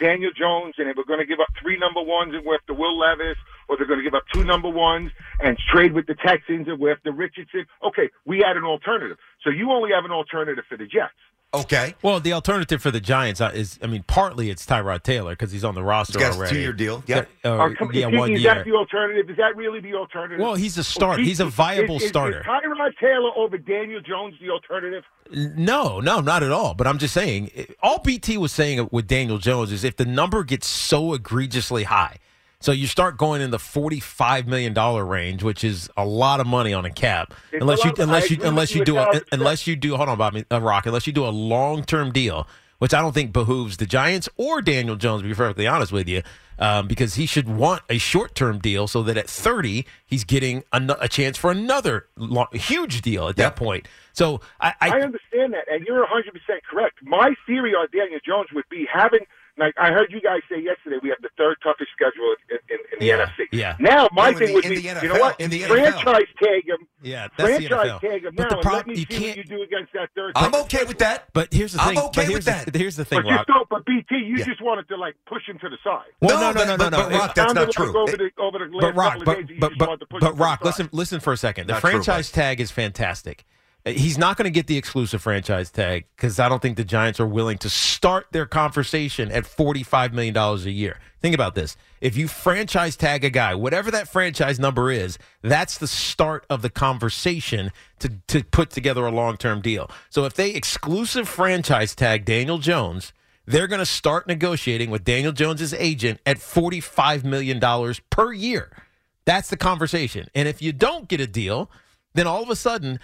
Daniel 0.00 0.32
Jones 0.36 0.74
and 0.78 0.88
they 0.88 0.92
were 0.96 1.04
going 1.04 1.20
to 1.20 1.26
give 1.26 1.40
up 1.40 1.48
three 1.60 1.78
number 1.78 2.02
ones 2.02 2.34
and 2.34 2.44
with 2.44 2.60
the 2.66 2.74
Will 2.74 2.98
Levis, 2.98 3.36
or 3.68 3.76
they're 3.76 3.86
going 3.86 4.00
to 4.00 4.04
give 4.04 4.14
up 4.14 4.24
two 4.34 4.42
number 4.42 4.68
ones 4.68 5.12
and 5.40 5.56
trade 5.72 5.92
with 5.92 6.06
the 6.06 6.16
Texans 6.26 6.66
and 6.66 6.80
with 6.80 6.98
the 7.04 7.12
Richardson, 7.12 7.64
okay, 7.84 8.08
we 8.26 8.42
had 8.44 8.56
an 8.56 8.64
alternative. 8.64 9.18
So 9.42 9.50
you 9.50 9.70
only 9.70 9.90
have 9.92 10.04
an 10.04 10.10
alternative 10.10 10.64
for 10.68 10.76
the 10.76 10.84
Jets. 10.86 11.12
Okay. 11.52 11.96
Well, 12.00 12.20
the 12.20 12.32
alternative 12.32 12.80
for 12.80 12.92
the 12.92 13.00
Giants 13.00 13.40
uh, 13.40 13.50
is, 13.52 13.76
I 13.82 13.88
mean, 13.88 14.04
partly 14.06 14.50
it's 14.50 14.64
Tyrod 14.64 15.02
Taylor 15.02 15.32
because 15.32 15.50
he's 15.50 15.64
on 15.64 15.74
the 15.74 15.82
roster 15.82 16.16
He's 16.20 16.28
got 16.28 16.36
already. 16.36 16.54
two-year 16.54 16.72
deal. 16.72 17.02
Yeah. 17.08 17.24
Uh, 17.44 17.56
Or 17.56 17.74
come- 17.74 17.90
yeah, 17.92 18.08
is, 18.08 18.16
one 18.16 18.30
is 18.32 18.42
year. 18.42 18.54
that 18.54 18.64
the 18.64 18.70
alternative? 18.72 19.28
Is 19.28 19.36
that 19.36 19.56
really 19.56 19.80
the 19.80 19.94
alternative? 19.94 20.38
Well, 20.38 20.54
he's 20.54 20.76
a 20.78 20.82
Or 20.82 20.84
start. 20.84 21.20
is- 21.20 21.26
He's 21.26 21.40
a 21.40 21.46
viable 21.46 21.96
is, 21.96 22.04
is, 22.04 22.08
starter. 22.08 22.38
Is 22.40 22.46
Tyrod 22.46 22.96
Taylor 23.00 23.30
over 23.36 23.58
Daniel 23.58 24.00
Jones 24.00 24.34
the 24.40 24.48
alternative? 24.50 25.02
No, 25.32 25.98
no, 25.98 26.20
not 26.20 26.44
at 26.44 26.52
all. 26.52 26.74
But 26.74 26.86
I'm 26.86 26.98
just 26.98 27.14
saying, 27.14 27.50
all 27.82 27.98
BT 27.98 28.38
was 28.38 28.52
saying 28.52 28.88
with 28.92 29.08
Daniel 29.08 29.38
Jones 29.38 29.72
is 29.72 29.82
if 29.82 29.96
the 29.96 30.04
number 30.04 30.44
gets 30.44 30.68
so 30.68 31.14
egregiously 31.14 31.82
high 31.82 32.18
So 32.62 32.72
you 32.72 32.86
start 32.86 33.16
going 33.16 33.40
in 33.40 33.50
the 33.50 33.58
forty-five 33.58 34.46
million 34.46 34.74
dollar 34.74 35.04
range, 35.04 35.42
which 35.42 35.64
is 35.64 35.88
a 35.96 36.04
lot 36.04 36.40
of 36.40 36.46
money 36.46 36.74
on 36.74 36.84
a 36.84 36.90
cap. 36.90 37.32
It's 37.52 37.62
unless 37.62 37.84
you 37.84 37.92
unless 37.98 38.30
you 38.30 38.38
unless 38.42 38.74
you 38.74 38.84
do 38.84 38.98
a 38.98 39.22
unless 39.32 39.66
you 39.66 39.76
do 39.76 39.96
hold 39.96 40.10
on, 40.10 40.18
Bobby 40.18 40.44
uh, 40.50 40.60
Rock. 40.60 40.84
Unless 40.84 41.06
you 41.06 41.12
do 41.14 41.24
a 41.26 41.30
long-term 41.30 42.12
deal, 42.12 42.46
which 42.78 42.92
I 42.92 43.00
don't 43.00 43.12
think 43.14 43.32
behooves 43.32 43.78
the 43.78 43.86
Giants 43.86 44.28
or 44.36 44.60
Daniel 44.60 44.96
Jones. 44.96 45.22
To 45.22 45.28
be 45.28 45.34
perfectly 45.34 45.66
honest 45.66 45.90
with 45.90 46.06
you, 46.06 46.22
um, 46.58 46.86
because 46.86 47.14
he 47.14 47.24
should 47.24 47.48
want 47.48 47.80
a 47.88 47.96
short-term 47.96 48.58
deal 48.58 48.86
so 48.86 49.02
that 49.04 49.16
at 49.16 49.30
thirty 49.30 49.86
he's 50.04 50.24
getting 50.24 50.62
a, 50.70 50.96
a 51.00 51.08
chance 51.08 51.38
for 51.38 51.50
another 51.50 52.08
lo- 52.16 52.48
huge 52.52 53.00
deal 53.00 53.26
at 53.28 53.36
that 53.36 53.56
point. 53.56 53.88
So 54.12 54.42
I, 54.60 54.74
I, 54.82 54.88
I 54.88 55.00
understand 55.00 55.54
that, 55.54 55.64
and 55.70 55.86
you're 55.86 56.00
100 56.00 56.30
percent 56.32 56.62
correct. 56.70 56.98
My 57.02 57.34
theory 57.46 57.72
on 57.72 57.88
Daniel 57.90 58.20
Jones 58.22 58.48
would 58.52 58.68
be 58.68 58.86
having. 58.92 59.20
Like 59.60 59.74
I 59.78 59.90
heard 59.92 60.10
you 60.10 60.20
guys 60.22 60.40
say 60.50 60.58
yesterday, 60.60 60.96
we 61.02 61.10
have 61.10 61.18
the 61.20 61.28
third 61.36 61.56
toughest 61.62 61.90
schedule 61.94 62.34
in, 62.50 62.58
in, 62.70 62.78
in 62.92 62.98
the 62.98 63.04
Yeah, 63.06 63.26
NFC. 63.26 63.44
yeah. 63.52 63.76
Now 63.78 64.08
my 64.12 64.30
No, 64.30 64.32
in 64.32 64.38
thing 64.38 64.46
the- 64.48 64.54
would 64.54 64.62
be, 64.64 64.68
the 64.76 64.82
you 65.02 65.08
know 65.12 65.20
what? 65.20 65.38
in 65.40 65.50
the 65.50 65.62
NFL. 65.62 65.68
franchise 65.68 66.26
tag 66.42 66.66
him. 66.66 66.88
Yeah, 67.02 67.28
that's 67.36 67.58
the 67.58 67.68
franchise 67.68 67.90
NFL. 67.90 68.00
tag 68.00 68.24
him 68.24 68.34
But 68.34 68.42
now, 68.42 68.48
the 68.48 68.54
and 68.56 68.64
let 68.64 68.86
me 68.86 68.94
you 68.94 68.96
see 69.00 69.04
what 69.14 69.20
can't- 69.22 69.36
you 69.36 69.44
do 69.44 69.62
against 69.62 69.92
that 69.92 70.08
third. 70.16 70.32
I'm 70.34 70.50
toughest 70.52 70.74
okay 70.74 70.84
with 70.84 70.98
that. 70.98 71.28
But 71.34 71.52
here's 71.52 71.74
the 71.74 71.80
I'm 71.82 71.88
thing. 71.94 71.98
okay 71.98 72.10
but 72.16 72.24
here's 72.24 72.34
with 72.34 72.44
the, 72.64 72.70
that. 72.70 72.74
Here's 72.74 72.96
the 72.96 73.04
thing, 73.04 73.18
But 73.22 73.28
just 73.28 73.36
Rock. 73.38 73.46
don't. 73.46 73.68
But 73.68 73.84
BT, 73.84 74.16
you 74.16 74.36
just 74.44 74.62
wanted 74.62 74.88
to 74.88 74.96
like 74.96 75.14
push 75.26 75.46
him 75.46 75.58
to 75.60 75.68
the 75.68 75.76
side. 75.84 76.06
Well, 76.20 76.40
No, 76.40 76.52
no, 76.52 76.64
no, 76.64 76.70
no, 76.72 76.76
but- 76.78 76.90
no, 76.90 77.08
but. 77.10 77.12
Rock, 77.12 77.34
that's 77.34 77.54
not 77.54 77.70
true. 77.70 77.96
Over 77.96 78.16
the, 78.16 78.30
over 78.38 78.58
the 78.58 78.64
last 78.64 78.80
but 78.80 78.96
Rock, 78.96 79.12
couple 79.18 79.24
but 79.26 79.38
of 79.40 79.46
days, 79.46 79.54
you 79.54 79.60
but 79.60 79.68
just 79.68 79.78
but, 79.78 79.88
wanted 79.88 80.00
to 80.00 80.06
push 80.06 80.20
but 80.22 80.38
Rock, 80.38 80.64
listen 80.64 80.88
listen 80.92 81.20
for 81.20 81.32
a 81.32 81.36
second. 81.36 81.66
The 81.66 81.74
franchise 81.76 82.30
tag 82.32 82.60
is 82.60 82.70
fantastic. 82.70 83.44
He's 83.84 84.18
not 84.18 84.36
going 84.36 84.44
to 84.44 84.50
get 84.50 84.66
the 84.66 84.76
exclusive 84.76 85.22
franchise 85.22 85.70
tag 85.70 86.04
because 86.14 86.38
I 86.38 86.48
don't 86.48 86.60
think 86.60 86.76
the 86.76 86.84
Giants 86.84 87.18
are 87.18 87.26
willing 87.26 87.56
to 87.58 87.70
start 87.70 88.26
their 88.32 88.46
conversation 88.46 89.30
at 89.32 89.46
forty-five 89.46 90.12
million 90.12 90.34
dollars 90.34 90.66
a 90.66 90.70
year. 90.70 90.98
Think 91.20 91.34
about 91.34 91.54
this: 91.54 91.76
if 92.00 92.16
you 92.16 92.28
franchise 92.28 92.96
tag 92.96 93.24
a 93.24 93.30
guy, 93.30 93.54
whatever 93.54 93.90
that 93.90 94.08
franchise 94.08 94.58
number 94.58 94.90
is, 94.90 95.18
that's 95.42 95.78
the 95.78 95.86
start 95.86 96.44
of 96.50 96.62
the 96.62 96.70
conversation 96.70 97.72
to 98.00 98.10
to 98.28 98.44
put 98.44 98.70
together 98.70 99.06
a 99.06 99.10
long-term 99.10 99.62
deal. 99.62 99.90
So 100.10 100.24
if 100.26 100.34
they 100.34 100.50
exclusive 100.50 101.28
franchise 101.28 101.94
tag 101.94 102.24
Daniel 102.24 102.58
Jones 102.58 103.12
they're 103.46 103.66
going 103.66 103.80
to 103.80 103.86
start 103.86 104.28
negotiating 104.28 104.90
with 104.90 105.02
Daniel 105.02 105.32
Jones's 105.32 105.74
agent 105.74 106.20
at 106.24 106.36
$45 106.38 107.24
million 107.24 107.60
per 108.08 108.32
year. 108.32 108.70
That's 109.24 109.50
the 109.50 109.56
conversation. 109.56 110.28
And 110.34 110.46
if 110.46 110.62
you 110.62 110.72
don't 110.72 111.08
get 111.08 111.20
a 111.20 111.26
deal, 111.26 111.70
then 112.14 112.26
all 112.26 112.42
of 112.42 112.50
a 112.50 112.56
sudden, 112.56 113.00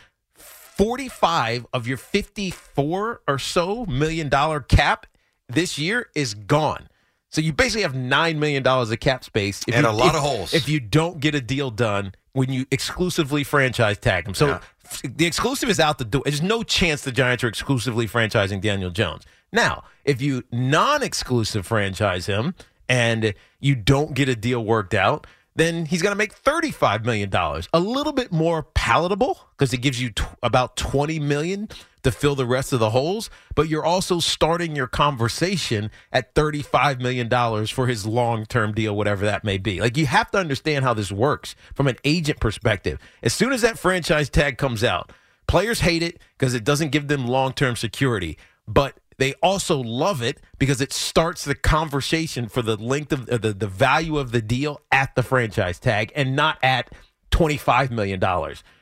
45 0.76 1.66
of 1.72 1.86
your 1.86 1.96
54 1.96 3.22
or 3.26 3.38
so 3.38 3.86
million 3.86 4.28
dollar 4.28 4.60
cap 4.60 5.06
this 5.48 5.78
year 5.78 6.10
is 6.14 6.34
gone. 6.34 6.88
So 7.30 7.40
you 7.40 7.52
basically 7.52 7.82
have 7.82 7.92
$9 7.94 8.36
million 8.36 8.66
of 8.66 9.00
cap 9.00 9.24
space. 9.24 9.62
If 9.66 9.74
And 9.74 9.84
you- 9.84 9.90
a 9.90 9.92
lot 9.92 10.10
if- 10.10 10.16
of 10.16 10.20
holes. 10.22 10.54
If 10.54 10.68
you 10.68 10.78
don't 10.80 11.18
get 11.20 11.34
a 11.34 11.40
deal 11.40 11.70
done 11.70 12.14
when 12.32 12.52
you 12.52 12.66
exclusively 12.70 13.42
franchise 13.42 13.98
tag 13.98 14.24
them. 14.26 14.34
So 14.34 14.46
Yeah. 14.48 14.60
f- 14.84 15.02
the 15.04 15.24
exclusive 15.26 15.68
is 15.70 15.80
out 15.80 15.98
the 15.98 16.04
door. 16.04 16.22
There's 16.24 16.42
no 16.42 16.62
chance 16.62 17.02
the 17.02 17.12
Giants 17.12 17.42
are 17.42 17.48
exclusively 17.48 18.06
franchising 18.06 18.60
Daniel 18.60 18.90
Jones. 18.90 19.22
Now, 19.52 19.84
if 20.04 20.20
you 20.20 20.44
non 20.52 21.02
exclusive 21.02 21.66
franchise 21.66 22.26
him 22.26 22.54
and 22.88 23.32
you 23.60 23.74
don't 23.74 24.14
get 24.14 24.28
a 24.28 24.36
deal 24.36 24.62
worked 24.64 24.94
out, 24.94 25.26
then 25.56 25.86
he's 25.86 26.02
going 26.02 26.12
to 26.12 26.16
make 26.16 26.34
$35 26.42 27.04
million. 27.04 27.30
A 27.72 27.80
little 27.80 28.12
bit 28.12 28.30
more 28.30 28.62
palatable 28.62 29.40
because 29.56 29.72
it 29.72 29.78
gives 29.78 30.00
you 30.00 30.10
t- 30.10 30.24
about 30.42 30.76
20 30.76 31.18
million 31.18 31.68
to 32.02 32.12
fill 32.12 32.36
the 32.36 32.46
rest 32.46 32.72
of 32.72 32.78
the 32.78 32.90
holes, 32.90 33.30
but 33.56 33.68
you're 33.68 33.84
also 33.84 34.20
starting 34.20 34.76
your 34.76 34.86
conversation 34.86 35.90
at 36.12 36.34
$35 36.36 37.00
million 37.00 37.66
for 37.66 37.88
his 37.88 38.06
long 38.06 38.46
term 38.46 38.72
deal, 38.72 38.94
whatever 38.94 39.24
that 39.24 39.42
may 39.42 39.58
be. 39.58 39.80
Like, 39.80 39.96
you 39.96 40.06
have 40.06 40.30
to 40.30 40.38
understand 40.38 40.84
how 40.84 40.94
this 40.94 41.10
works 41.10 41.56
from 41.74 41.88
an 41.88 41.96
agent 42.04 42.38
perspective. 42.38 43.00
As 43.24 43.32
soon 43.32 43.52
as 43.52 43.62
that 43.62 43.78
franchise 43.78 44.28
tag 44.28 44.56
comes 44.56 44.84
out, 44.84 45.10
players 45.48 45.80
hate 45.80 46.02
it 46.02 46.20
because 46.38 46.54
it 46.54 46.62
doesn't 46.62 46.90
give 46.90 47.08
them 47.08 47.26
long 47.26 47.52
term 47.52 47.74
security, 47.74 48.38
but 48.68 48.96
they 49.18 49.34
also 49.42 49.78
love 49.78 50.22
it 50.22 50.40
because 50.58 50.80
it 50.80 50.92
starts 50.92 51.44
the 51.44 51.54
conversation 51.54 52.48
for 52.48 52.62
the 52.62 52.76
length 52.76 53.12
of 53.12 53.28
uh, 53.28 53.38
the, 53.38 53.52
the 53.52 53.66
value 53.66 54.18
of 54.18 54.32
the 54.32 54.42
deal 54.42 54.80
at 54.92 55.14
the 55.14 55.22
franchise 55.22 55.78
tag 55.78 56.12
and 56.14 56.36
not 56.36 56.58
at 56.62 56.90
$25 57.36 57.90
million, 57.90 58.20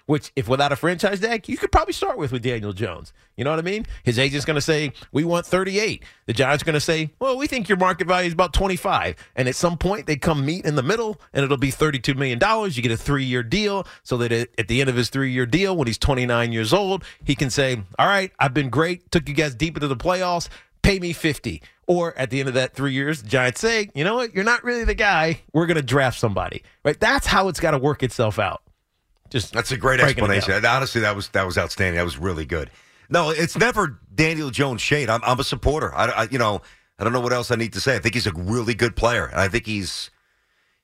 which, 0.06 0.30
if 0.36 0.48
without 0.48 0.70
a 0.70 0.76
franchise 0.76 1.18
tag, 1.18 1.48
you 1.48 1.56
could 1.56 1.72
probably 1.72 1.92
start 1.92 2.16
with 2.16 2.30
with 2.30 2.42
Daniel 2.42 2.72
Jones. 2.72 3.12
You 3.36 3.42
know 3.42 3.50
what 3.50 3.58
I 3.58 3.62
mean? 3.62 3.84
His 4.04 4.16
agent's 4.18 4.44
going 4.44 4.54
to 4.54 4.60
say, 4.60 4.92
We 5.10 5.24
want 5.24 5.44
38. 5.44 6.04
The 6.26 6.32
Giants 6.32 6.62
are 6.62 6.66
going 6.66 6.74
to 6.74 6.80
say, 6.80 7.10
Well, 7.18 7.36
we 7.36 7.48
think 7.48 7.68
your 7.68 7.78
market 7.78 8.06
value 8.06 8.28
is 8.28 8.32
about 8.32 8.52
25. 8.52 9.16
And 9.34 9.48
at 9.48 9.56
some 9.56 9.76
point, 9.76 10.06
they 10.06 10.16
come 10.16 10.46
meet 10.46 10.64
in 10.64 10.76
the 10.76 10.84
middle 10.84 11.20
and 11.32 11.44
it'll 11.44 11.56
be 11.56 11.72
$32 11.72 12.14
million. 12.16 12.38
You 12.70 12.82
get 12.82 12.92
a 12.92 12.96
three 12.96 13.24
year 13.24 13.42
deal 13.42 13.86
so 14.04 14.16
that 14.18 14.30
at 14.30 14.68
the 14.68 14.80
end 14.80 14.88
of 14.88 14.94
his 14.94 15.10
three 15.10 15.32
year 15.32 15.46
deal, 15.46 15.76
when 15.76 15.88
he's 15.88 15.98
29 15.98 16.52
years 16.52 16.72
old, 16.72 17.04
he 17.24 17.34
can 17.34 17.50
say, 17.50 17.82
All 17.98 18.06
right, 18.06 18.30
I've 18.38 18.54
been 18.54 18.70
great, 18.70 19.10
took 19.10 19.28
you 19.28 19.34
guys 19.34 19.56
deep 19.56 19.76
into 19.76 19.88
the 19.88 19.96
playoffs, 19.96 20.48
pay 20.84 21.00
me 21.00 21.12
50. 21.12 21.62
Or 21.86 22.16
at 22.16 22.30
the 22.30 22.40
end 22.40 22.48
of 22.48 22.54
that 22.54 22.74
three 22.74 22.92
years, 22.92 23.22
the 23.22 23.28
Giants 23.28 23.60
say, 23.60 23.90
You 23.94 24.04
know 24.04 24.14
what? 24.14 24.34
You're 24.34 24.44
not 24.44 24.64
really 24.64 24.84
the 24.84 24.94
guy. 24.94 25.40
We're 25.52 25.66
going 25.66 25.76
to 25.76 25.82
draft 25.82 26.18
somebody. 26.18 26.62
Right? 26.84 26.98
That's 26.98 27.26
how 27.26 27.48
it's 27.48 27.60
got 27.60 27.72
to 27.72 27.78
work 27.78 28.02
itself 28.02 28.38
out. 28.38 28.62
Just 29.30 29.52
That's 29.52 29.72
a 29.72 29.76
great 29.76 30.00
explanation. 30.00 30.64
honestly, 30.64 31.00
that 31.00 31.16
was 31.16 31.28
that 31.30 31.44
was 31.44 31.58
outstanding. 31.58 31.96
That 31.96 32.04
was 32.04 32.16
really 32.18 32.46
good. 32.46 32.70
No, 33.10 33.30
it's 33.30 33.56
never 33.56 34.00
Daniel 34.14 34.50
Jones 34.50 34.80
shade. 34.80 35.10
I'm, 35.10 35.20
I'm 35.24 35.38
a 35.38 35.44
supporter. 35.44 35.94
I, 35.94 36.06
I, 36.06 36.22
you 36.30 36.38
know, 36.38 36.62
I 36.98 37.04
don't 37.04 37.12
know 37.12 37.20
what 37.20 37.32
else 37.32 37.50
I 37.50 37.56
need 37.56 37.72
to 37.74 37.80
say. 37.80 37.96
I 37.96 37.98
think 37.98 38.14
he's 38.14 38.26
a 38.26 38.32
really 38.32 38.74
good 38.74 38.96
player, 38.96 39.30
I 39.34 39.48
think 39.48 39.66
he's 39.66 40.10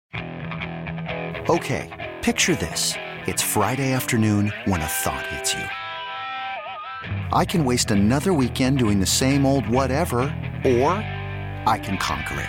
Okay, 1.50 2.14
picture 2.22 2.54
this. 2.54 2.94
It's 3.26 3.42
Friday 3.42 3.92
afternoon 3.92 4.52
when 4.66 4.82
a 4.82 4.86
thought 4.86 5.26
hits 5.26 5.54
you. 5.54 5.64
I 7.32 7.44
can 7.44 7.64
waste 7.64 7.90
another 7.90 8.32
weekend 8.32 8.78
doing 8.78 9.00
the 9.00 9.06
same 9.06 9.44
old 9.44 9.68
whatever, 9.68 10.32
or 10.64 10.92
I 11.66 11.80
can 11.82 11.98
conquer 11.98 12.40
it. 12.40 12.48